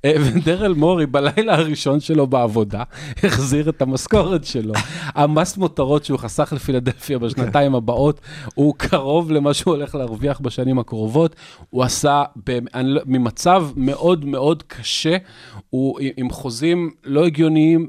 אה, 0.05 0.12
ודרל 0.21 0.73
מורי 0.75 1.07
בלילה 1.07 1.55
הראשון 1.55 2.01
שלו 2.01 2.27
בעבודה, 2.27 2.83
החזיר 3.25 3.69
את 3.69 3.83
המשכורת 3.83 4.45
שלו. 4.45 4.75
המס 5.07 5.57
מותרות 5.57 6.05
שהוא 6.05 6.19
חסך 6.19 6.53
לפילדלפיה 6.57 7.19
בשנתיים 7.19 7.75
הבאות, 7.75 8.21
הוא 8.55 8.75
קרוב 8.77 9.31
למה 9.31 9.55
שהוא 9.55 9.75
הולך 9.75 9.95
להרוויח 9.95 10.41
בשנים 10.41 10.79
הקרובות. 10.79 11.37
הוא 11.71 11.83
עשה, 11.83 12.23
לא- 12.83 13.01
ממצב 13.07 13.67
מאוד 13.77 14.25
מאוד 14.25 14.62
קשה, 14.67 15.17
הוא 15.71 15.99
עם- 16.17 16.31
חוזים 16.31 16.91
לא 17.05 17.27
הגיוניים 17.27 17.87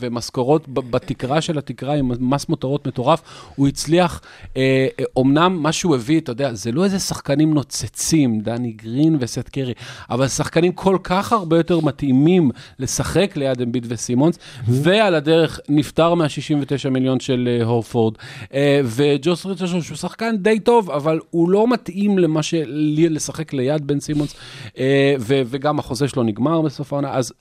ומשכורות 0.00 0.68
בתקרה 0.68 1.40
של 1.40 1.58
התקרה 1.58 1.94
עם 1.94 2.30
מס 2.30 2.48
מותרות 2.48 2.79
מטורף, 2.86 3.22
הוא 3.56 3.68
הצליח, 3.68 4.20
אה, 4.56 4.86
אה, 5.00 5.04
אומנם 5.16 5.58
מה 5.62 5.72
שהוא 5.72 5.94
הביא, 5.94 6.20
אתה 6.20 6.32
יודע, 6.32 6.54
זה 6.54 6.72
לא 6.72 6.84
איזה 6.84 6.98
שחקנים 6.98 7.54
נוצצים, 7.54 8.40
דני 8.40 8.72
גרין 8.72 9.16
וסט 9.20 9.48
קרי, 9.48 9.72
אבל 10.10 10.28
שחקנים 10.28 10.72
כל 10.72 10.98
כך 11.02 11.32
הרבה 11.32 11.56
יותר 11.56 11.80
מתאימים 11.80 12.50
לשחק 12.78 13.36
ליד 13.36 13.60
אמביט 13.60 13.84
וסימונס, 13.88 14.38
ועל 14.68 15.14
הדרך 15.14 15.60
נפטר 15.68 16.14
מה-69 16.14 16.88
מיליון 16.88 17.20
של 17.20 17.48
אה, 17.60 17.64
הורפורד, 17.64 18.14
אה, 18.54 18.80
וג'וס 18.84 19.46
ריצ'רשון 19.46 19.82
שהוא 19.82 19.96
שחקן 19.96 20.36
די 20.36 20.60
טוב, 20.60 20.90
אבל 20.90 21.20
הוא 21.30 21.50
לא 21.50 21.68
מתאים 21.68 22.18
למה 22.18 22.42
של... 22.42 22.64
לשחק 23.10 23.52
ליד 23.52 23.86
בן 23.86 24.00
סימונס, 24.00 24.34
אה, 24.78 25.14
וגם 25.28 25.78
החוזה 25.78 26.08
שלו 26.08 26.22
נגמר 26.22 26.60
בסוף 26.60 26.92
העונה, 26.92 27.12
אז 27.12 27.32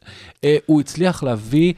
אה, 0.43 0.57
הוא 0.65 0.81
הצליח 0.81 1.23
להביא... 1.23 1.73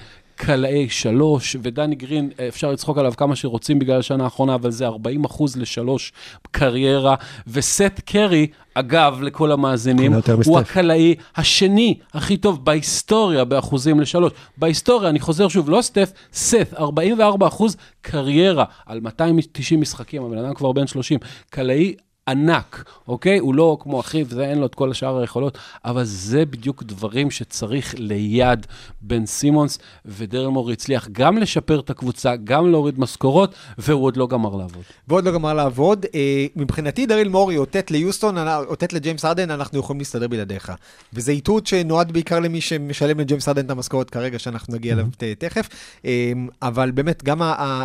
קלעי 0.45 0.89
שלוש, 0.89 1.55
ודני 1.61 1.95
גרין, 1.95 2.29
אה, 2.39 2.47
אפשר 2.47 2.71
לצחוק 2.71 2.97
עליו 2.97 3.13
כמה 3.17 3.35
שרוצים 3.35 3.79
בגלל 3.79 3.99
השנה 3.99 4.23
האחרונה, 4.23 4.55
אבל 4.55 4.71
זה 4.71 4.85
40 4.87 5.25
אחוז 5.25 5.57
לשלוש 5.57 6.13
קריירה, 6.51 7.15
וסט 7.47 7.99
קרי, 8.05 8.47
אגב, 8.73 9.19
לכל 9.21 9.51
המאזינים, 9.51 10.13
הוא. 10.45 10.59
הקלעי 10.59 11.15
השני 11.35 11.97
הכי 12.13 12.37
טוב 12.37 12.65
בהיסטוריה 12.65 13.45
באחוזים 13.45 13.99
לשלוש. 13.99 14.33
בהיסטוריה, 14.57 15.09
אני 15.09 15.19
חוזר 15.19 15.47
שוב, 15.47 15.69
לא 15.69 15.81
סטף, 15.81 16.11
סט, 16.33 16.73
44 16.77 17.47
אחוז 17.47 17.77
קריירה 18.01 18.65
על 18.85 18.99
290 18.99 19.81
משחקים, 19.81 20.23
הבן 20.23 20.37
אדם 20.37 20.53
כבר 20.53 20.71
בן 20.71 20.87
30, 20.87 21.19
קלעי 21.49 21.95
ענק, 22.27 22.83
אוקיי? 23.07 23.37
הוא 23.37 23.55
לא 23.55 23.77
כמו 23.81 23.99
אחיו, 23.99 24.25
זה 24.29 24.45
אין 24.45 24.57
לו 24.57 24.65
את 24.65 24.75
כל 24.75 24.91
השאר 24.91 25.17
היכולות, 25.17 25.57
אבל 25.85 26.03
זה 26.03 26.45
בדיוק 26.45 26.83
דברים 26.83 27.31
שצריך 27.31 27.95
ליד 27.97 28.65
בן 29.01 29.25
סימונס, 29.25 29.79
ודרל 30.05 30.47
מורי 30.47 30.73
הצליח 30.73 31.07
גם 31.11 31.37
לשפר 31.37 31.79
את 31.79 31.89
הקבוצה, 31.89 32.35
גם 32.35 32.71
להוריד 32.71 32.99
משכורות, 32.99 33.55
והוא 33.77 34.03
עוד 34.05 34.17
לא 34.17 34.27
גמר 34.27 34.55
לעבוד. 34.55 34.83
ועוד 35.07 35.25
לא 35.25 35.31
גמר 35.31 35.53
לעבוד. 35.53 36.05
אה, 36.15 36.45
מבחינתי 36.55 37.05
דרל 37.05 37.29
מורי 37.29 37.57
אותת 37.57 37.91
ליוסטון, 37.91 38.37
אותת 38.47 38.93
לג'יימס 38.93 39.25
הרדן, 39.25 39.51
אנחנו 39.51 39.79
יכולים 39.79 39.99
להסתדר 39.99 40.27
בלעדיך. 40.27 40.71
וזה 41.13 41.31
איתות 41.31 41.67
שנועד 41.67 42.11
בעיקר 42.11 42.39
למי 42.39 42.61
שמשלם 42.61 43.19
לג'יימס 43.19 43.47
הרדן 43.47 43.65
את 43.65 43.71
המשכורת 43.71 44.09
כרגע, 44.09 44.39
שאנחנו 44.39 44.73
נגיע 44.75 44.93
אליו 44.93 45.05
ת- 45.17 45.23
תכף. 45.23 45.69
אה, 46.05 46.31
אבל 46.61 46.91
באמת, 46.91 47.23
גם, 47.23 47.41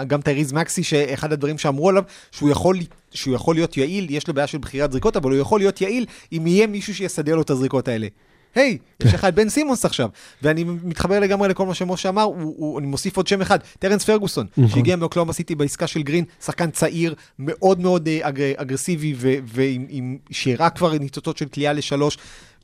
גם 0.06 0.20
טייריס 0.20 0.52
מקסי, 0.52 0.82
שאחד 0.82 1.32
הדברים 1.32 1.58
שאמרו 1.58 1.88
עליו, 1.88 2.02
שהוא 2.30 2.50
יכול... 2.50 2.76
שהוא 3.12 3.34
יכול 3.34 3.54
להיות 3.54 3.76
יעיל, 3.76 4.06
יש 4.10 4.28
לו 4.28 4.34
בעיה 4.34 4.46
של 4.46 4.58
בחירת 4.58 4.92
זריקות, 4.92 5.16
אבל 5.16 5.30
הוא 5.30 5.38
יכול 5.40 5.60
להיות 5.60 5.80
יעיל 5.80 6.06
אם 6.32 6.46
יהיה 6.46 6.66
מישהו 6.66 6.94
שיסדר 6.94 7.34
לו 7.36 7.42
את 7.42 7.50
הזריקות 7.50 7.88
האלה. 7.88 8.06
היי, 8.54 8.78
יש 9.02 9.14
לך 9.14 9.24
את 9.24 9.34
בן 9.34 9.48
סימונס 9.48 9.84
עכשיו. 9.84 10.08
ואני 10.42 10.64
מתחבר 10.64 11.20
לגמרי 11.20 11.48
לכל 11.48 11.66
מה 11.66 11.74
שמשה 11.74 12.08
אמר, 12.08 12.22
הוא, 12.22 12.54
הוא, 12.56 12.78
אני 12.78 12.86
מוסיף 12.86 13.16
עוד 13.16 13.26
שם 13.26 13.40
אחד, 13.40 13.58
טרנס 13.78 14.04
פרגוסון, 14.04 14.46
שהגיע 14.68 14.96
מאוקלהומה 14.96 15.32
סיטי 15.32 15.54
בעסקה 15.54 15.86
של 15.86 16.02
גרין, 16.02 16.24
שחקן 16.44 16.70
צעיר, 16.70 17.14
מאוד 17.38 17.80
מאוד 17.80 18.08
אה, 18.08 18.18
אגר, 18.28 18.52
אגרסיבי, 18.56 19.14
ו- 19.16 19.34
ועם 19.44 19.86
עם- 19.88 20.18
שהראה 20.30 20.70
כבר 20.70 20.98
ניצוצות 20.98 21.36
של 21.36 21.46
קליעה 21.48 21.72
לשלוש, 21.72 22.18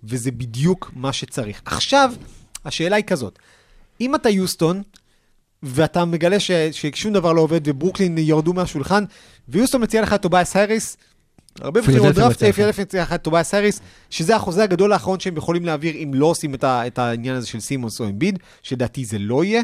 וזה 0.05 0.30
בדיוק 0.30 0.90
מה 0.97 1.12
שצריך. 1.12 1.62
עכשיו, 1.64 2.12
השאלה 2.64 2.97
היא 2.97 3.05
כזאת, 3.05 3.38
אם 4.01 4.14
אתה 4.14 4.28
יוסטון, 4.28 4.82
ואתה 5.62 6.04
מגלה 6.04 6.40
ש, 6.40 6.50
ששום 6.72 7.12
דבר 7.12 7.32
לא 7.32 7.40
עובד 7.40 7.60
וברוקלין 7.64 8.18
ירדו 8.18 8.52
מהשולחן, 8.52 9.04
ויוסטון 9.48 9.82
מציע 9.82 10.02
לך 10.02 10.12
את 10.12 10.22
טובייס 10.22 10.56
האריס, 10.56 10.96
הרבה 11.60 11.80
בחירות 11.82 12.14
דראפט. 12.14 12.38
פילדלפיה 12.38 12.84
מציע 12.84 13.02
לך 13.02 13.12
את 13.12 13.22
טובייס 13.22 13.54
האריס, 13.54 13.80
שזה 14.10 14.36
החוזה 14.36 14.62
הגדול 14.62 14.92
האחרון 14.92 15.20
שהם 15.20 15.36
יכולים 15.36 15.64
להעביר 15.64 15.94
אם 15.94 16.10
לא 16.14 16.26
עושים 16.26 16.54
את, 16.54 16.64
ה, 16.64 16.86
את 16.86 16.98
העניין 16.98 17.36
הזה 17.36 17.46
של 17.46 17.60
סימונס 17.60 18.00
או 18.00 18.04
אמביד, 18.04 18.38
שלדעתי 18.62 19.04
זה 19.04 19.18
לא 19.18 19.44
יהיה. 19.44 19.62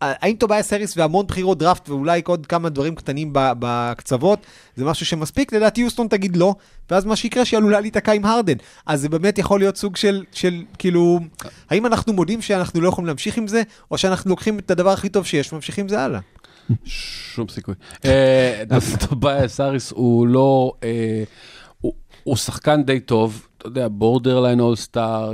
האם 0.00 0.36
טובייס 0.36 0.72
האריס 0.72 0.96
והמון 0.96 1.26
בחירות 1.26 1.58
דראפט 1.58 1.88
ואולי 1.88 2.22
עוד 2.26 2.46
כמה 2.46 2.68
דברים 2.68 2.94
קטנים 2.94 3.30
בקצוות, 3.32 4.38
זה 4.76 4.84
משהו 4.84 5.06
שמספיק? 5.06 5.52
לדעתי 5.52 5.80
יוסטון 5.80 6.08
תגיד 6.08 6.36
לא, 6.36 6.54
ואז 6.90 7.04
מה 7.04 7.16
שיקרה 7.16 7.44
שהיא 7.44 7.58
עלולה 7.58 7.80
להיתקע 7.80 8.12
עם 8.12 8.24
הרדן. 8.24 8.56
אז 8.86 9.00
זה 9.00 9.08
באמת 9.08 9.38
יכול 9.38 9.60
להיות 9.60 9.76
סוג 9.76 9.96
של, 9.96 10.24
של 10.32 10.62
כאילו, 10.78 11.20
האם 11.70 11.86
אנחנו 11.86 12.12
מודים 12.12 12.42
שאנחנו 12.42 12.80
לא 12.80 12.88
יכולים 12.88 13.06
להמשיך 13.06 13.36
עם 13.36 13.48
זה, 13.48 13.62
או 13.90 13.98
שאנחנו 13.98 14.30
לוקחים 14.30 14.58
את 14.58 14.70
הדבר 14.70 14.90
הכי 14.90 15.08
טוב 15.08 15.26
שיש 15.26 15.52
וממשיכים 15.52 15.88
זה 15.88 16.00
הלאה? 16.00 16.20
שום 17.34 17.48
סיכוי. 17.48 17.74
אה, 18.04 18.62
טובייס 19.08 19.60
האריס 19.60 19.90
הוא 19.90 20.26
לא, 20.26 20.72
אה, 20.84 21.24
הוא 22.24 22.36
שחקן 22.36 22.82
די 22.82 23.00
טוב, 23.00 23.46
אתה 23.64 23.70
יודע, 23.70 23.88
borderline 23.90 24.60
אולסטאר, 24.60 25.32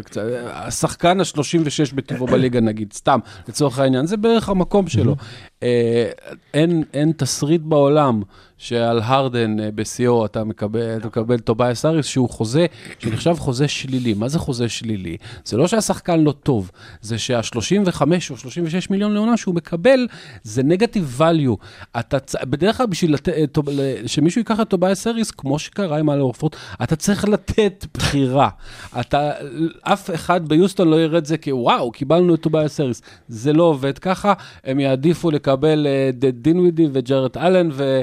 השחקן 0.52 1.20
ה-36 1.20 1.94
בטיבו 1.94 2.26
בליגה 2.32 2.60
נגיד, 2.60 2.92
סתם, 2.92 3.18
לצורך 3.48 3.78
העניין, 3.78 4.06
זה 4.06 4.16
בערך 4.16 4.48
המקום 4.48 4.88
שלו. 4.88 5.16
אה, 5.62 6.10
אין 6.54 6.84
אין 6.94 7.12
תסריט 7.16 7.62
בעולם 7.64 8.22
שעל 8.60 9.00
הרדן 9.02 9.60
אה, 9.60 9.70
בשיאו 9.74 10.26
אתה 10.26 10.44
מקבל, 10.44 10.96
אתה 10.96 11.06
מקבל 11.06 11.38
טובייס 11.38 11.84
האריס, 11.84 12.06
שהוא 12.06 12.30
חוזה, 12.30 12.66
שנחשב 12.98 13.34
חוזה 13.38 13.68
שלילי. 13.68 14.14
מה 14.14 14.28
זה 14.28 14.38
חוזה 14.38 14.68
שלילי? 14.68 15.16
זה 15.44 15.56
לא 15.56 15.66
שהשחקן 15.66 16.20
לא 16.20 16.32
טוב, 16.32 16.70
זה 17.00 17.18
שה-35 17.18 18.02
או 18.30 18.36
36 18.36 18.90
מיליון 18.90 19.14
לעונה 19.14 19.36
שהוא 19.36 19.54
מקבל, 19.54 20.06
זה 20.42 20.62
negative 20.62 21.20
value. 21.20 21.56
אתה, 22.00 22.18
בדרך 22.44 22.76
כלל 22.76 22.86
בשביל 22.86 23.14
לת... 23.14 23.28
אה, 23.28 23.44
שמישהו 24.06 24.40
ייקח 24.40 24.60
את 24.60 24.68
טובייס 24.68 25.06
האריס, 25.06 25.30
כמו 25.30 25.58
שקרה 25.58 25.98
עם 25.98 26.10
אל 26.10 26.20
הורפורד, 26.20 26.56
אתה 26.82 26.96
צריך 26.96 27.28
לתת 27.28 27.86
בחירה. 27.94 28.48
אתה, 29.00 29.30
אף 29.82 30.10
אחד 30.14 30.48
ביוסטון 30.48 30.88
לא 30.88 30.96
יראה 30.96 31.18
את 31.18 31.26
זה 31.26 31.38
כוואו, 31.38 31.92
קיבלנו 31.92 32.34
את 32.34 32.40
טובייס 32.40 32.80
האריס. 32.80 33.02
זה 33.28 33.52
לא 33.52 33.62
עובד 33.62 33.98
ככה, 33.98 34.32
הם 34.64 34.80
יעדיפו 34.80 35.30
לקבל 35.30 35.86
אה, 35.86 36.10
דינווידי 36.32 36.86
וג'רד 36.92 37.38
אלן 37.38 37.68
ו, 37.72 38.00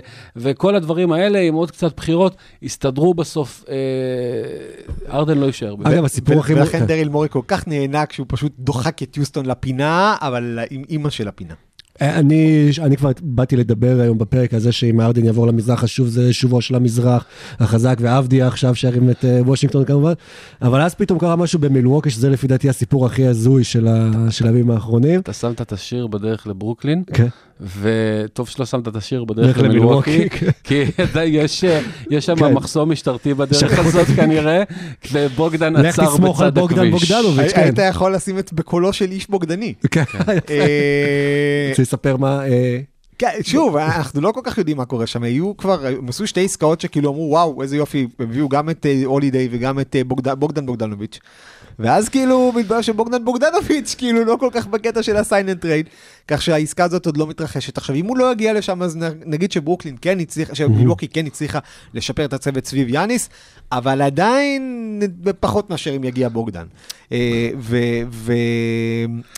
וכל 0.47 0.75
הדברים 0.75 1.11
האלה, 1.11 1.39
עם 1.39 1.53
עוד 1.53 1.71
קצת 1.71 1.95
בחירות, 1.97 2.35
יסתדרו 2.61 3.13
בסוף, 3.13 3.63
אה, 3.69 3.75
ארדן 5.17 5.37
לא 5.37 5.45
יישאר. 5.45 5.75
אגב, 5.83 6.05
הסיפור 6.05 6.39
הכי... 6.39 6.53
ולכן 6.53 6.85
דריל 6.85 7.09
מורי 7.09 7.29
כל 7.29 7.41
כך 7.47 7.67
נהנה 7.67 8.05
כשהוא 8.05 8.25
פשוט 8.29 8.51
דוחק 8.59 9.03
את 9.03 9.17
יוסטון 9.17 9.45
לפינה, 9.45 10.15
אבל 10.21 10.59
עם 10.69 10.83
אימא 10.89 11.09
של 11.09 11.27
הפינה. 11.27 11.53
אני, 12.01 12.69
אני 12.81 12.97
כבר 12.97 13.11
באתי 13.21 13.55
לדבר 13.55 13.99
היום 14.01 14.17
בפרק 14.17 14.53
הזה 14.53 14.71
שאם 14.71 15.01
ארדן 15.01 15.25
יעבור 15.25 15.47
למזרח, 15.47 15.83
אז 15.83 15.89
שוב 15.89 16.07
זה 16.07 16.33
שובו 16.33 16.61
של 16.61 16.75
המזרח 16.75 17.25
החזק, 17.59 17.97
ועבדיה 18.01 18.47
עכשיו 18.47 18.75
שרים 18.75 19.09
את 19.09 19.25
אה, 19.25 19.39
וושינגטון 19.45 19.85
כמובן, 19.85 20.13
אבל 20.61 20.81
אז 20.81 20.95
פתאום 20.95 21.19
קרה 21.19 21.35
משהו 21.35 21.59
במילווקי, 21.59 22.09
שזה 22.09 22.29
לפי 22.29 22.47
דעתי 22.47 22.69
הסיפור 22.69 23.05
הכי 23.05 23.27
הזוי 23.27 23.63
של 23.63 23.87
ה- 23.87 24.31
של 24.31 24.47
הימים 24.47 24.71
האחרונים. 24.71 25.19
אתה 25.19 25.33
שמת 25.33 25.61
את 25.61 25.71
השיר 25.71 26.07
בדרך 26.07 26.47
לברוקלין, 26.47 27.03
כן. 27.13 27.27
וטוב 27.81 28.49
שלא 28.49 28.65
שמת 28.65 28.87
את 28.87 28.95
השיר 28.95 29.23
בדרך 29.23 29.45
דרך 29.57 29.65
למילווקי, 29.65 30.29
כן. 30.29 30.47
כי 30.63 30.83
אתה- 31.03 31.23
יש 31.23 31.65
שם 32.25 32.35
כן. 32.35 32.53
מחסום 32.53 32.91
משטרתי 32.91 33.33
בדרך 33.33 33.79
הזאת 33.79 34.07
כנראה, 34.15 34.63
ובוגדן 35.11 35.73
לך 35.73 35.85
עצר 35.99 36.05
תסמוך 36.05 36.41
על 36.41 36.49
בצד 36.49 36.59
בוגדן 36.59 36.87
הכביש. 36.87 37.11
בוגדנוביץ', 37.11 37.51
כן. 37.51 37.61
היית 37.61 37.79
יכול 37.89 38.15
לשים 38.15 38.39
את 38.39 38.53
בקולו 38.53 38.93
של 38.93 39.11
איש 39.11 39.29
בוגדני. 39.29 39.73
כן. 39.91 40.03
אה, 40.49 41.67
רוצה 41.69 41.81
לספר 41.81 42.17
מה... 42.17 42.41
כן, 43.19 43.27
שוב, 43.43 43.77
אנחנו 43.77 44.21
לא 44.21 44.31
כל 44.31 44.41
כך 44.43 44.57
יודעים 44.57 44.77
מה 44.77 44.85
קורה 44.85 45.07
שם, 45.07 45.23
היו 45.23 45.57
כבר, 45.57 45.85
הם 45.87 46.09
עשו 46.09 46.27
שתי 46.27 46.45
עסקאות 46.45 46.81
שכאילו 46.81 47.09
אמרו, 47.09 47.27
וואו, 47.31 47.61
איזה 47.61 47.77
יופי, 47.77 48.07
הם 48.19 48.25
הביאו 48.29 48.49
גם 48.49 48.69
את 48.69 48.85
אה, 48.85 49.01
הולידיי 49.05 49.47
וגם 49.51 49.79
את 49.79 49.95
אה, 49.95 50.03
בוגד- 50.03 50.33
בוגדן 50.39 50.65
בוגדנוביץ'. 50.65 51.19
ואז 51.79 52.09
כאילו 52.09 52.51
מתברר 52.55 52.81
שבוגדן 52.81 53.25
בוגדנוביץ' 53.25 53.95
כאילו 53.97 54.23
לא 54.25 54.37
כל 54.39 54.49
כך 54.53 54.67
בקטע 54.67 55.03
של 55.03 55.15
ה 55.17 55.24
sign 55.24 55.49
and 55.49 55.57
trade, 55.59 55.89
כך 56.27 56.41
שהעסקה 56.41 56.83
הזאת 56.83 57.05
עוד 57.05 57.17
לא 57.17 57.27
מתרחשת. 57.27 57.77
עכשיו, 57.77 57.95
אם 57.95 58.05
הוא 58.05 58.17
לא 58.17 58.31
יגיע 58.31 58.53
לשם, 58.53 58.81
אז 58.81 58.97
נגיד 59.25 59.51
שברוקלין 59.51 59.95
כן 60.01 60.19
הצליחה, 60.19 60.55
שמילווקי 60.55 61.07
כן 61.07 61.25
הצליחה 61.25 61.59
לשפר 61.93 62.25
את 62.25 62.33
הצוות 62.33 62.65
סביב 62.65 62.89
יאניס, 62.89 63.29
אבל 63.71 64.01
עדיין 64.01 65.01
פחות 65.39 65.69
מאשר 65.69 65.95
אם 65.95 66.03
יגיע 66.03 66.29
בוגדן. 66.29 66.65
אה, 67.11 67.49
ו- 67.59 67.77
ו- 68.11 68.33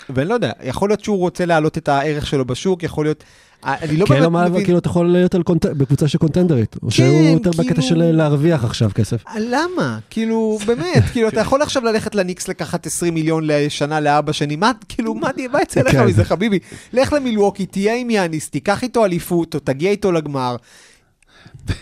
ואני 0.09 0.29
לא 0.29 0.33
יודע, 0.33 0.51
יכול 0.63 0.89
להיות 0.89 1.03
שהוא 1.03 1.17
רוצה 1.17 1.45
להעלות 1.45 1.77
את 1.77 1.87
הערך 1.89 2.27
שלו 2.27 2.45
בשוק, 2.45 2.83
יכול 2.83 3.05
להיות... 3.05 3.23
אני 3.63 3.97
לא 3.97 4.05
כן, 4.05 4.19
באמת 4.19 4.49
מבין... 4.51 4.63
כאילו 4.63 4.77
אתה 4.77 4.89
יכול 4.89 5.11
להיות. 5.11 5.35
בקבוצה 5.77 6.07
של 6.07 6.17
קונטנדרית, 6.17 6.75
או 6.83 6.91
שהוא 6.91 7.07
יותר 7.07 7.49
בקטע 7.49 7.63
כאילו- 7.63 7.81
של 7.81 8.11
להרוויח 8.11 8.63
עכשיו 8.63 8.91
כסף. 8.95 9.23
למה? 9.39 9.99
כאילו, 10.09 10.57
באמת, 10.65 11.03
כאילו, 11.11 11.27
אתה 11.27 11.39
יכול 11.39 11.61
עכשיו 11.61 11.83
ללכת 11.83 12.15
לניקס 12.15 12.47
לקחת 12.47 12.85
20 12.85 13.13
מיליון 13.13 13.43
לשנה 13.47 13.99
לארבע 13.99 14.33
שנים, 14.33 14.59
מה, 14.59 14.71
כאילו, 14.89 15.13
מה 15.13 15.61
יצא 15.61 15.81
לך 15.81 15.91
כן. 15.91 16.05
מזה, 16.05 16.25
חביבי? 16.25 16.59
לך 16.93 17.13
למילווקי, 17.13 17.65
תהיה 17.65 17.95
עם 17.95 18.09
יאניס, 18.09 18.49
תיקח 18.49 18.83
איתו 18.83 19.05
אליפות, 19.05 19.55
או 19.55 19.59
תגיע 19.59 19.91
איתו 19.91 20.11
לגמר. 20.11 20.55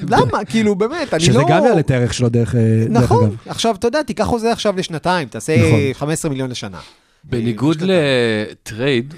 למה? 0.02 0.46
כאילו, 0.46 0.76
באמת, 0.76 1.14
אני 1.14 1.28
לא... 1.28 1.34
שזה 1.34 1.42
גם 1.50 1.64
יעלה 1.66 1.80
את 1.80 1.92
הערך 1.92 2.14
שלו 2.14 2.30
דרך, 2.30 2.56
אה, 2.56 2.62
נכון, 2.90 3.24
אגב. 3.24 3.36
עכשיו, 3.46 3.76
אתה 3.76 3.88
יודע, 3.88 4.04
תיקח 4.04 4.24
חוזה 4.24 4.52
עכשיו 4.52 4.76
לשנתיים, 4.78 5.28
תעשה 5.28 5.58
נכון. 5.58 5.80
15 5.94 6.32
מיליון 6.32 6.50
לשנה. 6.50 6.80
בניגוד 7.24 7.78
לטרייד, 7.82 9.14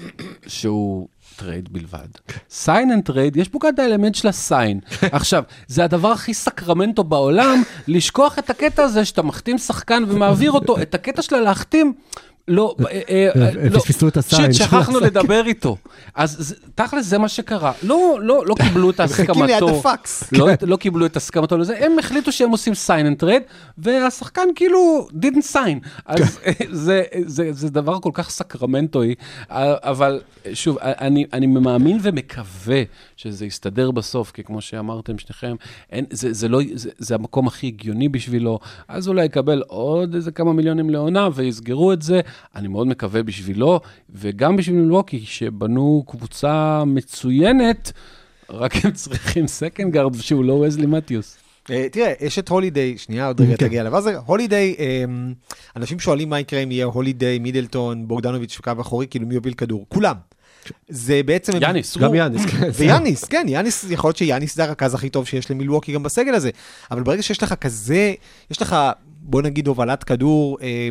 שהוא 0.46 1.08
טרייד 1.40 1.72
בלבד, 1.72 2.08
sign 2.50 2.90
and 2.90 3.04
trade, 3.04 3.36
יש 3.36 3.48
פה 3.48 3.58
גם 3.62 3.74
את 3.74 3.78
האלמנט 3.78 4.14
של 4.14 4.28
ה 4.28 4.37
sign. 4.37 4.80
עכשיו, 5.12 5.42
זה 5.66 5.84
הדבר 5.84 6.08
הכי 6.08 6.34
סקרמנטו 6.34 7.04
בעולם, 7.04 7.62
לשכוח 7.88 8.38
את 8.38 8.50
הקטע 8.50 8.82
הזה 8.82 9.04
שאתה 9.04 9.22
מחתים 9.22 9.58
שחקן 9.58 10.04
ומעביר 10.08 10.52
אותו, 10.52 10.82
את 10.82 10.94
הקטע 10.94 11.22
שלה 11.22 11.40
להחתים. 11.40 11.92
לא, 12.48 12.76
אה, 12.80 13.00
אה, 13.08 13.28
אה, 13.36 13.50
לא. 13.70 13.78
פספסו 13.78 14.08
את 14.08 14.16
הסיין 14.16 14.52
שיט, 14.52 14.62
שכחנו. 14.62 15.00
לדבר 15.00 15.46
איתו. 15.46 15.76
אז 16.14 16.54
תכל'ס 16.74 17.06
זה 17.06 17.18
מה 17.18 17.28
שקרה. 17.28 17.72
לא, 17.82 18.18
לא, 18.22 18.46
לא 18.46 18.54
קיבלו 18.54 18.90
את 18.90 19.00
מחכים 19.00 19.42
ליד 19.42 19.62
הסכמתו. 19.62 19.88
הפקס. 19.88 20.32
לא, 20.32 20.48
לא 20.62 20.76
קיבלו 20.76 21.06
את 21.06 21.16
הסכמתו 21.16 21.58
לזה, 21.58 21.84
הם 21.84 21.98
החליטו 21.98 22.32
שהם 22.32 22.50
עושים 22.50 22.72
sign 22.72 23.20
and 23.20 23.22
trade, 23.22 23.52
והשחקן 23.78 24.42
כאילו 24.54 25.08
didn't 25.22 25.54
sign. 25.54 25.88
אז 26.06 26.38
זה, 26.70 27.02
זה, 27.50 27.70
דבר 27.70 27.98
כל 28.00 28.10
כך 28.14 28.30
סקרמנטוי, 28.30 29.14
אבל 29.50 30.20
שוב, 30.52 30.78
אני, 30.80 31.46
מאמין 31.46 31.98
ומקווה 32.02 32.82
שזה 33.16 33.46
יסתדר 33.46 33.90
בסוף, 33.90 34.30
כי 34.30 34.44
כמו 34.44 34.60
שאמרתם 34.60 35.18
שניכם, 35.18 35.56
לא, 36.48 36.60
זה 36.98 37.14
המקום 37.14 37.46
הכי 37.46 37.66
הגיוני 37.66 38.08
בשבילו, 38.08 38.58
אז 38.88 39.08
אולי 39.08 39.24
יקבל 39.24 39.62
עוד 39.66 40.14
איזה 40.14 40.30
כמה 40.30 40.52
מיליונים 40.52 40.90
לעונה 40.90 41.28
ויסגרו 41.34 41.92
את 41.92 42.02
זה. 42.02 42.20
אני 42.56 42.68
מאוד 42.68 42.86
מקווה 42.86 43.22
בשבילו, 43.22 43.80
וגם 44.10 44.56
בשביל 44.56 44.76
מילווקי, 44.76 45.20
שבנו 45.24 46.04
קבוצה 46.06 46.84
מצוינת, 46.86 47.92
רק 48.50 48.84
הם 48.84 48.90
צריכים 48.92 49.46
second 49.46 49.92
guard 49.92 50.14
שהוא 50.14 50.44
לא 50.44 50.52
ווסלי 50.52 50.86
מתיוס. 50.86 51.36
אה, 51.70 51.86
תראה, 51.92 52.12
יש 52.20 52.38
את 52.38 52.48
הולידיי, 52.48 52.98
שנייה, 52.98 53.26
עוד 53.26 53.40
רגע 53.40 53.56
כן. 53.56 53.66
תגיע 53.66 53.80
אליו. 53.80 53.96
אז 53.96 54.10
הולידיי, 54.26 54.74
אמ, 54.78 55.34
אנשים 55.76 56.00
שואלים 56.00 56.28
מה 56.30 56.40
יקרה 56.40 56.60
אם 56.60 56.70
יהיה 56.70 56.84
הולידיי, 56.84 57.38
מידלטון, 57.38 58.08
בוגדנוביץ' 58.08 58.58
בקו 58.58 58.80
אחורי, 58.80 59.06
כאילו 59.06 59.26
מי 59.26 59.34
יוביל 59.34 59.54
כדור? 59.54 59.86
כולם. 59.88 60.16
זה 60.88 61.20
בעצם... 61.26 61.52
יאניס. 61.60 61.98
גם 61.98 62.14
יאניס, 62.14 62.46
כן. 62.46 62.70
ויאניס, 62.78 63.24
כן, 63.24 63.46
יאניס, 63.48 63.84
יכול 63.90 64.08
להיות 64.08 64.16
שיאניס 64.16 64.56
זה 64.56 64.64
הרכז 64.64 64.94
הכי 64.94 65.10
טוב 65.10 65.26
שיש 65.26 65.50
למילווקי 65.50 65.92
גם 65.92 66.02
בסגל 66.02 66.34
הזה. 66.34 66.50
אבל 66.90 67.02
ברגע 67.02 67.22
שיש 67.22 67.42
לך 67.42 67.54
כזה, 67.54 68.14
יש 68.50 68.62
לך, 68.62 68.76
בוא 69.04 69.42
נגיד, 69.42 69.66
הובלת 69.66 70.04
כדור, 70.04 70.58
אה, 70.62 70.88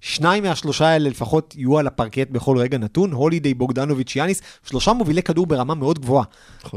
שניים 0.00 0.42
מהשלושה 0.42 0.86
האלה 0.86 1.08
לפחות 1.08 1.54
יהיו 1.56 1.78
על 1.78 1.86
הפרקט 1.86 2.30
בכל 2.30 2.58
רגע 2.58 2.78
נתון, 2.78 3.12
הולידיי, 3.12 3.54
בוגדנוביץ', 3.54 4.16
יאניס, 4.16 4.42
שלושה 4.64 4.92
מובילי 4.92 5.22
כדור 5.22 5.46
ברמה 5.46 5.74
מאוד 5.74 5.98
גבוהה. 5.98 6.24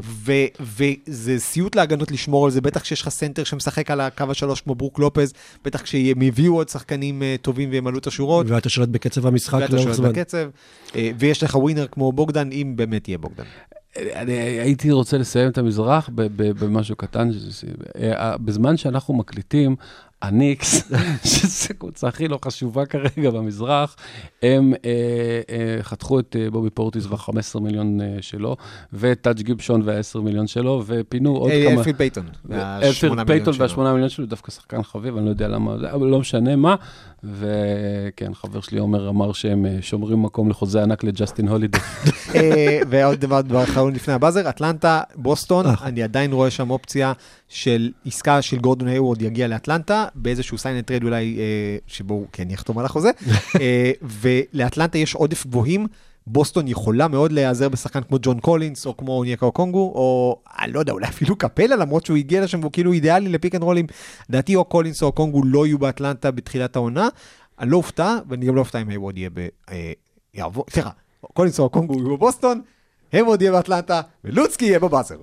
ו- 0.04 0.32
וזה 0.60 1.40
סיוט 1.40 1.76
להגנות 1.76 2.12
לשמור 2.12 2.46
על 2.46 2.52
זה, 2.52 2.62
בטח 2.62 2.82
כשיש 2.82 3.02
לך 3.02 3.10
סנטר 3.10 3.44
שמשחק 3.44 3.92
על 3.92 4.02
הקו 4.02 4.26
השלוש 4.30 4.62
כמו 4.62 4.76
ברוק 4.76 5.00
לופז, 5.00 5.34
בטח 5.66 5.82
כשהם 5.82 6.22
הביאו 6.22 6.56
עוד 6.56 6.70
שחקנים 6.70 7.24
אה, 7.24 7.36
טובים 7.42 7.70
וימלאו 7.72 7.98
את 7.98 8.08
השורות. 8.08 8.46
ואתה 8.50 8.70
שולט 8.70 8.90
בקצב 8.90 9.28
המשחק 9.28 9.54
ואתה 9.62 9.72
לאורך 9.74 9.84
שולט 9.84 9.96
זמן. 9.96 10.10
בקצב, 10.10 10.50
אה, 10.96 11.12
ויש 11.20 11.44
לך 11.44 11.56
ווינר 11.56 11.88
כמו 11.92 12.12
בוגדן, 12.12 12.50
אם 12.52 12.74
באמת 12.76 13.08
יהיה 13.08 13.18
בוגדן. 13.18 13.44
אני 13.98 14.34
הייתי 14.34 14.92
רוצה 14.92 15.18
לסיים 15.18 15.50
את 15.50 15.58
המזרח 15.58 16.10
ב- 16.16 16.22
ב- 16.22 16.66
במשהו 16.66 16.96
קטן. 16.96 17.30
אה, 17.96 18.38
בזמן 18.38 18.78
שאנחנו 18.78 19.14
מקליטים, 19.14 19.76
הניקס, 20.24 20.92
שזו 21.34 21.68
הקבוצה 21.70 22.08
הכי 22.08 22.28
לא 22.28 22.40
חשובה 22.46 22.86
כרגע 22.86 23.30
במזרח, 23.30 23.96
הם 24.42 24.74
אה, 24.86 24.90
אה, 25.50 25.84
חתכו 25.84 26.20
את 26.20 26.36
אה, 26.40 26.52
בובי 26.52 26.70
פורטיס 26.70 27.06
וה-15 27.06 27.60
מיליון 27.60 28.02
אה, 28.02 28.18
שלו, 28.22 28.58
ואת 28.94 29.22
טאג' 29.22 29.42
גיבשון 29.42 29.82
וה-10 29.86 30.20
מיליון 30.20 30.48
שלו, 30.48 30.84
ופינו 30.86 31.36
עוד 31.36 31.52
אה, 31.52 31.66
כמה... 31.70 31.80
אלפריד 31.80 31.96
פייטון. 31.96 32.26
אלפריד 32.26 32.58
והשמונה 32.82 33.26
פייטון 33.26 33.36
מיליון 33.36 33.54
שלו. 33.54 33.60
והשמונה 33.62 33.92
מיליון 33.94 34.10
שלו, 34.10 34.26
דווקא 34.26 34.52
שחקן 34.52 34.84
חביב, 34.84 35.18
אני 35.18 35.26
לא 35.26 35.30
יודע 35.30 35.48
למה, 35.48 35.76
אבל 35.92 36.08
לא 36.08 36.20
משנה 36.20 36.56
מה. 36.56 36.76
וכן, 37.24 38.34
חבר 38.34 38.62
שלי 38.62 38.80
עומר 38.80 39.10
אמר 39.10 39.34
שהם 39.34 39.66
אה, 39.66 39.78
שומרים 39.82 40.24
מקום 40.24 40.50
לחוזה 40.50 40.84
ענק 40.84 41.04
לג'סטין 41.04 41.48
הולידי. 41.48 41.78
אה, 42.36 42.80
ועוד 42.90 43.20
דבר, 43.20 43.42
דבר 43.42 43.64
אחרון 43.64 43.94
לפני 43.94 44.14
ה 44.14 44.18
buzzer, 44.18 44.50
אטלנטה, 44.50 45.02
בוסטון, 45.16 45.66
אה. 45.66 45.74
אני 45.84 46.04
עדיין 46.04 46.34
רואה 46.34 46.52
שם 46.52 46.70
אופציה 46.70 47.14
של 47.50 47.92
עסקה 48.06 48.42
של 48.42 48.58
גורדון 48.58 48.88
היוורד 48.88 49.22
יגיע 49.22 49.48
לאטלנטה, 49.48 50.06
באיזשהו 50.16 50.58
סיין 50.58 50.82
טרייד 50.82 51.04
אולי, 51.04 51.38
שבו 51.88 52.14
הוא 52.14 52.28
כן 52.32 52.52
יחתום 52.52 52.80
על 52.80 52.86
החוזה, 52.86 53.12
ולאטלנטה 54.22 54.98
יש 54.98 55.16
עודף 55.16 55.46
גבוהים. 55.46 55.88
בוסטון 56.28 56.68
יכולה 56.68 57.08
מאוד 57.08 57.32
להיעזר 57.32 57.70
בשחקן 57.70 58.04
כמו 58.04 58.18
ג'ון 58.22 58.40
קולינס, 58.40 58.86
או 58.86 58.98
כמו 58.98 59.24
אונייקה 59.24 59.52
אוקונגו, 59.52 59.92
או 59.96 60.40
אני 60.60 60.74
לא 60.74 60.80
יודע, 60.80 60.94
אולי 60.94 61.08
אפילו 61.08 61.36
קפלה, 61.36 61.76
למרות 61.76 62.06
שהוא 62.06 62.18
הגיע 62.18 62.44
לשם 62.44 62.60
והוא 62.60 62.72
כאילו 62.72 62.94
אידיאלי 62.94 63.30
ל 63.30 63.35
pick 63.35 63.56
and 63.56 63.64
roll 63.64 63.77
ים. 63.77 63.86
לדעתי 64.30 64.56
או 64.56 64.66
קולינס 64.66 65.04
או 65.04 65.12
אוקונגו 65.12 65.42
לא 65.46 65.66
יהיו 65.66 65.80
באטלנטה 65.80 66.32
בתחילת 66.32 66.76
העונה. 66.76 67.08
אני 67.60 67.72
לא 67.72 67.78
אופתע, 67.78 68.18
ואני 68.30 68.46
גם 68.46 68.56
לא 68.56 68.60
אופתע 68.60 68.82
אם 68.82 68.90
היוורד 68.90 69.18
יהיה 69.18 69.30
ב... 69.34 69.48
אה, 69.72 69.92
יעבור, 70.34 70.66
סליחה, 70.70 70.90
קולינס 71.34 71.60
או 71.60 71.70
אוקונגו 71.70 71.94
יהיו 71.94 72.18
בבוסטון, 72.18 72.62
היוורד 73.12 73.42
יהיה 73.42 73.52
באטלנטה, 73.52 74.02
ולוצקי 74.24 74.66
יהיה 74.66 74.80
ב 74.80 74.85
buzzer. 74.85 75.18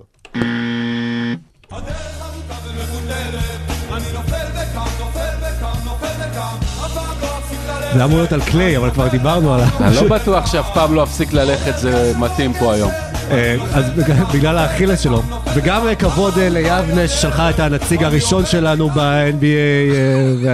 זה 7.93 8.03
אמור 8.05 8.17
להיות 8.17 8.31
על 8.31 8.41
קליי, 8.41 8.77
אבל 8.77 8.91
כבר 8.91 9.07
דיברנו 9.07 9.53
עליו. 9.53 9.67
אני 9.79 9.95
לא 9.95 10.07
בטוח 10.07 10.45
שאף 10.45 10.73
פעם 10.73 10.93
לא 10.95 11.03
אפסיק 11.03 11.33
ללכת, 11.33 11.77
זה 11.77 12.13
מתאים 12.19 12.53
פה 12.53 12.73
היום. 12.73 12.91
אה, 13.31 13.55
אז 13.73 13.85
בג- 13.89 14.23
בגלל 14.33 14.57
האכילס 14.57 14.99
שלו. 14.99 15.21
וגם 15.55 15.87
אה, 15.87 15.95
כבוד 15.95 16.37
אה, 16.37 16.49
ליבנה 16.49 17.07
ששלחה 17.07 17.49
את 17.49 17.59
הנציג 17.59 18.03
הראשון 18.03 18.45
שלנו 18.45 18.89
ב-NBA, 18.89 20.47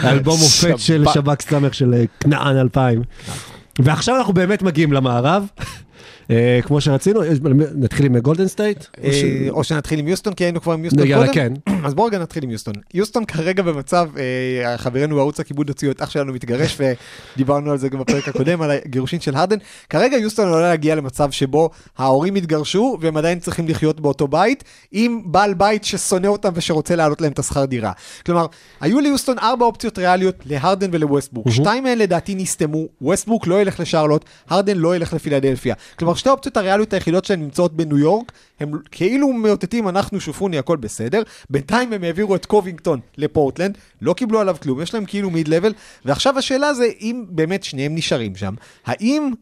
האלבום 0.00 0.38
מופת 0.40 0.78
של 0.78 1.04
שב"כ. 1.04 1.14
שב"כ 1.14 1.42
סמך 1.42 1.74
של 1.74 1.94
כנען 2.20 2.56
2000. 2.56 3.02
ועכשיו 3.78 4.16
אנחנו 4.18 4.32
באמת 4.32 4.62
מגיעים 4.62 4.92
למערב. 4.92 5.42
אה, 6.30 6.60
כמו 6.62 6.80
שרצינו, 6.80 7.20
נתחיל 7.74 8.06
עם 8.06 8.18
גולדן 8.18 8.48
סטייט? 8.48 8.84
אה, 9.04 9.10
או 9.50 9.64
שנתחיל 9.64 9.98
עם 9.98 10.08
יוסטון, 10.08 10.34
כי 10.34 10.44
היינו 10.44 10.60
כבר 10.60 10.72
עם 10.72 10.84
יוסטון 10.84 11.06
יאללה, 11.06 11.26
קודם. 11.26 11.34
כן. 11.34 11.52
אז 11.84 11.94
בואו 11.94 12.06
רגע 12.06 12.18
נתחיל 12.18 12.44
עם 12.44 12.50
יוסטון. 12.50 12.74
יוסטון 12.94 13.24
כרגע 13.24 13.62
במצב, 13.62 14.08
אה, 14.18 14.78
חברנו 14.78 15.16
בערוץ 15.16 15.40
הכיבוד 15.40 15.68
הוציאו 15.68 15.90
את 15.90 16.02
אח 16.02 16.10
שלנו 16.10 16.32
מתגרש, 16.32 16.76
ודיברנו 17.36 17.70
על 17.70 17.78
זה 17.78 17.88
גם 17.88 17.98
בפרק 17.98 18.28
הקודם, 18.28 18.62
על 18.62 18.70
הגירושין 18.70 19.20
של 19.20 19.36
הרדן. 19.36 19.56
כרגע 19.90 20.16
יוסטון 20.16 20.48
עולה 20.48 20.68
להגיע 20.68 20.94
למצב 20.94 21.30
שבו 21.30 21.70
ההורים 21.98 22.34
התגרשו, 22.34 22.98
והם 23.00 23.16
עדיין 23.16 23.38
צריכים 23.38 23.68
לחיות 23.68 24.00
באותו 24.00 24.28
בית, 24.28 24.64
עם 24.92 25.20
בעל 25.24 25.54
בית 25.54 25.84
ששונא 25.84 26.26
אותם 26.26 26.50
ושרוצה 26.54 26.96
להעלות 26.96 27.20
להם 27.20 27.32
את 27.32 27.38
השכר 27.38 27.64
דירה. 27.64 27.92
כלומר, 28.26 28.46
היו 28.80 29.00
ליוסטון 29.00 29.38
ארבע 29.38 29.66
אופציות 29.66 29.98
ריאליות 29.98 30.34
להרדן 30.46 30.88
ולווסטבורק. 30.92 31.50
שתיים 31.50 31.84
מהן 31.84 31.98
לדעתי 31.98 32.34
נסתמו, 32.34 32.86
ווסטבורק 33.00 33.46
לא 33.46 33.60
ילך 33.62 33.80
לשרלוט, 33.80 34.24
הרדן 34.48 34.76
לא 34.76 34.96
ילך 34.96 35.12
לפילדלפיה. 35.12 35.74
כלומר, 35.98 36.14
שתי 36.16 36.28
האופציות 36.28 36.56
הריאליות 36.56 36.92
היחידות 36.92 37.24
שהן 37.24 37.40
נמצאות 37.40 37.76
בניו 37.76 37.98
יורק, 37.98 38.32
הם 38.60 38.72
כאילו 38.90 39.32
מאותתים, 39.32 39.88
אנחנו 39.88 40.20
שופוני, 40.20 40.58
הכל 40.58 40.76
בסדר. 40.76 41.22
בינתיים 41.50 41.92
הם 41.92 42.04
העבירו 42.04 42.34
את 42.36 42.46
קובינגטון 42.46 43.00
לפורטלנד, 43.16 43.78
לא 44.02 44.14
קיבלו 44.14 44.40
עליו 44.40 44.56
כלום, 44.62 44.82
יש 44.82 44.94
להם 44.94 45.04
כאילו 45.04 45.30
מיד 45.30 45.48
לבל, 45.48 45.72
ועכשיו 46.04 46.38
השאלה 46.38 46.74
זה 46.74 46.86
אם 47.00 47.24
באמת 47.28 47.64
שניהם 47.64 47.94
נשארים 47.94 48.36
שם, 48.36 48.54
האם 48.86 49.32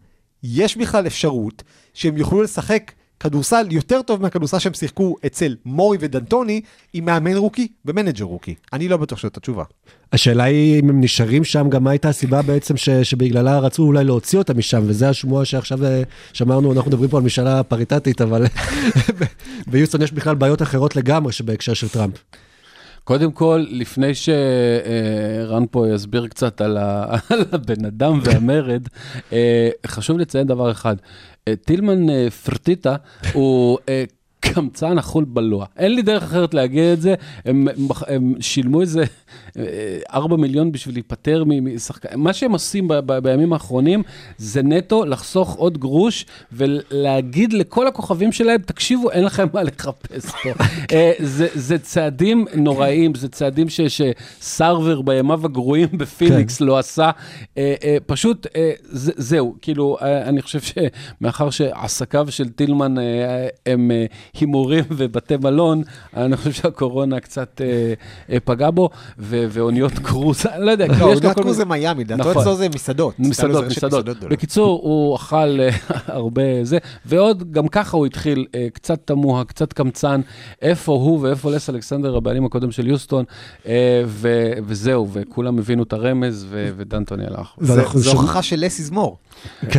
יש 0.43 0.77
בכלל 0.77 1.07
אפשרות 1.07 1.63
שהם 1.95 2.17
יוכלו 2.17 2.43
לשחק 2.43 2.93
כדורסל 3.25 3.67
יותר 3.71 4.03
טוב 4.03 4.23
מהכדורסל 4.23 4.59
שהם 4.59 4.75
שיחקו 4.75 5.17
אצל 5.27 5.57
מורי 5.65 5.99
ודנטוני 6.01 6.61
עם 6.93 7.05
מאמן 7.05 7.37
rookie 7.37 7.69
ומנג'ר 7.85 8.25
rookie? 8.25 8.55
אני 8.73 8.89
לא 8.89 8.97
בטוח 8.97 9.19
שזאת 9.19 9.37
התשובה. 9.37 9.65
השאלה 10.13 10.45
היא 10.45 10.81
אם 10.81 10.89
הם 10.89 11.01
נשארים 11.01 11.45
שם, 11.45 11.69
גם 11.71 11.85
מה 11.85 11.91
הייתה 11.91 12.09
הסיבה 12.09 12.43
בעצם 12.43 12.77
ש, 12.77 12.91
שבגללה 12.91 13.59
רצו 13.59 13.83
אולי 13.83 14.05
להוציא 14.05 14.39
אותם 14.39 14.59
משם, 14.59 14.83
וזה 14.87 15.09
השמועה 15.09 15.45
שעכשיו 15.45 15.85
אה, 15.85 16.03
שאמרנו, 16.33 16.73
אנחנו 16.73 16.91
מדברים 16.91 17.11
פה 17.11 17.17
על 17.19 17.23
משאלה 17.23 17.63
פריטטית, 17.63 18.21
אבל 18.21 18.45
ביוסטון 19.71 20.03
יש 20.03 20.13
בכלל 20.13 20.35
בעיות 20.35 20.63
אחרות 20.63 20.97
לגמרי 20.97 21.33
שבהקשר 21.33 21.75
של 21.75 21.89
טראמפ. 21.89 22.15
קודם 23.05 23.33
כל, 23.33 23.65
לפני 23.71 24.13
שרן 24.15 25.65
פה 25.71 25.89
יסביר 25.89 26.27
קצת 26.27 26.61
על 26.61 26.77
ה- 26.77 27.17
על 27.31 27.45
הבן 27.53 27.85
אדם 27.85 28.21
והמרד, 28.25 28.89
אה, 29.33 29.69
חשוב 29.87 30.19
לציין 30.19 30.47
דבר 30.47 30.71
אחד. 30.71 30.97
אה, 31.49 31.57
טילמן 31.57 32.11
אה, 32.11 32.31
פרטיטה 32.31 32.97
הוא... 33.33 33.79
אה, 34.55 34.61
קמצן 34.63 34.99
אכול 34.99 35.25
בלוע. 35.25 35.67
אין 35.77 35.95
לי 35.95 36.03
דרך 36.03 36.23
אחרת 36.23 36.55
להגיד 36.55 36.85
את 36.85 37.01
זה. 37.01 37.15
הם, 37.45 37.67
הם 38.07 38.35
שילמו 38.41 38.81
איזה 38.81 39.05
אה, 39.59 39.99
4 40.15 40.37
מיליון 40.37 40.73
בשביל 40.73 40.95
להיפטר 40.95 41.45
משחקן. 41.47 42.09
מה 42.17 42.33
שהם 42.33 42.53
עושים 42.53 42.89
ב, 42.89 42.95
ב, 42.95 43.19
בימים 43.19 43.53
האחרונים 43.53 44.03
זה 44.39 44.63
נטו 44.63 45.05
לחסוך 45.05 45.55
עוד 45.55 45.79
גרוש 45.79 46.27
ולהגיד 46.53 47.53
לכל 47.53 47.87
הכוכבים 47.87 48.33
שלהם, 48.33 48.61
תקשיבו, 48.61 49.11
אין 49.11 49.25
לכם 49.25 49.47
מה 49.53 49.63
לחפש 49.63 50.31
פה. 50.43 50.51
אה, 50.93 51.13
זה, 51.19 51.47
זה 51.55 51.79
צעדים 51.79 52.47
נוראים, 52.55 53.15
זה 53.15 53.29
צעדים 53.29 53.69
ש, 53.69 53.81
שסרבר 53.81 55.03
בימיו 55.03 55.45
הגרועים 55.45 55.89
בפיניקס 55.99 56.61
לא 56.61 56.79
עשה. 56.79 57.11
אה, 57.59 57.75
אה, 57.85 57.97
פשוט, 58.07 58.47
אה, 58.57 58.73
זה, 58.83 59.13
זהו, 59.17 59.55
כאילו, 59.63 59.97
אה, 60.03 60.29
אני 60.29 60.43
חושב 60.43 60.61
שמאחר 60.61 61.51
שעסקיו 61.51 62.27
של 62.31 62.49
טילמן 62.49 62.99
אה, 62.99 63.49
הם 63.67 63.91
אה, 63.91 64.07
הימורים 64.45 64.85
ובתי 64.91 65.35
מלון, 65.37 65.83
אני 66.17 66.37
חושב 66.37 66.53
שהקורונה 66.53 67.21
קצת 67.21 67.61
אה, 67.65 67.95
אה, 68.35 68.41
פגעה 68.45 68.71
בו, 68.71 68.91
ו- 69.19 69.45
ואוניות 69.51 69.93
קרוז, 69.93 70.47
אני 70.57 70.67
לא 70.67 70.71
יודע, 70.71 70.87
לא, 70.87 70.93
יש 70.95 71.01
לו 71.01 71.07
עונת 71.07 71.23
כל 71.23 71.33
קרוז 71.33 71.45
מיני- 71.45 71.55
זה 71.55 71.65
מיאמי, 71.65 72.05
דעתו 72.05 72.23
נכון. 72.31 72.43
אצלו 72.43 72.57
זה 72.57 72.69
מסעדות. 72.69 73.15
מסעדות, 73.19 73.65
רשת 73.65 73.77
מסעדות. 73.85 74.07
בקיצור, 74.31 74.81
הוא 74.83 75.17
אכל 75.17 75.37
אה, 75.61 75.69
הרבה 76.19 76.43
זה, 76.63 76.79
ועוד, 77.07 77.53
גם 77.53 77.69
ככה 77.69 77.97
הוא 77.97 78.07
התחיל 78.07 78.47
אה, 78.55 78.67
קצת 78.73 78.99
תמוה, 79.05 79.45
קצת 79.45 79.73
קמצן, 79.73 80.21
איפה 80.63 80.93
הוא 80.93 81.19
ואיפה 81.23 81.51
לס 81.51 81.71
אלכסנדר, 81.71 82.17
הבעלים 82.17 82.45
הקודם 82.45 82.71
של 82.73 82.87
יוסטון, 82.87 83.25
אה, 83.67 83.73
ו- 84.07 84.31
וזהו, 84.67 85.09
וכולם 85.13 85.59
הבינו 85.59 85.83
את 85.83 85.93
הרמז, 85.93 86.47
ו- 86.51 86.71
ודנטוני 86.77 87.25
הלך. 87.27 87.49
זו 87.59 88.13
הוכחה 88.13 88.43
של 88.43 88.65
לס 88.65 88.79
יזמור. 88.79 89.17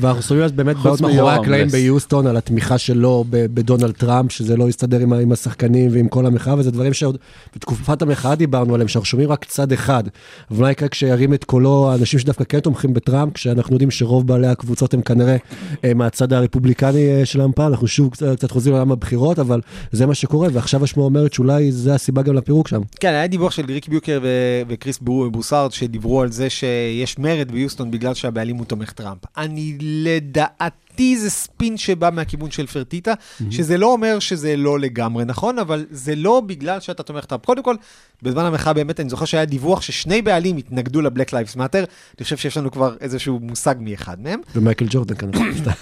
ואנחנו 0.00 0.22
שומעים 0.22 0.44
אז 0.44 0.52
באמת 0.52 0.76
בעיות 0.76 1.00
מאחורי 1.00 1.32
הקלעים. 1.32 1.68
ביוסטון 1.68 2.26
על 2.26 2.36
התמיכה 2.36 2.78
שלו 2.78 3.24
ב- 3.30 3.46
בדונלד 3.54 3.90
טראמפ, 3.94 4.32
שזה 4.32 4.56
לא 4.56 4.68
יסתדר 4.68 5.00
עם 5.00 5.12
עם 5.12 5.32
השחקנים 5.32 5.90
ועם 5.92 6.08
כל 6.08 6.26
המחאה, 6.26 6.54
וזה 6.58 6.70
דברים 6.70 6.92
שעוד 6.92 7.18
בתקופת 7.56 8.02
המחאה 8.02 8.34
דיברנו 8.34 8.74
עליהם, 8.74 8.88
שאנחנו 8.88 9.06
שומעים 9.06 9.30
רק 9.30 9.44
צד 9.44 9.72
אחד. 9.72 10.04
אבל 10.50 10.60
מה 10.60 10.70
יקרה 10.70 10.88
כשירים 10.88 11.34
את 11.34 11.44
קולו 11.44 11.90
האנשים 11.90 12.20
שדווקא 12.20 12.44
כן 12.44 12.60
תומכים 12.60 12.94
בטראמפ, 12.94 13.32
כשאנחנו 13.34 13.74
יודעים 13.74 13.90
שרוב 13.90 14.26
בעלי 14.26 14.46
הקבוצות 14.46 14.94
הם 14.94 15.02
כנראה 15.02 15.36
אה, 15.84 15.94
מהצד 15.94 16.32
הרפובליקני 16.32 17.08
אה, 17.10 17.26
של 17.26 17.40
המפה, 17.40 17.66
אנחנו 17.66 17.86
שוב 17.88 18.10
קצת- 18.12 18.36
קצת 18.36 18.50
חוזרים 18.50 18.74
לעולם 18.74 18.92
הבחירות, 18.92 19.38
אבל 19.38 19.60
זה 19.92 20.06
מה 20.06 20.14
שקורה, 20.14 20.48
ועכשיו 20.52 20.84
השמועה 20.84 21.06
אומרת 21.06 21.32
שאולי 21.32 21.72
זה 21.72 21.94
הסיבה 21.94 22.22
גם 22.22 22.34
לפירוק 22.34 22.68
שם. 22.68 22.80
כן, 23.00 23.08
היה 23.08 23.26
דיווח 23.26 23.52
של 23.52 23.64
ריק 23.68 23.88
ביוקר 23.88 24.20
ו- 24.22 24.28
וקריס 24.68 24.98
בוסארד 25.32 25.72
שדיברו 25.72 26.22
על 26.22 26.32
זה 26.32 26.50
שיש 26.50 27.18
מרד 27.18 27.52
ביוסטון 27.52 27.90
בגלל 27.90 28.14
שהבעלים 28.14 28.56
הוא 28.56 28.64
תומך 28.64 28.92
טראמפ. 28.92 29.18
אני 29.36 29.76
לדעתי 29.80 30.87
זה 30.98 31.30
ספין 31.30 31.76
שבא 31.76 32.10
מהכיוון 32.12 32.50
של 32.50 32.66
פרטיטה, 32.66 33.14
שזה 33.50 33.78
לא 33.78 33.92
אומר 33.92 34.18
שזה 34.18 34.56
לא 34.56 34.78
לגמרי 34.78 35.24
נכון, 35.24 35.58
אבל 35.58 35.86
זה 35.90 36.14
לא 36.14 36.42
בגלל 36.46 36.80
שאתה 36.80 37.02
תומך 37.02 37.24
טראמפ. 37.24 37.44
קודם 37.44 37.62
כל, 37.62 37.76
בזמן 38.22 38.44
המחאה 38.44 38.72
באמת, 38.72 39.00
אני 39.00 39.08
זוכר 39.08 39.24
שהיה 39.24 39.44
דיווח 39.44 39.82
ששני 39.82 40.22
בעלים 40.22 40.56
התנגדו 40.56 41.00
ל 41.00 41.05
Black 41.05 41.32
Lives 41.32 41.56
Matter. 41.56 41.84
אני 42.18 42.24
חושב 42.24 42.36
שיש 42.36 42.56
לנו 42.56 42.70
כבר 42.70 42.96
איזשהו 43.00 43.40
מושג 43.42 43.74
מאחד 43.80 44.20
מהם. 44.20 44.40
ומייקל 44.54 44.86
ג'ורדן 44.90 45.14
כאן. 45.14 45.30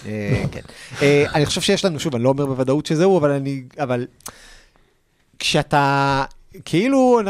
אה, 0.06 0.44
כן. 0.52 0.60
אה, 1.02 1.24
אני 1.34 1.46
חושב 1.46 1.60
שיש 1.60 1.84
לנו, 1.84 2.00
שוב, 2.00 2.14
אני 2.14 2.24
לא 2.24 2.28
אומר 2.28 2.46
בוודאות 2.46 2.86
שזהו, 2.86 3.18
אבל 3.18 3.30
אני, 3.30 3.62
אבל 3.78 4.06
כשאתה, 5.38 6.24
כאילו, 6.64 7.20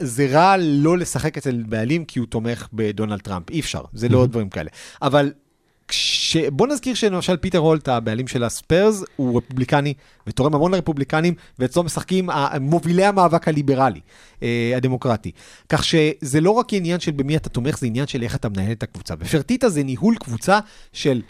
זה 0.00 0.26
רע 0.30 0.56
לא 0.58 0.98
לשחק 0.98 1.36
אצל 1.36 1.62
בעלים 1.68 2.04
כי 2.04 2.18
הוא 2.18 2.26
תומך 2.26 2.68
בדונלד 2.72 3.20
טראמפ, 3.20 3.50
אי 3.50 3.60
אפשר, 3.60 3.82
זה 3.92 4.08
לא 4.08 4.26
דברים 4.26 4.48
כאלה. 4.48 4.70
אבל 5.02 5.32
כש... 5.90 6.36
בוא 6.36 6.66
נזכיר 6.66 6.94
שלמשל 6.94 7.36
פיטר 7.36 7.58
הולט, 7.58 7.88
הבעלים 7.88 8.28
של 8.28 8.44
הספיירס, 8.44 9.04
הוא 9.16 9.38
רפובליקני 9.38 9.94
ותורם 10.26 10.54
המון 10.54 10.74
לרפובליקנים, 10.74 11.34
ואצלו 11.58 11.82
משחקים 11.82 12.28
מובילי 12.60 13.04
המאבק 13.04 13.48
הליברלי, 13.48 14.00
אה, 14.42 14.72
הדמוקרטי. 14.76 15.30
כך 15.68 15.84
שזה 15.84 16.40
לא 16.40 16.50
רק 16.50 16.66
עניין 16.72 17.00
של 17.00 17.10
במי 17.10 17.36
אתה 17.36 17.48
תומך, 17.48 17.78
זה 17.78 17.86
עניין 17.86 18.06
של 18.06 18.22
איך 18.22 18.34
אתה 18.34 18.48
מנהל 18.48 18.72
את 18.72 18.82
הקבוצה. 18.82 19.14
ופרטיטה 19.18 19.68
זה 19.68 19.82
ניהול 19.82 20.14
קבוצה 20.16 20.58
של... 20.92 21.22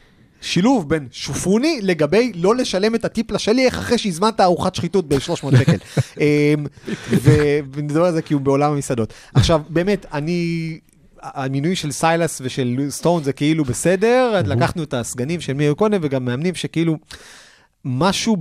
שילוב 0.43 0.89
בין 0.89 1.09
שופוני 1.13 1.79
לגבי 1.83 2.33
לא 2.35 2.57
לשלם 2.57 2.95
את 2.95 3.05
הטיפ 3.05 3.31
לשליח 3.31 3.79
אחרי 3.79 3.99
שהזמנת 3.99 4.41
ארוחת 4.41 4.75
שחיתות 4.75 5.09
ב-300 5.09 5.59
שקל. 5.59 5.77
אמ, 6.21 6.67
ונדבר 7.73 8.05
על 8.05 8.13
זה 8.13 8.23
כי 8.23 8.35
הוא 8.35 8.41
בעולם 8.41 8.73
המסעדות. 8.73 9.13
עכשיו, 9.35 9.61
באמת, 9.69 10.07
אני... 10.13 10.79
המינוי 11.23 11.77
של 11.77 11.93
סיילס 11.93 12.41
ושל 12.45 12.87
סטון 12.89 13.23
זה 13.23 13.33
כאילו 13.33 13.65
בסדר, 13.65 14.43
לקחנו 14.47 14.83
את 14.83 14.95
הסגנים 14.95 15.41
של 15.41 15.53
מי 15.53 15.62
היה 15.62 15.75
קודם 15.75 16.01
וגם 16.03 16.25
מאמנים 16.25 16.55
שכאילו... 16.55 16.97
משהו 17.85 18.37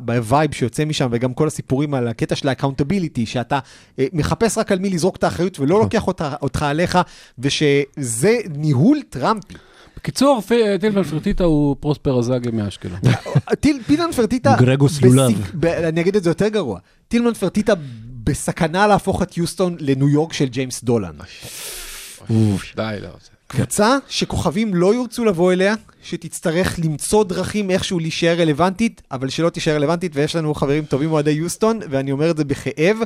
בווייב 0.00 0.54
שיוצא 0.54 0.84
משם, 0.84 1.08
וגם 1.10 1.34
כל 1.34 1.46
הסיפורים 1.46 1.94
על 1.94 2.08
הקטע 2.08 2.36
של 2.36 2.48
ה 2.48 2.53
accountability, 2.53 3.26
שאתה 3.26 3.58
אה, 3.98 4.06
מחפש 4.12 4.58
רק 4.58 4.72
על 4.72 4.78
מי 4.78 4.90
לזרוק 4.90 5.16
את 5.16 5.24
האחריות 5.24 5.60
ולא 5.60 5.80
לוקח 5.80 6.06
אותה, 6.06 6.34
אותך 6.42 6.62
עליך, 6.62 6.98
ושזה 7.38 8.38
ניהול 8.56 8.98
טראמפי. 9.10 9.54
בקיצור, 9.96 10.40
פ- 10.40 10.80
טילמן 10.80 11.02
פרטיטה 11.02 11.44
הוא 11.44 11.76
פרוספר 11.80 12.18
אזאגי 12.18 12.50
מאשקלון. 12.50 12.98
טיל, 13.60 13.80
פילמן 13.86 14.12
פרטיטה, 14.12 14.56
גרגוס 14.58 15.02
לולב. 15.02 15.50
אני 15.64 16.00
אגיד 16.00 16.16
את 16.16 16.22
זה 16.22 16.30
יותר 16.30 16.48
גרוע, 16.48 16.78
טילמן 17.08 17.34
פרטיטה 17.34 17.72
בסכנה 18.24 18.86
להפוך 18.86 19.22
את 19.22 19.36
יוסטון 19.36 19.76
לניו 19.80 20.08
יורק 20.08 20.32
של 20.32 20.46
ג'יימס 20.46 20.84
דולן. 20.84 21.16
די, 22.76 22.96
לא. 23.02 23.08
קבוצה 23.46 23.98
שכוכבים 24.08 24.74
לא 24.74 24.94
ירצו 24.94 25.24
לבוא 25.24 25.52
אליה, 25.52 25.74
שתצטרך 26.02 26.78
למצוא 26.84 27.24
דרכים 27.24 27.70
איכשהו 27.70 27.98
להישאר 27.98 28.40
רלוונטית, 28.40 29.02
אבל 29.12 29.28
שלא 29.28 29.50
תישאר 29.50 29.74
רלוונטית, 29.74 30.12
ויש 30.14 30.36
לנו 30.36 30.54
חברים 30.54 30.84
טובים 30.84 31.12
אוהדי 31.12 31.30
יוסטון, 31.30 31.80
ואני 31.90 32.12
אומר 32.12 32.30
את 32.30 32.36
זה 32.36 32.44
בכאב. 32.44 32.96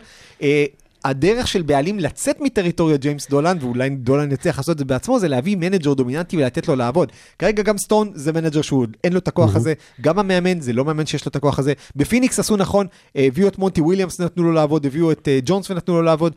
אה, 0.43 0.65
הדרך 1.05 1.49
של 1.49 1.63
בעלים 1.63 1.99
לצאת 1.99 2.41
מטריטוריית 2.41 2.97
ג'יימס 2.97 3.29
דולן, 3.29 3.57
ואולי 3.61 3.91
דולן 3.91 4.33
יצליח 4.33 4.59
לעשות 4.59 4.73
את 4.73 4.79
זה 4.79 4.85
בעצמו, 4.85 5.19
זה 5.19 5.29
להביא 5.29 5.57
מנג'ר 5.57 5.95
דומיננטי 5.95 6.37
ולתת 6.37 6.69
לו 6.69 6.77
לעבוד. 6.77 7.13
כרגע 7.39 7.63
גם 7.63 7.79
סטון 7.79 8.11
זה 8.15 8.33
מנג'ר 8.33 8.63
שהוא 8.63 8.87
אין 9.05 9.13
לו 9.13 9.19
את 9.19 9.29
הכוח 9.29 9.57
הזה, 9.57 9.75
גם 10.01 10.19
המאמן 10.19 10.61
זה 10.61 10.73
לא 10.73 10.85
מאמן 10.85 11.07
שיש 11.07 11.25
לו 11.25 11.29
את 11.31 11.37
הכוח 11.37 11.59
הזה. 11.59 11.73
בפיניקס 11.97 12.39
עשו 12.39 12.57
נכון, 12.57 12.87
אה, 13.17 13.25
הביאו 13.25 13.49
את 13.49 13.59
מונטי 13.59 13.81
וויליאמס 13.81 14.21
נתנו 14.21 14.43
לו 14.43 14.53
לעבוד, 14.53 14.87
הביאו 14.87 15.13
את 15.13 15.29
אה, 15.29 15.39
ג'ונס 15.45 15.71
ונתנו 15.71 15.95
לו 15.95 16.03
לעבוד. 16.03 16.35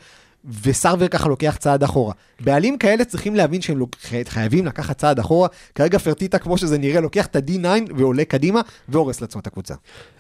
וסרבר 0.64 1.08
ככה 1.08 1.30
לוקח 1.30 1.56
צעד 1.60 1.84
אחורה. 1.84 2.14
בעלים 2.40 2.78
כאלה 2.78 3.06
צריכים 3.06 3.36
להבין 3.36 3.62
שהם 3.62 3.78
לוק- 3.78 3.96
חייבים 4.28 4.66
לקחת 4.66 4.98
צעד 4.98 5.20
אחורה. 5.20 5.48
כרגע 5.76 5.98
פרטיטה, 5.98 6.38
כמו 6.38 6.58
שזה 6.58 6.78
נראה, 6.78 7.02
לוקח 7.02 7.26
את 7.26 7.36
ה-D9 7.36 7.94
ועולה 7.98 8.26
קדימה, 8.26 8.62
והורס 8.90 9.22
לעצמו 9.22 9.42
את 9.42 9.48
הקבוצה. 9.48 9.74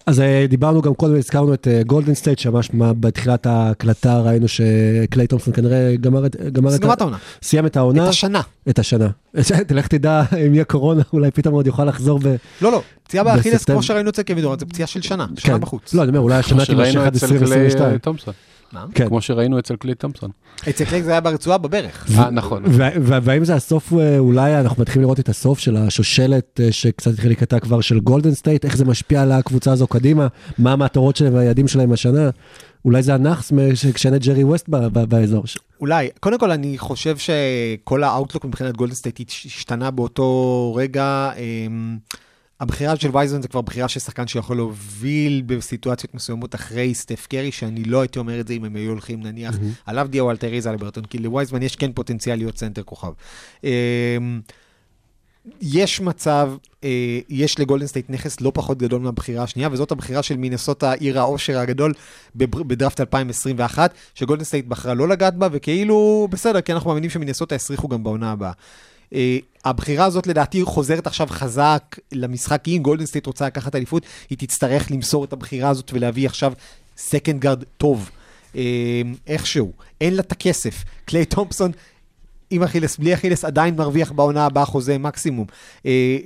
אז 0.05 0.19
אה, 0.19 0.45
דיברנו 0.49 0.82
גם 0.82 0.93
קודם, 0.93 1.15
הזכרנו 1.15 1.53
את 1.53 1.67
גולדן 1.88 2.13
סטייט, 2.13 2.39
שממש 2.39 2.69
בתחילת 2.74 3.45
ההקלטה 3.45 4.19
ראינו 4.21 4.47
שקליי 4.47 5.28
תומפסון 5.28 5.53
כנראה 5.53 5.95
גמר 5.95 6.26
את... 6.26 6.36
גמר 6.36 6.69
אז 6.69 6.76
את 6.76 7.01
העונה. 7.01 7.17
סיים 7.43 7.65
את 7.65 7.78
העונה. 7.78 8.03
את 8.03 8.09
השנה. 8.09 8.41
את 8.69 8.80
השנה. 8.80 9.07
תלך 9.67 9.88
תדע 9.88 10.24
אם 10.47 10.53
יהיה 10.53 10.63
קורונה, 10.63 11.01
אולי 11.13 11.32
פתאום 11.32 11.53
עוד 11.53 11.67
יוכל 11.67 11.86
לחזור 11.86 12.19
ב... 12.24 12.36
לא, 12.61 12.71
לא, 12.71 12.82
פציעה 13.03 13.24
באכילס. 13.24 13.65
כמו 13.65 13.84
שראינו 13.84 14.09
אצל 14.09 14.24
קווין 14.24 14.41
דורנט, 14.41 14.59
זה 14.59 14.65
פציעה 14.65 14.88
של 14.88 15.01
שנה, 15.01 15.26
שנה 15.38 15.53
כן. 15.53 15.61
בחוץ. 15.61 15.93
לא, 15.93 16.01
אני 16.01 16.09
אומר, 16.09 16.19
אולי 16.19 16.36
השנה 16.36 16.65
תימשך 16.65 16.99
עד 16.99 17.15
אצל 17.15 17.28
קליי 17.28 17.65
2022. 17.65 17.99
כן. 18.93 19.07
כמו 19.07 19.21
שראינו 19.21 19.59
אצל 19.59 19.76
קליי 19.76 19.95
תומפסון. 19.95 20.30
אצל 20.69 20.86
קליי 20.86 21.04
זה 21.03 21.11
היה 21.11 21.21
ברצועה 21.21 21.57
בברך. 21.57 22.07
אה, 22.19 22.30
נכון. 22.30 22.63
וה- 22.65 22.89
וה- 23.01 23.19
והאם 23.24 23.45
זה 23.45 23.55
הסוף, 23.55 23.93
אה, 23.93 24.17
אולי 24.19 24.59
אנחנו 24.59 24.82
מתחילים 24.82 25.01
לראות 25.01 25.19
את 25.19 25.30
הסוף 25.30 25.59
של 25.59 25.78
השושלת 25.78 26.59
אה, 26.63 26.71
שקצת 26.71 27.11
התחיל 27.11 27.30
להיקטע 27.30 27.59
כבר 27.59 27.82
של 27.82 27.99
גולדן 27.99 28.34
סטייט, 28.34 28.65
איך 28.65 28.78
זה 28.78 28.86
משפיע 28.86 29.21
על 29.21 29.32
הקבוצה 29.32 29.71
הזו 29.71 29.88
קדימה, 29.88 30.28
מה 30.57 30.71
המטרות 30.71 31.15
שלהם 31.15 31.34
והיעדים 31.34 31.67
שלהם 31.67 31.91
השנה. 31.91 32.30
אולי 32.86 33.03
זה 33.03 33.13
הנאחס 33.13 33.51
כשאין 33.93 34.15
את 34.15 34.21
ג'רי 34.26 34.43
ווסט 34.43 34.65
ב- 34.69 34.76
ב- 34.99 35.03
באזור. 35.09 35.43
אולי, 35.82 36.09
קודם 36.19 36.39
כל 36.39 36.51
אני 36.51 36.78
חושב 36.78 37.15
שכל 37.17 38.03
ה 38.04 38.09
outlook 38.09 38.45
מבחינת 38.45 38.78
גולדן 38.78 38.93
סטייט 38.95 39.19
השתנה 39.45 39.91
באותו 39.91 40.74
רגע. 40.78 41.32
אמ, 41.38 41.97
הבחירה 42.64 42.95
של 42.95 43.09
וייזמן 43.14 43.41
זה 43.41 43.47
כבר 43.47 43.61
בחירה 43.61 43.88
של 43.88 43.99
שחקן 43.99 44.28
שיכול 44.28 44.57
להוביל 44.57 45.43
בסיטואציות 45.45 46.16
מסוימות 46.16 46.55
אחרי 46.55 46.93
סטף 46.93 47.28
קרי, 47.28 47.51
שאני 47.51 47.84
לא 47.84 48.01
הייתי 48.01 48.20
אומר 48.20 48.39
את 48.39 48.47
זה 48.47 48.53
אם 48.53 48.64
הם 48.64 48.76
היו 48.76 48.89
הולכים 48.89 49.24
נניח 49.24 49.55
על 49.86 50.38
אבדיה 50.38 50.49
או 50.49 50.53
על 50.53 50.58
טייריס 50.58 50.72
הליברטון, 50.72 51.06
כי 51.05 51.18
לווייזמן 51.18 51.64
יש 51.64 51.76
כן 51.76 51.91
פוטנציאל 51.93 52.36
להיות 52.36 52.57
סנטר 52.57 52.84
כוכב. 52.84 53.11
אמ, 53.64 53.70
יש 55.61 56.01
מצב, 56.01 56.51
אה, 56.84 57.20
יש 57.30 57.59
לגולדן 57.59 57.88
סטייט 57.88 58.09
נכס 58.09 58.41
לא 58.41 58.51
פחות 58.53 58.78
גדול 58.78 59.01
מהבחירה 59.01 59.43
השנייה, 59.43 59.70
וזאת 59.72 59.91
הבחירה 59.91 60.24
של 60.24 60.38
מינסוטה, 60.38 60.91
עתיר 60.91 61.20
העושר 61.20 61.59
הגדול 61.59 61.93
בדראפט 62.36 63.01
2021, 63.01 63.93
שגולדן 64.16 64.43
סטייט 64.43 64.66
בחרה 64.66 64.93
לא 64.93 65.07
לגעת 65.07 65.36
בה, 65.36 65.47
וכאילו, 65.51 66.28
בסדר, 66.32 66.61
כי 66.61 66.74
אנחנו 66.74 66.89
מאמינים 66.89 67.09
שמינסוטה 67.09 67.55
יסריחו 67.55 67.88
גם 67.88 68.03
בעונה 68.03 68.32
הבאה. 68.32 68.51
אה, 69.14 69.38
הבחירה 69.66 70.05
הזאת 70.05 70.28
לדעתי 70.28 70.64
חוזרת 70.64 71.07
עכשיו 71.07 71.28
חזק 71.30 71.99
למשחק, 72.11 72.61
כי 72.64 72.78
אם 72.78 72.82
גולדן 72.82 73.05
סטייט 73.05 73.26
רוצה 73.26 73.45
לקחת 73.45 73.76
אליפות, 73.76 74.05
היא 74.30 74.38
תצטרך 74.38 74.91
למסור 74.91 75.26
את 75.26 75.34
הבחירה 75.34 75.70
הזאת 75.70 75.91
ולהביא 75.93 76.26
עכשיו 76.26 76.53
second 76.97 77.39
guard 77.41 77.64
טוב. 77.78 78.09
אה, 78.55 79.01
איכשהו, 79.28 79.72
אין 80.01 80.14
לה 80.14 80.22
את 80.22 80.32
הכסף. 80.32 80.84
קליי 81.05 81.26
תומפסון 81.26 81.72
עם 82.49 82.64
אכילס, 82.64 82.97
בלי 82.97 83.14
אכילס, 83.14 83.45
עדיין 83.45 83.76
מרוויח 83.76 84.11
בעונה 84.11 84.45
הבאה 84.45 84.66
חוזה 84.66 84.97
מקסימום. 84.97 85.47
אה, 85.86 86.18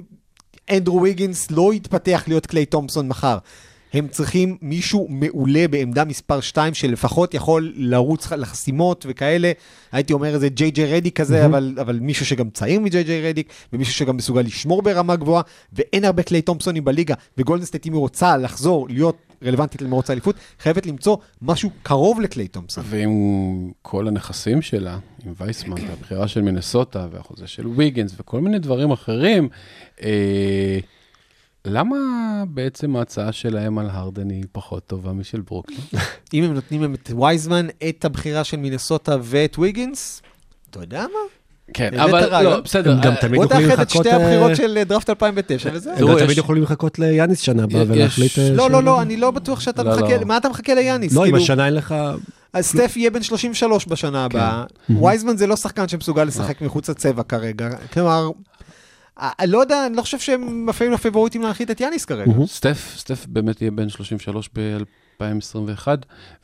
אנדרו 0.72 1.02
ויגינס 1.02 1.52
לא 1.52 1.74
יתפתח 1.74 2.24
להיות 2.28 2.46
קליי 2.46 2.66
תומפסון 2.66 3.08
מחר. 3.08 3.38
הם 3.98 4.08
צריכים 4.08 4.58
מישהו 4.62 5.08
מעולה 5.10 5.68
בעמדה 5.68 6.06
מספר 6.06 6.40
2, 6.42 6.74
שלפחות 6.74 7.34
יכול 7.34 7.74
לרוץ 7.76 8.32
לחסימות 8.32 9.06
וכאלה. 9.10 9.52
הייתי 9.92 10.14
אומר 10.14 10.34
איזה 10.34 10.50
ג'יי 10.50 10.72
ג'יי 10.72 10.96
רדיק 10.96 11.20
כזה, 11.20 11.46
אבל, 11.46 11.76
אבל 11.82 12.00
מישהו 12.00 12.26
שגם 12.26 12.50
צעיר 12.50 12.80
מג'יי 12.80 13.04
ג'יי 13.04 13.30
רדיק, 13.30 13.50
ומישהו 13.74 13.94
שגם 13.94 14.18
מסוגל 14.18 14.42
לשמור 14.42 14.82
ברמה 14.82 15.16
גבוהה, 15.16 15.42
ואין 15.74 16.06
הרבה 16.06 16.24
קליי 16.24 16.42
תומפסונים 16.42 16.84
בליגה, 16.84 17.16
וגולדן 17.38 17.64
סטייט 17.64 17.86
אם 17.88 17.94
היא 17.94 18.00
רוצה 18.00 18.38
לחזור, 18.38 18.88
להיות 18.90 19.18
רלוונטית 19.46 19.82
למרוץ 19.82 20.10
האליפות, 20.10 20.36
חייבת 20.60 20.86
למצוא 20.86 21.18
משהו 21.42 21.70
קרוב 21.84 22.22
לקליי 22.22 22.48
תומפסון. 22.48 22.84
ועם 22.88 23.72
כל 23.82 24.08
הנכסים 24.08 24.62
שלה, 24.62 25.00
עם 25.26 25.34
וייסמן, 25.38 25.82
והבחירה 25.88 26.28
של 26.28 26.42
מינסוטה, 26.42 27.08
והחוזה 27.12 27.48
של 27.48 27.68
ויגנס, 27.68 28.14
וכל 28.20 28.42
מיני 28.42 28.60
דברים 28.60 28.92
אחרים, 28.92 29.50
אה, 30.04 30.80
למה 31.70 31.96
בעצם 32.50 32.96
ההצעה 32.96 33.32
שלהם 33.32 33.78
על 33.78 33.90
הרדן 33.90 34.30
היא 34.30 34.44
פחות 34.52 34.88
טובה 34.88 35.14
משל 35.14 35.42
ברוקלין? 35.42 35.80
אם 36.34 36.44
הם 36.44 36.54
נותנים 36.54 36.82
להם 36.82 36.94
את 36.94 37.12
וייזמן, 37.20 37.68
את 37.90 38.06
הבחירה 38.06 38.44
של 38.44 38.58
מינסוטה 38.58 39.18
ואת 39.22 39.60
ויגינס, 39.60 40.22
אתה 40.70 40.80
יודע 40.80 41.02
מה? 41.02 41.20
כן, 41.74 42.00
אבל. 42.00 42.44
לא, 42.44 42.60
בסדר. 42.60 42.92
הם 42.92 43.02
גם 43.02 43.12
אה, 43.12 43.22
תמיד 43.22 43.36
בוא 43.36 43.46
יכולים 43.46 43.70
תאחד 43.70 43.82
את 43.82 43.88
לחכות, 43.88 44.06
שתי 44.06 44.16
אה, 44.16 44.24
הבחירות 44.24 44.56
של 44.56 44.78
אה, 44.78 44.84
דראפט 44.84 45.10
2009 45.10 45.70
וזהו. 45.74 45.94
הם 45.98 46.08
גם 46.08 46.26
תמיד 46.26 46.38
יכולים 46.38 46.64
לחכות 46.64 47.00
ליאניס 47.00 47.40
שנה 47.40 47.64
הבאה 47.64 47.84
ולהחליט... 47.88 48.40
אה, 48.40 48.50
לא, 48.50 48.68
ש- 48.68 48.72
לא, 48.72 48.84
לא, 48.84 49.02
אני 49.02 49.18
לא 49.18 49.32
בטוח 49.32 49.60
שאתה 49.60 49.84
לא, 49.84 49.92
מחכה, 49.92 50.18
לא. 50.18 50.26
מה 50.26 50.38
אתה 50.38 50.50
מחכה 50.50 50.74
ליאניס? 50.74 51.14
לא, 51.14 51.20
אם 51.20 51.26
כאילו, 51.26 51.38
השנה 51.38 51.66
אין 51.66 51.74
לך... 51.74 51.96
אז 52.54 52.66
סטף 52.66 52.94
יהיה 52.98 53.12
בן 53.12 53.24
33 53.24 53.86
בשנה 53.86 54.26
הבאה. 54.26 54.64
וייזמן 55.02 55.38
זה 55.38 55.48
לא 55.48 55.56
שחקן 55.56 55.88
שמסוגל 55.88 56.24
לשחק 56.24 56.62
מחוץ 56.62 56.90
לצבע 56.90 57.24
כרגע. 57.24 57.70
כלומר, 57.94 58.30
אה, 59.20 59.46
לא 59.48 59.58
יודע, 59.58 59.86
אני 59.86 59.96
לא 59.96 60.02
חושב 60.02 60.20
שהם 60.20 60.70
אפילו 60.70 60.96
הפייבוריטים 60.96 61.42
להנחית 61.42 61.72
את 61.72 61.82
יאניס 61.82 62.06
כרגע. 62.06 62.32
סטף, 62.46 62.94
סטף 62.98 63.26
באמת 63.26 63.62
יהיה 63.62 63.72
בן 63.72 63.90
33 63.90 64.50
ב-2021, 64.54 65.88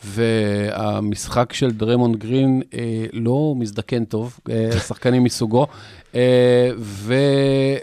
והמשחק 0.03 1.53
של 1.53 1.71
דריימונד 1.71 2.15
גרין 2.15 2.61
אה, 2.73 3.05
לא 3.13 3.53
מזדקן 3.57 4.05
טוב, 4.05 4.39
אה, 4.49 4.79
שחקנים 4.79 5.23
מסוגו, 5.27 5.67
אה, 6.15 6.69
ו, 6.77 7.13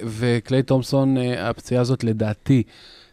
וקליי 0.05 0.62
תומפסון, 0.62 1.18
אה, 1.18 1.51
הפציעה 1.51 1.80
הזאת 1.80 2.05
לדעתי 2.05 2.62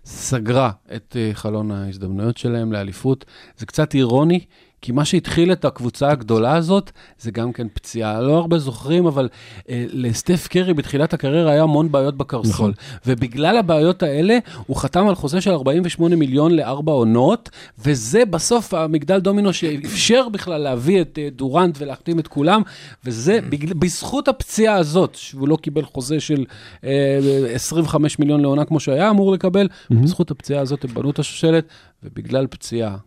סגרה 0.05 0.71
את 0.95 1.15
חלון 1.33 1.71
ההזדמנויות 1.71 2.37
שלהם 2.37 2.73
לאליפות. 2.73 3.25
זה 3.57 3.65
קצת 3.65 3.95
אירוני. 3.95 4.39
כי 4.87 4.91
מה 4.91 5.05
שהתחיל 5.05 5.51
את 5.51 5.65
הקבוצה 5.65 6.09
הגדולה 6.09 6.55
הזאת, 6.55 6.91
זה 7.19 7.31
גם 7.31 7.53
כן 7.53 7.67
פציעה. 7.73 8.21
לא 8.21 8.37
הרבה 8.37 8.59
זוכרים, 8.59 9.05
אבל 9.05 9.29
אה, 9.69 9.85
לסטף 9.89 10.47
קרי 10.47 10.73
בתחילת 10.73 11.13
הקריירה 11.13 11.51
היה 11.51 11.63
המון 11.63 11.91
בעיות 11.91 12.17
בקרסול. 12.17 12.51
נכון. 12.51 12.71
ובגלל 13.05 13.57
הבעיות 13.57 14.03
האלה, 14.03 14.37
הוא 14.67 14.77
חתם 14.77 15.07
על 15.07 15.15
חוזה 15.15 15.41
של 15.41 15.51
48 15.51 16.15
מיליון 16.15 16.51
לארבע 16.51 16.91
עונות, 16.91 17.49
וזה 17.79 18.25
בסוף 18.25 18.73
המגדל 18.73 19.19
דומינו 19.19 19.53
שאפשר 19.53 20.29
בכלל 20.29 20.61
להביא 20.61 21.01
את 21.01 21.19
אה, 21.21 21.29
דורנט 21.35 21.75
ולהחתים 21.79 22.19
את 22.19 22.27
כולם, 22.27 22.61
וזה 23.05 23.39
בגל, 23.49 23.73
בזכות 23.73 24.27
הפציעה 24.27 24.75
הזאת, 24.75 25.15
שהוא 25.15 25.47
לא 25.47 25.55
קיבל 25.55 25.85
חוזה 25.85 26.19
של 26.19 26.45
אה, 26.83 27.19
25 27.53 28.19
מיליון 28.19 28.41
לעונה 28.41 28.65
כמו 28.65 28.79
שהיה 28.79 29.09
אמור 29.09 29.31
לקבל, 29.31 29.67
בזכות 29.89 30.31
הפציעה 30.31 30.61
הזאת 30.61 30.83
הם 30.83 30.93
בנו 30.93 31.09
את 31.09 31.19
השושלת, 31.19 31.65
ובגלל 32.03 32.47
פציעה. 32.47 32.97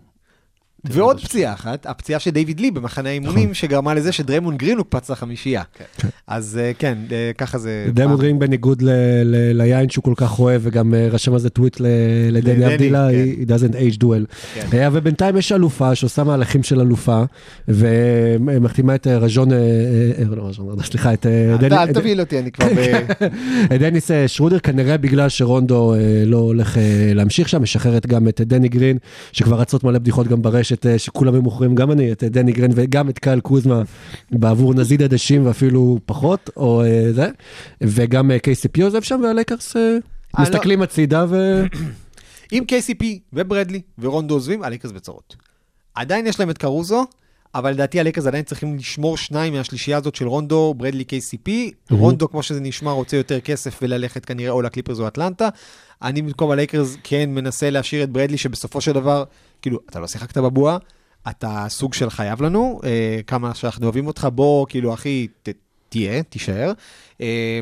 ועוד 0.85 1.21
פציעה 1.21 1.53
אחת, 1.53 1.87
הפציעה 1.87 2.21
של 2.21 2.31
דיוויד 2.31 2.61
לי 2.61 2.71
במחנה 2.71 3.09
האימונים, 3.09 3.55
שגרמה 3.55 3.95
לזה 3.95 4.13
שדריימונד 4.13 4.57
גרין 4.57 4.79
הוקפץ 4.79 5.11
לחמישייה. 5.11 5.63
אז 6.27 6.59
אה, 6.63 6.73
כן, 6.79 6.99
אה, 7.13 7.31
ככה 7.39 7.59
זה... 7.59 7.87
דריימונד 7.93 8.21
גרין 8.21 8.41
בניגוד 8.41 8.83
ליין 9.55 9.89
שהוא 9.91 10.05
כל 10.05 10.13
כך 10.17 10.39
אוהב, 10.39 10.61
וגם 10.65 10.95
אה, 10.95 11.09
רשם 11.11 11.33
על 11.33 11.39
זה 11.39 11.51
טוויט 11.51 11.77
לדני 12.31 12.67
אבדילה, 12.67 13.09
כן. 13.11 13.25
he 13.43 13.59
doesn't 13.59 13.75
age 13.75 13.99
well. 14.05 14.35
כן. 14.71 14.89
ובינתיים 14.93 15.37
יש 15.37 15.53
אלופה 15.53 15.95
שעושה 15.95 16.25
מהלכים 16.25 16.63
של 16.63 16.81
אלופה, 16.81 17.23
ומחתימה 17.69 18.95
את 18.95 19.07
רז'ון, 19.07 19.53
אה, 19.53 19.59
לא 20.37 20.49
רז'ון, 20.49 20.83
סליחה, 20.83 21.13
את 21.13 21.27
דני- 21.61 21.77
אל 21.77 21.93
תבהיל 21.93 22.21
אותי, 22.21 22.39
אני 22.39 22.51
כבר. 22.53 22.67
את 23.75 23.81
דניס 23.81 24.11
שרודר, 24.27 24.59
כנראה 24.59 24.97
בגלל 24.99 25.29
שרונדו 25.29 25.95
לא 26.27 26.37
הולך 26.39 26.77
להמשיך 27.15 27.49
שם, 27.49 27.63
משחררת 27.63 28.07
גם 28.07 28.29
את 28.29 28.41
דני 28.41 28.69
גרין, 28.69 28.99
שכבר 29.33 29.61
רצות 29.61 29.85
מלא 29.85 29.99
בדיחות 29.99 30.29
גם 30.29 30.43
ברשת, 30.43 30.70
אה, 30.87 30.99
שכולם 30.99 31.35
היו 31.35 31.43
מוכרים, 31.43 31.75
גם 31.75 31.91
אני, 31.91 32.13
את 32.13 32.25
אה, 32.25 32.29
דני 32.29 32.53
גרין 32.53 32.71
וגם 32.75 33.09
את 33.09 33.19
קייל 33.19 33.41
קוזמה, 33.41 33.83
בעבור 34.31 34.75
נזיד 34.75 35.03
עדשים 35.03 35.47
ואפילו 35.47 35.99
פחות, 36.07 36.51
או 36.57 36.83
אה, 36.83 37.13
זה, 37.13 37.29
וגם 37.81 38.31
KCP 38.31 38.85
עוזב 38.85 39.03
שם, 39.03 39.21
והלייקרס 39.25 39.77
אה, 39.77 39.97
מסתכלים 40.41 40.83
הצידה 40.83 41.25
ו... 41.29 41.63
אם 42.53 42.65
KCP 42.73 43.05
וברדלי 43.33 43.81
ורונדו 43.99 44.35
עוזבים, 44.35 44.63
הלייקרס 44.63 44.93
בצרות. 44.93 45.37
עדיין 45.95 46.27
יש 46.27 46.41
להם 46.41 46.51
את 46.51 46.59
קרוזו, 46.59 47.05
אבל 47.55 47.71
לדעתי 47.71 48.01
הלייקרס 48.01 48.27
עדיין 48.27 48.45
צריכים 48.45 48.77
לשמור 48.77 49.17
שניים 49.17 49.53
מהשלישייה 49.53 49.97
הזאת 49.97 50.15
של 50.15 50.27
רונדו, 50.27 50.75
ברדלי, 50.77 51.05
KCP. 51.09 51.51
רונדו, 51.91 52.29
כמו 52.29 52.43
שזה 52.43 52.61
נשמע, 52.61 52.91
רוצה 52.91 53.17
יותר 53.17 53.41
כסף 53.41 53.79
וללכת 53.83 54.25
כנראה 54.25 54.51
או 54.51 54.63
לקליפרס 54.63 55.01
או 55.01 55.07
אטלנטה. 55.07 55.49
אני 56.03 56.23
במקום 56.23 56.51
הלייקרס 56.51 56.97
כן 57.03 57.31
מנסה 57.31 57.71
להשאיר 57.71 58.03
את 58.03 58.11
ברדלי, 58.11 58.39
שבסופו 58.39 58.81
של 58.81 58.93
דבר, 58.93 59.25
כאילו, 59.63 59.79
אתה 59.91 60.01
לא 60.01 60.07
שיחקת 60.07 60.39
בבועה, 60.39 60.79
אתה 61.29 61.67
סוג 61.69 61.95
של 61.95 62.11
חייב 62.11 62.43
לנו, 62.43 62.81
אה, 62.85 63.21
כמה 63.27 63.55
שאנחנו 63.55 63.85
אוהבים 63.85 64.07
אותך, 64.07 64.29
בוא, 64.35 64.67
כאילו, 64.69 64.95
אחי, 64.95 65.27
ת, 65.43 65.49
תהיה, 65.89 66.23
תישאר. 66.23 66.73
אה, 67.21 67.61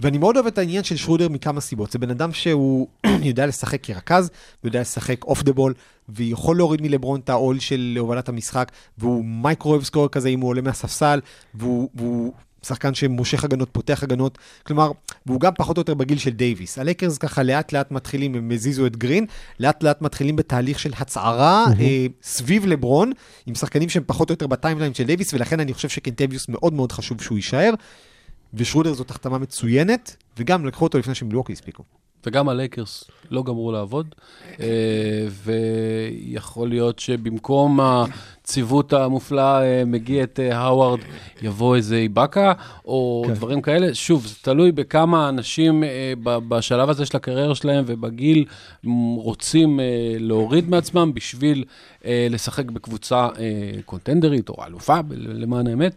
ואני 0.00 0.18
מאוד 0.18 0.36
אוהב 0.36 0.46
את 0.46 0.58
העניין 0.58 0.84
של 0.84 0.96
שרודר 0.96 1.28
מכמה 1.28 1.60
סיבות. 1.60 1.92
זה 1.92 1.98
בן 1.98 2.10
אדם 2.10 2.32
שהוא 2.32 2.88
יודע 3.22 3.46
לשחק 3.46 3.82
כרכז, 3.82 4.30
ויודע 4.64 4.80
לשחק 4.80 5.24
off 5.24 5.42
the 5.42 5.52
ball, 5.52 5.74
ויכול 6.08 6.56
להוריד 6.56 6.82
מלברון 6.82 7.20
את 7.20 7.28
העול 7.28 7.58
של 7.58 7.96
הובלת 7.98 8.28
המשחק, 8.28 8.72
והוא 8.98 9.24
microwave 9.24 9.84
scorer 9.84 10.08
כזה 10.08 10.28
אם 10.28 10.40
הוא 10.40 10.48
עולה 10.50 10.60
מהספסל, 10.60 11.20
והוא, 11.54 11.88
והוא 11.94 12.32
שחקן 12.64 12.94
שמושך 12.94 13.44
הגנות, 13.44 13.68
פותח 13.72 14.02
הגנות, 14.02 14.38
כלומר, 14.66 14.90
והוא 15.26 15.40
גם 15.40 15.52
פחות 15.56 15.76
או 15.76 15.80
יותר 15.80 15.94
בגיל 15.94 16.18
של 16.18 16.30
דייוויס. 16.30 16.78
הלייקרס 16.78 17.18
ככה 17.18 17.42
לאט 17.42 17.72
לאט 17.72 17.90
מתחילים, 17.90 18.34
הם 18.34 18.50
הזיזו 18.50 18.86
את 18.86 18.96
גרין, 18.96 19.26
לאט 19.60 19.82
לאט 19.82 20.02
מתחילים 20.02 20.36
בתהליך 20.36 20.78
של 20.78 20.92
הצערה 20.98 21.66
אה, 21.80 22.06
סביב 22.22 22.66
לברון, 22.66 23.12
עם 23.46 23.54
שחקנים 23.54 23.88
שהם 23.88 24.02
פחות 24.06 24.30
או 24.30 24.32
יותר 24.32 24.46
ב 24.46 24.51
timeline 24.51 24.94
של 24.94 25.04
דייוויס, 25.04 25.34
ולכן 25.34 25.60
אני 25.60 25.74
חושב 25.74 25.88
שקנטביוס 25.88 26.48
מאוד 26.48 26.72
מאוד 26.72 26.92
חשוב 26.92 27.22
שהוא 27.22 27.38
יישאר. 27.38 27.74
ושרודר 28.54 28.94
זאת 28.94 29.10
החתמה 29.10 29.38
מצוינת, 29.38 30.16
וגם 30.38 30.66
לקחו 30.66 30.84
אותו 30.84 30.98
לפני 30.98 31.14
שמילואוקי 31.14 31.52
הספיקו. 31.52 31.82
וגם 32.26 32.48
הלייקרס 32.48 33.04
לא 33.30 33.42
גמרו 33.42 33.72
לעבוד, 33.72 34.14
אה, 34.60 35.26
ויכול 35.44 36.68
להיות 36.68 36.98
שבמקום 36.98 37.80
הציוות 38.44 38.92
המופלא 38.92 39.60
אה, 39.62 39.82
מגיע 39.86 40.22
את 40.22 40.40
אה, 40.40 40.58
האווארד, 40.58 40.98
יבוא 41.42 41.76
איזה 41.76 41.96
איבאקה, 41.96 42.52
או 42.84 43.24
כן. 43.26 43.34
דברים 43.34 43.62
כאלה. 43.62 43.94
שוב, 43.94 44.26
זה 44.26 44.34
תלוי 44.42 44.72
בכמה 44.72 45.28
אנשים 45.28 45.84
אה, 45.84 46.12
בשלב 46.24 46.90
הזה 46.90 47.06
של 47.06 47.16
הקריירה 47.16 47.54
שלהם 47.54 47.84
ובגיל 47.86 48.44
רוצים 49.16 49.80
להוריד 50.18 50.70
מעצמם 50.70 51.14
בשביל 51.14 51.64
לשחק 52.30 52.64
בקבוצה 52.64 53.28
קונטנדרית 53.84 54.48
או 54.48 54.64
אלופה, 54.66 54.98
למען 55.10 55.66
האמת. 55.66 55.94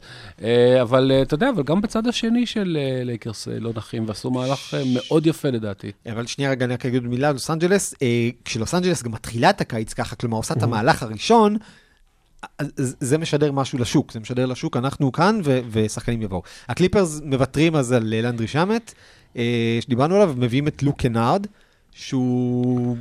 אבל 0.82 1.12
אתה 1.22 1.34
יודע, 1.34 1.50
אבל 1.50 1.64
גם 1.64 1.82
בצד 1.82 2.08
השני 2.08 2.46
של 2.46 2.78
לייקרס 3.04 3.48
לא 3.48 3.72
נחים, 3.76 4.04
ועשו 4.08 4.32
מהלך 4.32 4.74
מאוד 4.94 5.28
יפה 5.28 5.50
לדעתי. 5.50 5.92
אבל 6.12 6.26
שנייה 6.26 6.52
רגע, 6.52 6.66
אני 6.66 6.74
רק 6.74 6.86
אגיד 6.86 7.04
מילה 7.04 7.28
על 7.28 7.34
לוס 7.34 7.50
אנג'לס. 7.50 7.94
כשלוס 8.46 8.76
אנג'לס 8.76 9.04
גם 9.04 9.12
מתחילה 9.12 9.50
את 9.50 9.62
הקיץ 9.62 9.94
ככה, 9.94 10.16
כלומר 10.16 10.38
עושה 10.38 10.54
את 10.54 10.64
המהלך 10.64 11.04
הראשון, 11.04 11.58
זה 12.78 13.18
משדר 13.18 13.52
משהו 13.52 13.80
לשוק, 13.80 14.12
זה 14.12 14.20
משדר 14.20 14.46
לשוק, 14.46 14.78
אנחנו 14.78 15.12
כאן 15.12 15.40
ו- 15.44 15.60
ושחקנים 15.72 16.22
יבואו. 16.22 16.42
הקליפרס 16.70 17.22
מוותרים 17.24 17.76
אז 17.76 17.92
על 17.92 18.04
לנדרי 18.06 18.48
שמט, 18.48 18.94
אה, 19.38 19.78
שדיברנו 19.82 20.16
עליו, 20.16 20.36
מביאים 20.38 20.68
את 20.68 20.84
לוק 20.84 21.02
קנארד, 21.02 21.48
שהוא 21.92 22.98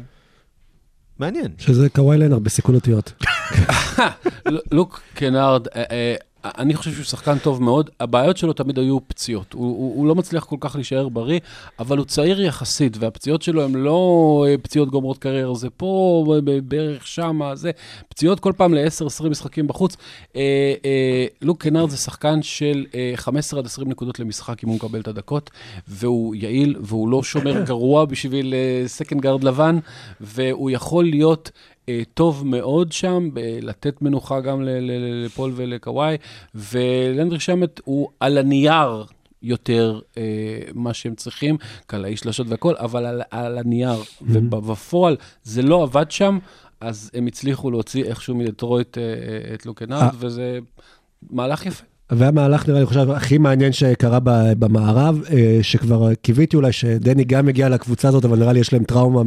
מעניין. 1.19 1.53
שזה 1.59 1.89
קוואי 1.89 2.19
לנר 2.19 2.39
בסיכון 2.39 2.75
אותיות. 2.75 3.13
לוק 4.73 5.01
קנארד, 5.15 5.69
אה, 5.69 5.85
אה, 5.91 6.15
אני 6.59 6.75
חושב 6.75 6.93
שהוא 6.93 7.05
שחקן 7.05 7.39
טוב 7.39 7.63
מאוד, 7.63 7.91
הבעיות 8.01 8.37
שלו 8.37 8.53
תמיד 8.53 8.79
היו 8.79 8.99
פציעות. 9.09 9.53
הוא, 9.53 9.67
הוא, 9.67 9.97
הוא 9.97 10.07
לא 10.07 10.15
מצליח 10.15 10.45
כל 10.45 10.57
כך 10.61 10.75
להישאר 10.77 11.09
בריא, 11.09 11.41
אבל 11.79 11.99
הוא 11.99 12.07
צעיר 12.07 12.43
יחסית, 12.43 12.97
והפציעות 13.01 13.43
שלו 13.43 13.65
הן 13.65 13.75
לא 13.75 14.45
אה, 14.49 14.55
פציעות 14.63 14.91
גומרות 14.91 15.19
קריירה, 15.19 15.55
זה 15.55 15.71
פה, 15.71 16.25
ב- 16.45 16.59
בערך 16.59 17.07
שמה, 17.07 17.57
זה 17.57 17.71
פציעות 18.09 18.41
כל 18.41 18.53
פעם 18.57 18.75
ל-10-20 18.75 19.29
משחקים 19.29 19.67
בחוץ. 19.67 19.97
אה, 20.37 20.75
אה, 20.85 21.27
לוק 21.43 21.63
קנארד 21.63 21.91
זה 21.91 21.97
שחקן 21.97 22.43
של 22.43 22.87
אה, 22.95 23.13
15 23.17 23.61
עד 23.61 23.67
20 23.67 23.89
נקודות 23.89 24.21
למשחק 24.21 24.65
אם 24.65 24.69
הוא 24.69 24.77
מקבל 24.77 25.01
את 25.01 25.09
הדקות, 25.09 25.51
והוא 25.89 26.35
יעיל, 26.35 26.77
והוא 26.81 27.09
לא 27.09 27.23
שומר 27.23 27.63
גרוע 27.65 28.05
בשביל 28.05 28.55
second 28.87 29.21
guard 29.21 29.45
לבן, 29.45 29.79
והוא 30.21 30.71
יכול 30.71 31.05
להיות... 31.05 31.51
אה, 31.89 32.03
טוב 32.15 32.47
מאוד 32.47 32.93
שם, 32.93 33.29
לתת 33.63 34.03
מנוחה 34.03 34.41
גם 34.41 34.63
לפול 34.65 35.53
ולקוואי, 35.57 36.17
ולנדרי 36.55 37.41
שמט 37.41 37.81
הוא 37.85 38.09
על 38.21 38.39
הנייר 38.39 39.05
יותר 39.43 40.01
אה, 40.17 40.23
מה 40.75 40.95
שהם 40.95 41.15
צריכים, 41.15 41.57
קלעי 41.87 42.17
שלשות 42.17 42.47
והכל, 42.49 42.75
אבל 42.77 43.07
על, 43.07 43.23
על 43.31 43.59
הנייר, 43.59 44.03
ובפועל 44.23 45.17
זה 45.43 45.63
לא 45.63 45.83
עבד 45.83 46.11
שם, 46.11 46.39
אז 46.81 47.11
הם 47.15 47.27
הצליחו 47.27 47.71
להוציא 47.71 48.05
איכשהו 48.05 48.35
מדטרויט 48.35 48.99
אה, 48.99 49.03
אה, 49.03 49.55
את 49.55 49.67
לוק 49.67 49.79
קנארד, 49.79 50.03
אה. 50.03 50.11
וזה 50.19 50.59
מהלך 51.31 51.67
יפה. 51.67 51.85
והמהלך 52.11 52.69
נראה 52.69 52.81
לי, 52.81 52.87
חושב, 52.87 53.11
הכי 53.11 53.39
מעניין 53.39 53.73
שקרה 53.73 54.19
במערב, 54.59 55.21
אה, 55.33 55.59
שכבר 55.63 56.15
קיוויתי 56.15 56.57
אולי 56.57 56.73
שדני 56.73 57.25
גם 57.25 57.49
יגיע 57.49 57.69
לקבוצה 57.69 58.09
הזאת, 58.09 58.25
אבל 58.25 58.39
נראה 58.39 58.53
לי 58.53 58.61
יש 58.61 58.73
להם 58.73 58.85
טראומה 58.85 59.23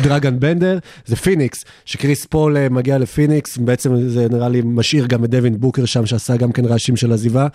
מדרגן 0.00 0.40
בנדר, 0.40 0.78
זה 1.06 1.16
פיניקס, 1.16 1.64
שקריס 1.84 2.24
פול 2.24 2.56
אה, 2.56 2.68
מגיע 2.68 2.98
לפיניקס, 2.98 3.58
בעצם 3.58 4.08
זה 4.08 4.26
נראה 4.30 4.48
לי 4.48 4.62
משאיר 4.64 5.06
גם 5.06 5.24
את 5.24 5.30
דווין 5.30 5.60
בוקר 5.60 5.84
שם, 5.84 6.06
שעשה 6.06 6.36
גם 6.36 6.52
כן 6.52 6.64
רעשים 6.64 6.96
של 6.96 7.12
עזיבה, 7.12 7.46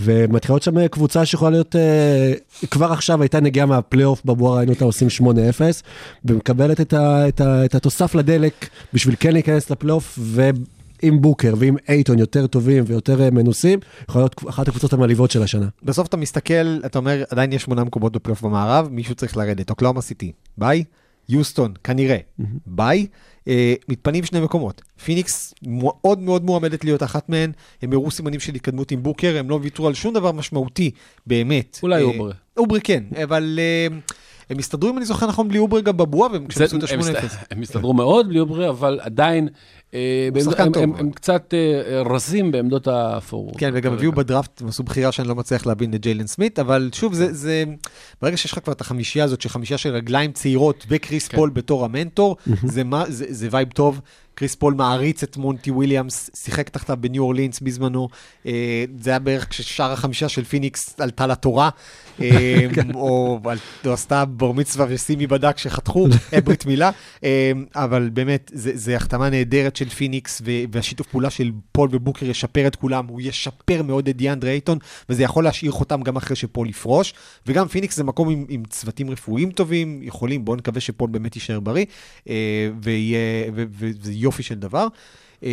ומתחילות 0.00 0.62
שם 0.62 0.88
קבוצה 0.88 1.24
שיכולה 1.24 1.50
להיות, 1.50 1.76
אה, 1.76 2.32
כבר 2.70 2.92
עכשיו 2.92 3.22
הייתה 3.22 3.40
נגיעה 3.40 3.66
מהפלייאוף 3.66 4.22
בבועה, 4.24 4.56
ראינו 4.56 4.72
אותה 4.72 4.84
עושים 4.84 5.08
8-0, 5.10 5.22
ומקבלת 6.24 6.80
את, 6.80 6.92
ה, 6.92 7.28
את, 7.28 7.40
ה, 7.40 7.64
את 7.64 7.74
התוסף 7.74 8.14
לדלק 8.14 8.68
בשביל 8.94 9.14
כן 9.20 9.32
להיכנס 9.32 9.70
לפלייאוף, 9.70 10.18
ו... 10.22 10.50
עם 11.02 11.20
בוקר 11.20 11.54
ועם 11.56 11.76
אייטון 11.88 12.18
יותר 12.18 12.46
טובים 12.46 12.84
ויותר 12.86 13.22
אה, 13.22 13.30
מנוסים, 13.30 13.78
יכולה 14.08 14.24
להיות 14.24 14.48
אחת 14.48 14.68
הקבוצות 14.68 14.92
המלהיבות 14.92 15.30
של 15.30 15.42
השנה. 15.42 15.68
בסוף 15.82 16.08
אתה 16.08 16.16
מסתכל, 16.16 16.80
אתה 16.86 16.98
אומר, 16.98 17.24
עדיין 17.30 17.52
יש 17.52 17.62
שמונה 17.62 17.84
מקומות 17.84 18.12
בפלייאוף 18.12 18.42
במערב, 18.42 18.88
מישהו 18.90 19.14
צריך 19.14 19.36
לרדת. 19.36 19.70
אוקלהומה 19.70 20.00
סיטי, 20.00 20.32
ביי. 20.58 20.84
יוסטון, 21.28 21.72
כנראה, 21.84 22.16
ביי. 22.66 23.06
אה, 23.48 23.74
מתפנים 23.88 24.24
שני 24.24 24.40
מקומות. 24.40 24.82
פיניקס 25.04 25.54
מאוד 25.66 26.18
מאוד 26.18 26.44
מועמדת 26.44 26.84
להיות 26.84 27.02
אחת 27.02 27.28
מהן, 27.28 27.52
הם 27.82 27.92
הראו 27.92 28.10
סימנים 28.10 28.40
של 28.40 28.54
התקדמות 28.54 28.90
עם 28.90 29.02
בוקר, 29.02 29.36
הם 29.38 29.50
לא 29.50 29.58
ויתרו 29.62 29.86
על 29.86 29.94
שום 29.94 30.14
דבר 30.14 30.32
משמעותי, 30.32 30.90
באמת. 31.26 31.78
אולי 31.82 32.02
אה, 32.02 32.06
אוברה. 32.06 32.32
אוברה 32.56 32.80
כן, 32.80 33.04
אבל 33.22 33.58
אה, 33.58 33.98
הם 34.50 34.58
הסתדרו, 34.58 34.90
אם 34.90 34.96
אני 34.98 35.04
זוכר 35.06 35.26
נכון, 35.26 35.48
בלי 35.48 35.58
אוברה 35.58 35.80
גם 35.80 35.96
בבועה, 35.96 36.32
והם 36.32 36.46
כשהם 36.46 36.64
עשו 36.64 36.76
את 36.76 36.82
הם 36.90 37.00
ה-8-0. 37.00 37.24
הסת- 37.26 37.36
הם 37.50 37.62
הסתדרו 37.62 37.94
מאוד 37.94 38.28
בלי 38.28 38.40
אוברה, 38.40 38.68
אבל 38.68 39.00
עדיין, 39.02 39.48
אה, 39.94 40.28
הם- 40.98 41.10
קצת 41.12 41.54
אה, 41.54 42.02
רזים 42.02 42.52
בעמדות 42.52 42.88
הפורוורד. 42.90 43.56
כן, 43.56 43.70
וגם 43.74 43.92
הביאו 43.92 44.12
בדראפט, 44.12 44.60
הם 44.62 44.68
עשו 44.68 44.82
בחירה 44.82 45.12
שאני 45.12 45.28
לא 45.28 45.34
מצליח 45.34 45.66
להבין 45.66 45.90
לג'יילן 45.94 46.26
סמית, 46.26 46.58
אבל 46.58 46.90
שוב, 46.92 47.14
זה, 47.14 47.64
ברגע 48.22 48.36
שיש 48.36 48.52
לך 48.52 48.58
כבר 48.64 48.72
את 48.72 48.80
החמישייה 48.80 49.24
הזאת, 49.24 49.40
שחמישייה 49.40 49.78
של 49.78 49.90
רגליים 49.94 50.32
צעירות 50.32 50.86
וקריס 50.88 51.28
כן. 51.28 51.36
פול 51.36 51.50
בתור 51.50 51.84
המנטור, 51.84 52.36
זה, 52.64 52.84
מה, 52.84 53.04
זה, 53.08 53.24
זה 53.28 53.48
vibe 53.50 53.68
טוב. 53.68 54.00
קריס 54.34 54.54
פול 54.54 54.74
מעריץ 54.74 55.22
את 55.22 55.36
מונטי 55.36 55.70
וויליאמס, 55.70 56.30
שיחק 56.36 56.68
תחתיו 56.68 56.96
בניו 57.00 57.22
אורלינס 57.22 57.60
בזמנו. 57.60 58.08
אה, 58.46 58.84
זה 59.00 59.10
היה 59.10 59.18
בערך 59.18 59.48
כששאר 59.50 59.92
החמישייה 59.92 60.28
של 60.28 60.44
פיניקס 60.44 61.00
עלתה 61.00 61.26
לתורה, 61.26 61.68
או, 62.94 63.40
על- 63.44 63.58
או 63.86 63.92
עשתה 63.92 64.24
בר 64.24 64.52
מצווה 64.52 64.86
וסמית' 64.88 65.26
בדיוק 65.26 65.58
חתכו, 65.58 66.06
ברית 66.44 66.66
מילה. 66.66 66.90
אה, 67.24 67.52
אבל 67.74 68.10
באמת, 68.12 68.50
זה 68.54 68.96
החתמה 68.96 69.30
נהדרת 69.30 69.76
של 69.76 69.88
פיניקס, 69.88 70.42
והשיתוף 70.72 71.06
פעולה 71.06 71.30
של 71.30 71.50
פול 71.72 71.88
ובוקר 71.92 72.26
ישפר 72.26 72.66
את 72.66 72.76
כולם, 72.76 73.06
הוא 73.06 73.20
ישפר 73.20 73.82
מאוד 73.82 74.08
את 74.08 74.16
דיאנדרה 74.16 74.50
אייטון, 74.50 74.78
וזה 75.08 75.22
יכול 75.22 75.44
להשאיר 75.44 75.72
חותם 75.72 76.02
גם 76.02 76.16
אחרי 76.16 76.36
שפול 76.36 76.68
יפרוש. 76.68 77.14
וגם 77.46 77.68
פיניקס 77.68 77.96
זה 77.96 78.04
מקום 78.04 78.28
עם, 78.28 78.44
עם 78.48 78.62
צוותים 78.64 79.10
רפואיים 79.10 79.50
טובים, 79.50 80.00
יכולים, 80.02 80.44
בואו 80.44 80.56
נקווה 80.56 80.80
שפול 80.80 81.10
באמת 81.10 81.36
יישאר 81.36 81.60
בריא, 81.60 81.84
אה, 82.28 82.34
ויהיה, 82.82 83.20
וזה 83.54 84.12
יופי 84.12 84.42
של 84.42 84.54
דבר. 84.54 84.86
אה, 85.44 85.50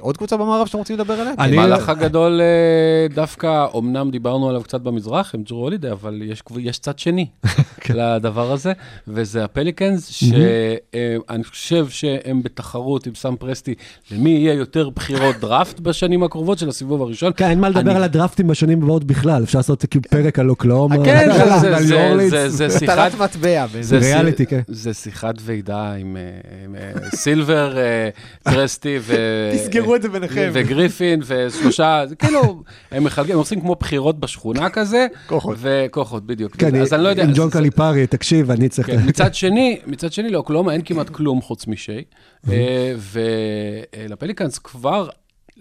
עוד 0.00 0.16
קבוצה 0.16 0.36
במערב 0.36 0.66
שאתם 0.66 0.78
רוצים 0.78 0.96
לדבר 0.96 1.14
עליה? 1.14 1.32
אני- 1.38 1.52
המהלך 1.56 1.88
הגדול 1.88 2.40
אה, 2.40 3.14
דווקא, 3.14 3.66
אמנם 3.78 4.10
דיברנו 4.10 4.48
עליו 4.48 4.62
קצת 4.62 4.80
במזרח 4.80 5.34
עם 5.34 5.42
ג'רו 5.42 5.58
הולידי, 5.58 5.90
אבל 5.90 6.22
יש, 6.24 6.42
צד 6.78 6.98
שני. 6.98 7.26
לדבר 7.94 8.52
הזה, 8.52 8.72
וזה 9.08 9.44
הפליקנס, 9.44 10.06
שאני 10.08 11.44
חושב 11.44 11.86
שהם 11.88 12.42
בתחרות 12.42 13.06
עם 13.06 13.14
סאם 13.14 13.36
פרסטי, 13.36 13.74
למי 14.10 14.30
יהיה 14.30 14.54
יותר 14.54 14.88
בחירות 14.90 15.36
דראפט 15.40 15.80
בשנים 15.80 16.22
הקרובות 16.22 16.58
של 16.58 16.68
הסיבוב 16.68 17.02
הראשון. 17.02 17.32
כן, 17.36 17.50
אין 17.50 17.60
מה 17.60 17.68
לדבר 17.68 17.96
על 17.96 18.02
הדרפטים 18.02 18.46
בשנים 18.48 18.82
הבאות 18.82 19.04
בכלל, 19.04 19.42
אפשר 19.42 19.58
לעשות 19.58 19.84
כאילו 19.90 20.04
פרק 20.10 20.38
על 20.38 20.50
אוקלאומה. 20.50 21.04
כן, 21.04 21.28
זה- 22.48 22.70
שיחת... 22.78 22.98
הטלת 22.98 23.20
מטבע. 23.20 23.66
זה 23.80 23.98
ריאליטי, 23.98 24.46
כן. 24.46 24.60
זה 24.68 24.94
שיחת 24.94 25.34
ועידה 25.40 25.92
עם 25.92 26.16
אה, 26.16 26.22
אה, 26.80 27.10
סילבר, 27.14 27.78
אה, 27.78 28.08
קרסטי 28.52 28.98
ו... 29.00 29.14
תסגרו 29.56 29.94
את 29.96 30.02
זה 30.02 30.08
ביניכם. 30.08 30.50
וגריפין 30.52 31.20
ושלושה, 31.26 32.02
זה 32.08 32.16
כאילו, 32.16 32.62
הם 32.92 33.04
מחלקים, 33.04 33.32
הם 33.32 33.38
עושים 33.38 33.60
כמו 33.60 33.74
בחירות 33.80 34.20
בשכונה 34.20 34.70
כזה. 34.70 35.06
כוחות. 35.26 35.56
וכוחות, 35.60 36.26
בדיוק. 36.26 36.56
כן, 36.56 36.76
אז 36.76 36.92
אני 36.92 37.02
לא 37.02 37.08
יודע. 37.08 37.22
עם 37.24 37.30
ג'ון 37.34 37.50
זה- 37.50 37.52
קליפרי, 37.78 38.06
תקשיב, 38.06 38.50
אני 38.50 38.68
צריך... 38.68 38.86
כן, 38.86 38.98
מצד 39.06 39.34
שני, 39.34 39.78
מצד 39.86 40.12
שני, 40.12 40.30
לאוקלהומה 40.30 40.72
אין 40.72 40.82
כמעט 40.84 41.08
כלום 41.08 41.40
חוץ 41.40 41.66
משי, 41.66 42.04
אה, 42.48 42.94
ולפליקאנס 42.98 44.58
כבר... 44.58 45.08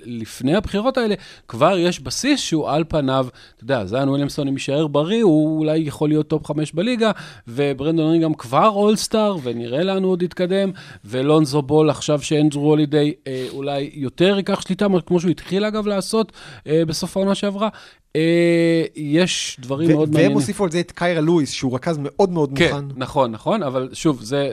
לפני 0.04 0.56
הבחירות 0.56 0.98
האלה, 0.98 1.16
כבר 1.48 1.78
יש 1.78 2.00
בסיס 2.00 2.40
שהוא 2.40 2.70
על 2.70 2.84
פניו, 2.88 3.28
אתה 3.56 3.64
יודע, 3.64 3.86
זיין 3.86 4.10
וויליאמסון, 4.10 4.48
אם 4.48 4.54
יישאר 4.54 4.88
בריא, 4.88 5.24
הוא 5.24 5.60
אולי 5.60 5.78
יכול 5.78 6.10
להיות 6.10 6.28
top 6.28 6.46
חמש 6.46 6.72
בליגה, 6.72 7.12
וברנדון 7.48 8.12
אינגרם 8.12 8.34
כבר 8.34 8.68
אולסטאר, 8.68 9.36
ונראה 9.44 9.84
לאן 9.84 10.04
הוא 10.04 10.12
עוד 10.12 10.24
יתקדם, 10.24 10.72
ולונזו 11.06 11.62
בול, 11.62 11.90
עכשיו 11.90 12.22
שאין 12.22 12.48
ג'רו 12.48 12.70
הולידיי 12.70 13.14
אה, 13.28 13.48
אולי 13.52 13.90
יותר 13.94 14.38
ייקח 14.38 14.62
שליטה, 14.62 14.88
כמו 15.06 15.20
שהוא 15.20 15.32
התחיל 15.32 15.66
אגב 15.66 15.88
לעשות 15.88 16.32
אה, 16.68 16.86
בסוף 16.86 17.18
העונה 17.18 17.36
שעברה. 17.36 17.70
אה, 18.18 18.86
יש 18.96 19.58
דברים 19.60 19.90
מאוד 19.90 20.00
והם 20.00 20.14
מעניינים. 20.14 20.38
הוסיפו 20.38 20.64
על 20.64 20.72
זה 20.72 20.80
את 20.80 20.92
קיירה 20.92 21.22
לואיס, 21.22 21.52
שהוא 21.52 21.76
רכז 21.76 21.98
מאוד 22.02 22.30
מאוד 22.30 22.52
כן, 22.56 22.72
מוכן. 22.72 22.86
נכון, 22.96 23.32
נכון, 23.32 23.64
אבל 23.64 23.90
שוב, 23.94 24.22
זה 24.22 24.52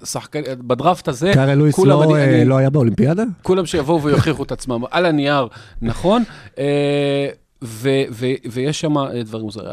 אה, 0.00 0.06
שחקן, 0.06 0.40
בדראפט 0.58 1.08
הזה, 1.08 1.30
קארל 1.34 1.54
לואיס 1.54 1.78
לא, 1.78 2.14
אה, 2.16 2.44
לא 2.44 2.56
היה 2.56 2.70
באולימפיאדה? 2.70 3.24
כולם 3.42 3.66
שיבואו 3.66 4.02
ויוכיחו 4.02 4.42
את 4.42 4.52
עצמם 4.52 4.82
על 4.90 5.06
הנייר, 5.06 5.48
נכון, 5.82 6.22
אה, 6.58 7.28
ויש 8.44 8.80
שם 8.80 8.98
אה, 8.98 9.22
דברים 9.22 9.44
מוזרים. 9.44 9.68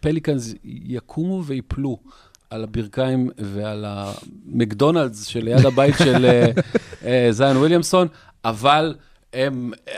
פליקאנס 0.00 0.54
יקומו 0.64 1.44
ויפלו. 1.44 1.98
על 2.54 2.64
הברכיים 2.64 3.30
ועל 3.38 3.84
המקדונלדס 3.88 5.26
שליד 5.26 5.66
הבית 5.66 5.94
של 5.98 6.24
אה, 6.24 6.50
אה, 7.06 7.28
זיין 7.30 7.56
וויליאמסון, 7.56 8.08
אבל 8.44 8.94
הם 9.32 9.72
אה, 9.88 9.94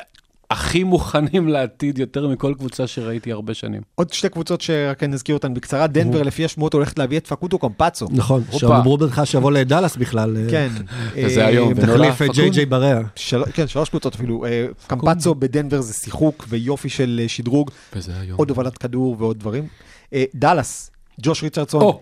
הכי 0.51 0.85
מוכנים 0.85 1.49
לעתיד 1.49 1.99
יותר 1.99 2.29
מכל 2.29 2.55
קבוצה 2.59 2.87
שראיתי 2.87 3.33
הרבה 3.33 3.55
שנים. 3.55 3.83
עוד 3.95 4.13
שתי 4.13 4.29
קבוצות 4.29 4.61
שרק 4.61 5.03
נזכיר 5.03 5.35
אותן 5.35 5.55
בקצרה, 5.55 5.87
דנבר 5.87 6.23
לפי 6.23 6.45
השמועות 6.45 6.73
הולכת 6.75 6.99
להביא 6.99 7.19
את 7.19 7.27
פקוטו 7.27 7.59
קומפצו. 7.59 8.07
נכון, 8.11 8.43
הופה. 8.47 8.59
שאמרו 8.59 8.97
בכלל 8.97 9.25
שיבוא 9.25 9.53
לדאלאס 9.53 9.97
בכלל. 9.97 10.37
אה, 10.37 10.51
כן. 10.51 10.69
וזה 11.17 11.41
אה, 11.43 11.47
היום, 11.47 11.73
ונולד 11.77 12.11
תחליף 12.11 12.31
את 12.31 12.37
ג'יי. 12.37 12.51
ג'יי 12.51 12.67
בריאה. 12.67 13.01
כן, 13.53 13.67
שלוש 13.69 13.89
קבוצות 13.89 14.15
אפילו. 14.15 14.45
אה, 14.47 14.67
קמפצו 14.87 15.35
בדנבר 15.35 15.81
זה 15.81 15.95
שיחוק 15.95 16.47
ויופי 16.49 16.89
של 16.89 17.25
שדרוג, 17.29 17.71
וזה 17.97 18.13
היום. 18.21 18.39
עוד 18.39 18.51
הובלת 18.51 18.79
כדור 18.79 19.17
ועוד 19.19 19.39
דברים. 19.39 19.67
דאלאס, 20.35 20.91
ג'וש 21.23 21.43
ריצ'רדסון. 21.43 21.93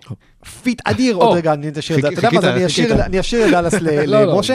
fit 0.63 0.81
אדיר. 0.85 1.15
עוד 1.17 1.37
רגע 1.37 1.53
אני 1.53 1.71
אשאיר 1.79 1.99
את 1.99 2.03
זה. 2.03 2.09
אתה 2.09 2.27
יודע 2.27 2.41
מה, 2.41 2.55
אני 2.55 3.21
אשאיר-. 3.21 3.45
אני 3.45 3.51
דאלאס 3.51 3.75
ל- 3.83 4.05
לא, 4.05 4.25
לא, 4.25 4.35
למשה. 4.35 4.55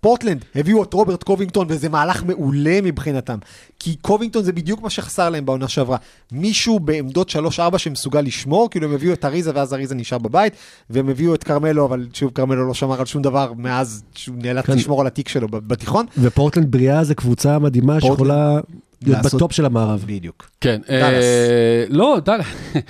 פורטלנד 0.00 0.44
הביאו 0.54 0.82
את 0.82 0.94
רוברט 0.94 1.22
קובינגטון, 1.22 1.66
וזה 1.70 1.88
מהלך 1.88 2.22
מעולה 2.24 2.80
מבחינתם. 2.82 3.38
כי 3.78 3.96
קובינגטון 4.00 4.44
זה 4.44 4.52
בדיוק 4.52 4.82
מה 4.82 4.90
שחסר 4.90 5.30
להם 5.30 5.46
בעונה 5.46 5.68
שעברה. 5.68 5.96
מישהו 6.32 6.80
בעמדות 6.80 7.30
3-4 7.74 7.78
שמסוגל 7.78 8.20
לשמור, 8.20 8.70
כאילו 8.70 8.86
הם 8.88 8.94
הביאו 8.94 9.12
את 9.12 9.24
אריזה 9.24 9.50
ואז 9.54 9.74
אריזה 9.74 9.94
נשאר 9.94 10.18
בבית, 10.18 10.52
והם 10.90 11.08
הביאו 11.08 11.34
את 11.34 11.44
כרמלו, 11.44 11.84
אבל 11.84 12.06
שוב, 12.12 12.30
כרמלו 12.34 12.68
לא 12.68 12.74
שמר 12.74 13.00
על 13.00 13.06
שום 13.06 13.22
דבר 13.22 13.52
מאז 13.56 14.02
שהוא 14.14 14.36
נאלץ 14.38 14.64
כן. 14.64 14.72
לשמור 14.76 15.00
על 15.00 15.06
התיק 15.06 15.28
שלו 15.28 15.48
בתיכון. 15.48 16.06
ופורטלנד 16.18 16.70
בריאה 16.72 17.04
זה 17.04 17.14
קבוצה 17.14 17.58
מדהימה 17.58 18.00
שיכולה 18.00 18.60
להיות 19.02 19.24
לעשות- 19.24 19.34
ב 19.34 19.38
top 19.38 19.52
של 19.52 19.64
המערב. 19.64 20.04
בדיוק. 20.06 20.50
כן. 20.60 20.80
דאלאס. 20.88 21.24
אה, 21.24 21.84
לא, 21.88 22.16
דאלאס, 22.24 22.46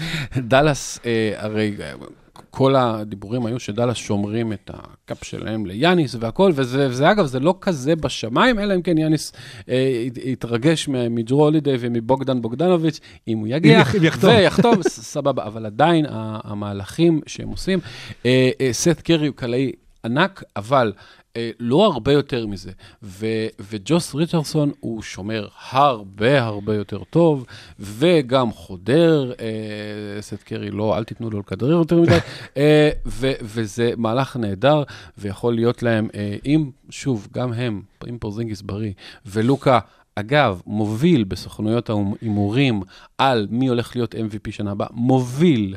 דאלאס, 0.49 0.99
אה, 1.07 1.33
הרי 1.37 1.75
אה, 1.81 1.93
כל 2.59 2.77
הדיבורים 2.77 3.47
היו 3.47 3.61
שדאלאס 3.61 3.97
שומרים 3.97 4.53
את 4.53 4.71
ה 4.75 4.87
cap 4.87 5.25
שלהם 5.25 5.67
ליאניס 5.67 6.17
והכל, 6.21 6.53
וזה, 6.55 6.87
וזה 6.91 7.11
אגב, 7.11 7.27
זה 7.27 7.41
לא 7.41 7.55
כזה 7.61 7.97
בשמיים, 7.97 8.59
אלא 8.59 8.75
אם 8.75 8.83
כן 8.83 8.99
יאניס 8.99 9.33
אה, 9.69 9.75
ית- 10.07 10.19
יתרגש 10.25 10.89
מג'רו 10.89 11.45
הולידיי 11.45 11.77
ומבוגדן 11.81 12.43
בוגדנוביץ', 12.43 13.01
אם 13.29 13.39
הוא 13.39 13.47
יגיע, 13.51 13.77
אם 13.77 13.81
יח- 13.81 13.95
אם 13.97 14.05
יחתום. 14.05 14.31
ויחתום, 14.31 14.83
סבבה, 14.83 15.45
אבל 15.45 15.67
עדיין 15.67 16.07
המהלכים 16.45 17.21
שהם 17.27 17.49
עושים, 17.49 17.79
אה, 18.27 18.51
אה, 18.61 18.69
סת' 18.73 19.01
קרי 19.05 19.27
הוא 19.27 19.37
קלעי 19.37 19.73
ענק, 20.05 20.43
אבל... 20.57 20.93
אה, 21.39 21.51
לא 21.61 21.87
הרבה 21.87 22.13
יותר 22.13 22.47
מזה. 22.47 22.71
ו- 23.03 23.47
וג'וס 23.61 24.15
ריצ'רסון 24.15 24.71
הוא 24.81 25.03
שומר 25.03 25.49
הרבה 25.71 26.45
הרבה 26.45 26.75
יותר 26.75 27.05
טוב, 27.11 27.47
וגם 27.81 28.53
חודר, 28.53 29.33
אה, 29.41 30.23
סט 30.23 30.43
קרי, 30.43 30.71
לא, 30.71 30.99
אל 30.99 31.05
תיתנו 31.05 31.31
לו 31.31 31.41
לכדרר 31.41 31.71
יותר 31.71 32.01
מדי, 32.01 32.19
אה, 32.57 32.91
ו- 33.07 33.33
וזה 33.43 33.93
מהלך 33.97 34.37
נהדר, 34.37 34.83
ויכול 35.19 35.55
להיות 35.55 35.83
להם, 35.83 36.09
אה, 36.15 36.37
אם, 36.47 36.71
שוב, 36.91 37.29
גם 37.35 37.53
הם, 37.53 37.83
אם 38.09 38.19
פורזינגיס 38.19 38.63
בריא, 38.63 38.93
ולוקה 39.27 39.79
אגב, 40.15 40.63
מוביל 40.67 41.25
בסוכנויות 41.25 41.91
ההימורים 41.91 42.83
על 43.19 43.47
מי 43.51 43.69
הולך 43.69 43.97
להיות 43.97 44.15
MVP 44.15 44.51
שנה 44.53 44.71
הבאה, 44.71 44.89
מוביל. 44.91 45.77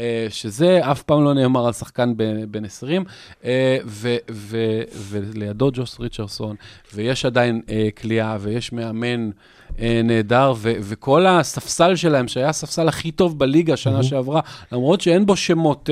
אה, 0.00 0.26
שזה 0.30 0.90
אף 0.90 1.02
פעם 1.02 1.24
לא 1.24 1.34
נאמר 1.34 1.66
על 1.66 1.72
שחקן 1.72 2.12
בן 2.50 2.64
20, 2.64 3.04
אה, 3.44 3.78
ו- 3.86 4.16
ו- 4.30 4.82
ולידו 4.92 5.70
ג'וס 5.72 6.00
ריצ'רסון, 6.00 6.56
ויש 6.94 7.24
עדיין 7.24 7.60
אה, 7.70 7.88
כליאה, 8.00 8.36
ויש 8.40 8.72
מאמן 8.72 9.30
אה, 9.78 10.00
נהדר, 10.04 10.52
ו- 10.56 10.72
וכל 10.80 11.26
הספסל 11.26 11.96
שלהם, 11.96 12.28
שהיה 12.28 12.48
הספסל 12.48 12.88
הכי 12.88 13.10
טוב 13.10 13.38
בליגה 13.38 13.76
שנה 13.76 14.02
שעברה, 14.02 14.40
למרות 14.72 15.00
שאין 15.00 15.26
בו 15.26 15.36
שמות, 15.36 15.90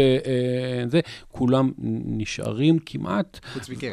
זה, 0.89 1.01
כולם 1.33 1.71
נשארים 2.05 2.79
כמעט. 2.87 3.39
חוץ 3.53 3.69
מקרן. 3.69 3.93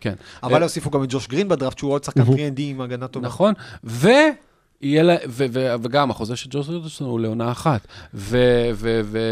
כן. 0.00 0.14
אבל 0.42 0.62
הוסיפו 0.62 0.90
גם 0.90 1.04
את 1.04 1.08
ג'וש 1.12 1.28
גרין 1.28 1.48
בדראפט, 1.48 1.78
שהוא 1.78 1.92
עוד 1.92 2.04
שחקן 2.04 2.22
3&D 2.22 2.60
עם 2.60 2.80
הגנה 2.80 3.08
טובה. 3.08 3.26
נכון, 3.26 3.54
ו... 3.84 4.08
יהיה 4.82 5.02
לה, 5.02 5.16
ו, 5.28 5.44
ו, 5.52 5.74
וגם 5.82 6.10
החוזה 6.10 6.36
של 6.36 6.48
ג'וס 6.50 6.68
רידרסון 6.68 7.08
הוא 7.08 7.20
לעונה 7.20 7.50
אחת. 7.52 7.86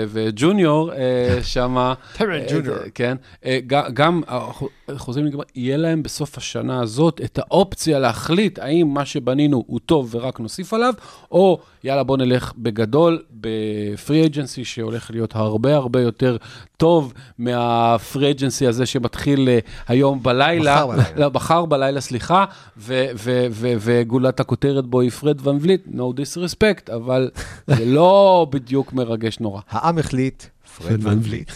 וג'וניור 0.09 0.93
אה, 0.93 1.39
שמה... 1.53 1.95
אה. 2.85 2.91
כן, 2.95 3.17
אה, 3.45 3.59
ג- 3.67 3.89
גם 3.95 4.23
החוזים 4.89 5.25
נגמר, 5.25 5.45
יהיה 5.55 5.77
להם 5.77 6.03
בסוף 6.03 6.39
השנה 6.39 6.81
הזאת 6.81 7.21
את 7.25 7.39
האופציה 7.39 7.99
להחליט 7.99 8.59
האם 8.59 8.89
מה 8.95 9.05
שבנינו 9.05 9.65
הוא 9.67 9.81
טוב 9.87 10.15
ורק 10.15 10.41
נוסיף 10.41 10.75
עליו, 10.75 10.95
או 11.33 11.59
יאללה 11.85 12.03
בוא 12.03 12.17
נלך 12.17 12.53
בגדול 12.59 13.23
בפרי 13.31 14.27
אג'נסי 14.27 14.65
שהולך 14.65 15.11
להיות 15.11 15.37
הרבה 15.37 15.77
הרבה 15.77 16.01
יותר 16.01 16.37
טוב 16.77 17.13
מהפרי 17.39 18.31
אג'נסי 18.31 18.67
הזה 18.67 18.87
שמתחיל 18.87 19.49
היום 19.89 20.23
בלילה. 20.23 20.75
מחר 20.75 20.87
בלילה. 20.87 21.17
לא, 21.17 21.67
בלילה, 21.67 22.01
סליחה, 22.01 22.45
וגולת 23.81 24.41
הכותרת 24.41 24.87
בו 24.87 25.01
היא 25.01 25.11
פרד 25.11 25.38
ון 25.43 25.59
וליט, 25.61 25.87
no 25.87 25.99
disrespect, 26.21 26.93
אבל 26.95 27.31
זה 27.67 27.85
לא 27.97 28.47
בדיוק 28.51 28.93
מרגש 28.93 29.41
נורא. 29.41 29.61
העם 29.71 29.99
החליט, 29.99 30.43
פרד 30.79 31.07
ון 31.07 31.19
וליט. 31.23 31.51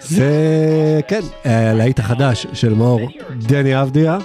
זה, 0.00 1.00
כן, 1.08 1.20
אה, 1.46 1.70
הלהיט 1.70 1.98
החדש 1.98 2.46
של 2.52 2.74
מאור 2.74 3.00
דני 3.38 3.82
אבדיה. 3.82 4.18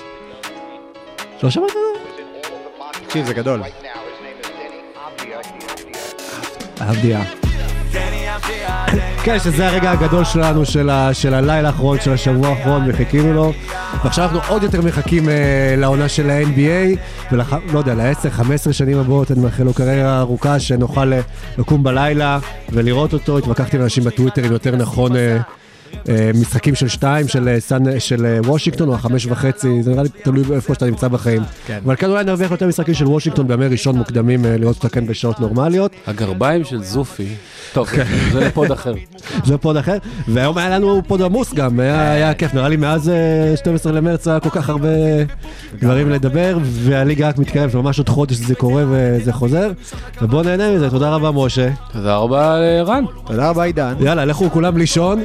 לא 1.44 1.50
שמעת? 1.50 1.72
תקשיב, 3.06 3.26
זה 3.26 3.34
גדול. 3.34 3.62
אבדיה. 6.82 7.39
כן, 9.24 9.40
שזה 9.40 9.68
הרגע 9.68 9.92
הגדול 9.92 10.24
שלנו, 10.24 10.66
של, 10.66 10.90
ה, 10.90 11.14
של 11.14 11.34
הלילה 11.34 11.68
האחרון, 11.68 12.00
של 12.00 12.12
השבוע 12.12 12.48
האחרון, 12.48 12.84
וחיכינו 12.88 13.34
לו. 13.34 13.54
ועכשיו 14.04 14.24
אנחנו 14.24 14.54
עוד 14.54 14.64
יותר 14.64 14.82
מחכים 14.82 15.30
אה, 15.30 15.76
לעונה 15.78 16.10
של 16.10 16.30
ה-NBA, 16.30 16.98
ולא 17.32 17.44
יודע, 17.80 17.96
ל-10-15 17.96 18.72
שנים 18.74 18.98
הבאות, 18.98 19.32
אני 19.32 19.40
מאחל 19.40 19.64
לו 19.64 19.74
קריירה 19.74 20.20
ארוכה, 20.20 20.60
שנוכל 20.60 21.14
אה, 21.14 21.20
לקום 21.58 21.84
בלילה 21.84 22.40
ולראות 22.70 23.14
אותו. 23.14 23.38
התווכחתי 23.38 23.78
עם 23.78 23.84
אנשים 23.84 24.04
בטוויטר 24.04 24.46
אם 24.46 24.52
יותר 24.52 24.76
נכון... 24.76 25.16
אה, 25.16 25.38
משחקים 26.34 26.76
של 26.76 26.88
שתיים, 26.88 27.28
של, 27.28 27.48
אה, 27.48 27.60
סן, 27.60 28.00
של 28.00 28.26
אה, 28.26 28.40
וושינגטון, 28.42 28.90
או 28.90 28.96
החמש 28.96 29.26
וחצי, 29.26 29.84
זה 29.84 29.92
נראה 29.92 30.04
לי 30.04 30.10
תלוי 30.10 30.56
איפה 30.56 30.74
שאתה 30.74 30.86
נמצא 30.86 31.08
בחיים. 31.08 31.42
כן. 31.68 31.80
אבל 31.86 31.96
כן 31.96 32.10
אולי 32.10 32.24
נרוויח 32.24 32.52
יותר 32.52 32.68
משחקים 32.68 32.94
של 32.94 33.08
וושינגטון 33.08 33.48
בימי 33.48 33.68
ראשון 33.68 33.98
מוקדמים, 33.98 34.46
אה, 34.46 34.58
לראות 34.58 34.76
אותה 34.76 34.90
כאן 34.90 35.08
בשעות 35.08 35.40
נורמליות. 35.40 35.92
הגרביים 36.08 36.64
של 36.64 36.84
זופי, 36.84 37.28
טוב, 37.74 37.88
זה 38.32 38.40
לפוד 38.40 38.72
אחר. 38.72 38.94
זה 39.46 39.58
pod 39.58 39.78
אחר, 39.78 39.98
והיום 40.28 40.58
היה 40.58 40.70
לנו 40.70 41.02
pod 41.08 41.22
עמוס 41.22 41.54
גם, 41.54 41.80
היה, 41.80 42.12
היה 42.12 42.34
כיף, 42.34 42.54
נראה 42.54 42.70
לי 42.70 42.78
מאז 42.78 43.10
אה, 43.10 43.58
12 43.58 43.92
למרץ 43.92 44.28
היה 44.28 44.40
כל 44.40 44.50
כך 44.50 44.70
הרבה 44.70 44.90
דברים 45.82 46.10
לדבר, 46.10 46.58
והליגה 46.64 47.28
רק 47.28 47.38
מתקרבת, 47.38 47.76
ממש 47.76 47.98
עוד 47.98 48.10
חודש 48.10 48.36
זה 48.36 48.56
קורה 48.56 48.84
וזה 48.90 49.34
חוזר, 49.34 49.72
ובואו 50.22 50.44
נהנה 50.44 50.76
מזה, 50.76 50.90
תודה 50.90 51.10
רבה 51.10 51.32
משה. 51.32 51.70
תודה 51.94 52.16
רבה 52.16 52.60
לרן. 52.60 53.04
תודה 53.26 53.50
רבה, 53.50 53.64
עידן. 53.64 53.94
יאללה, 54.00 54.26
לכו 54.26 54.50
כולם 54.50 54.78
לישון, 54.78 55.24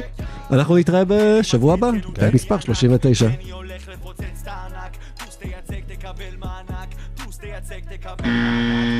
אנחנו 0.51 0.77
נתראה 0.77 1.03
בשבוע 1.07 1.73
הבא, 1.73 1.89
פרק 2.13 2.33
מספר 2.33 2.59
39. 2.59 3.25
אני 3.25 3.51
הולך 3.51 3.89
לפוצץ 3.89 4.41
את 4.41 4.47
הענק, 4.47 4.97
טוס 5.17 5.37
תייצג 5.37 5.93
תקבל 5.93 6.35
מענק, 6.39 6.95
טוס 7.15 7.37
תייצג 7.37 7.79
תקבל 7.89 8.29
מענק 8.29 8.95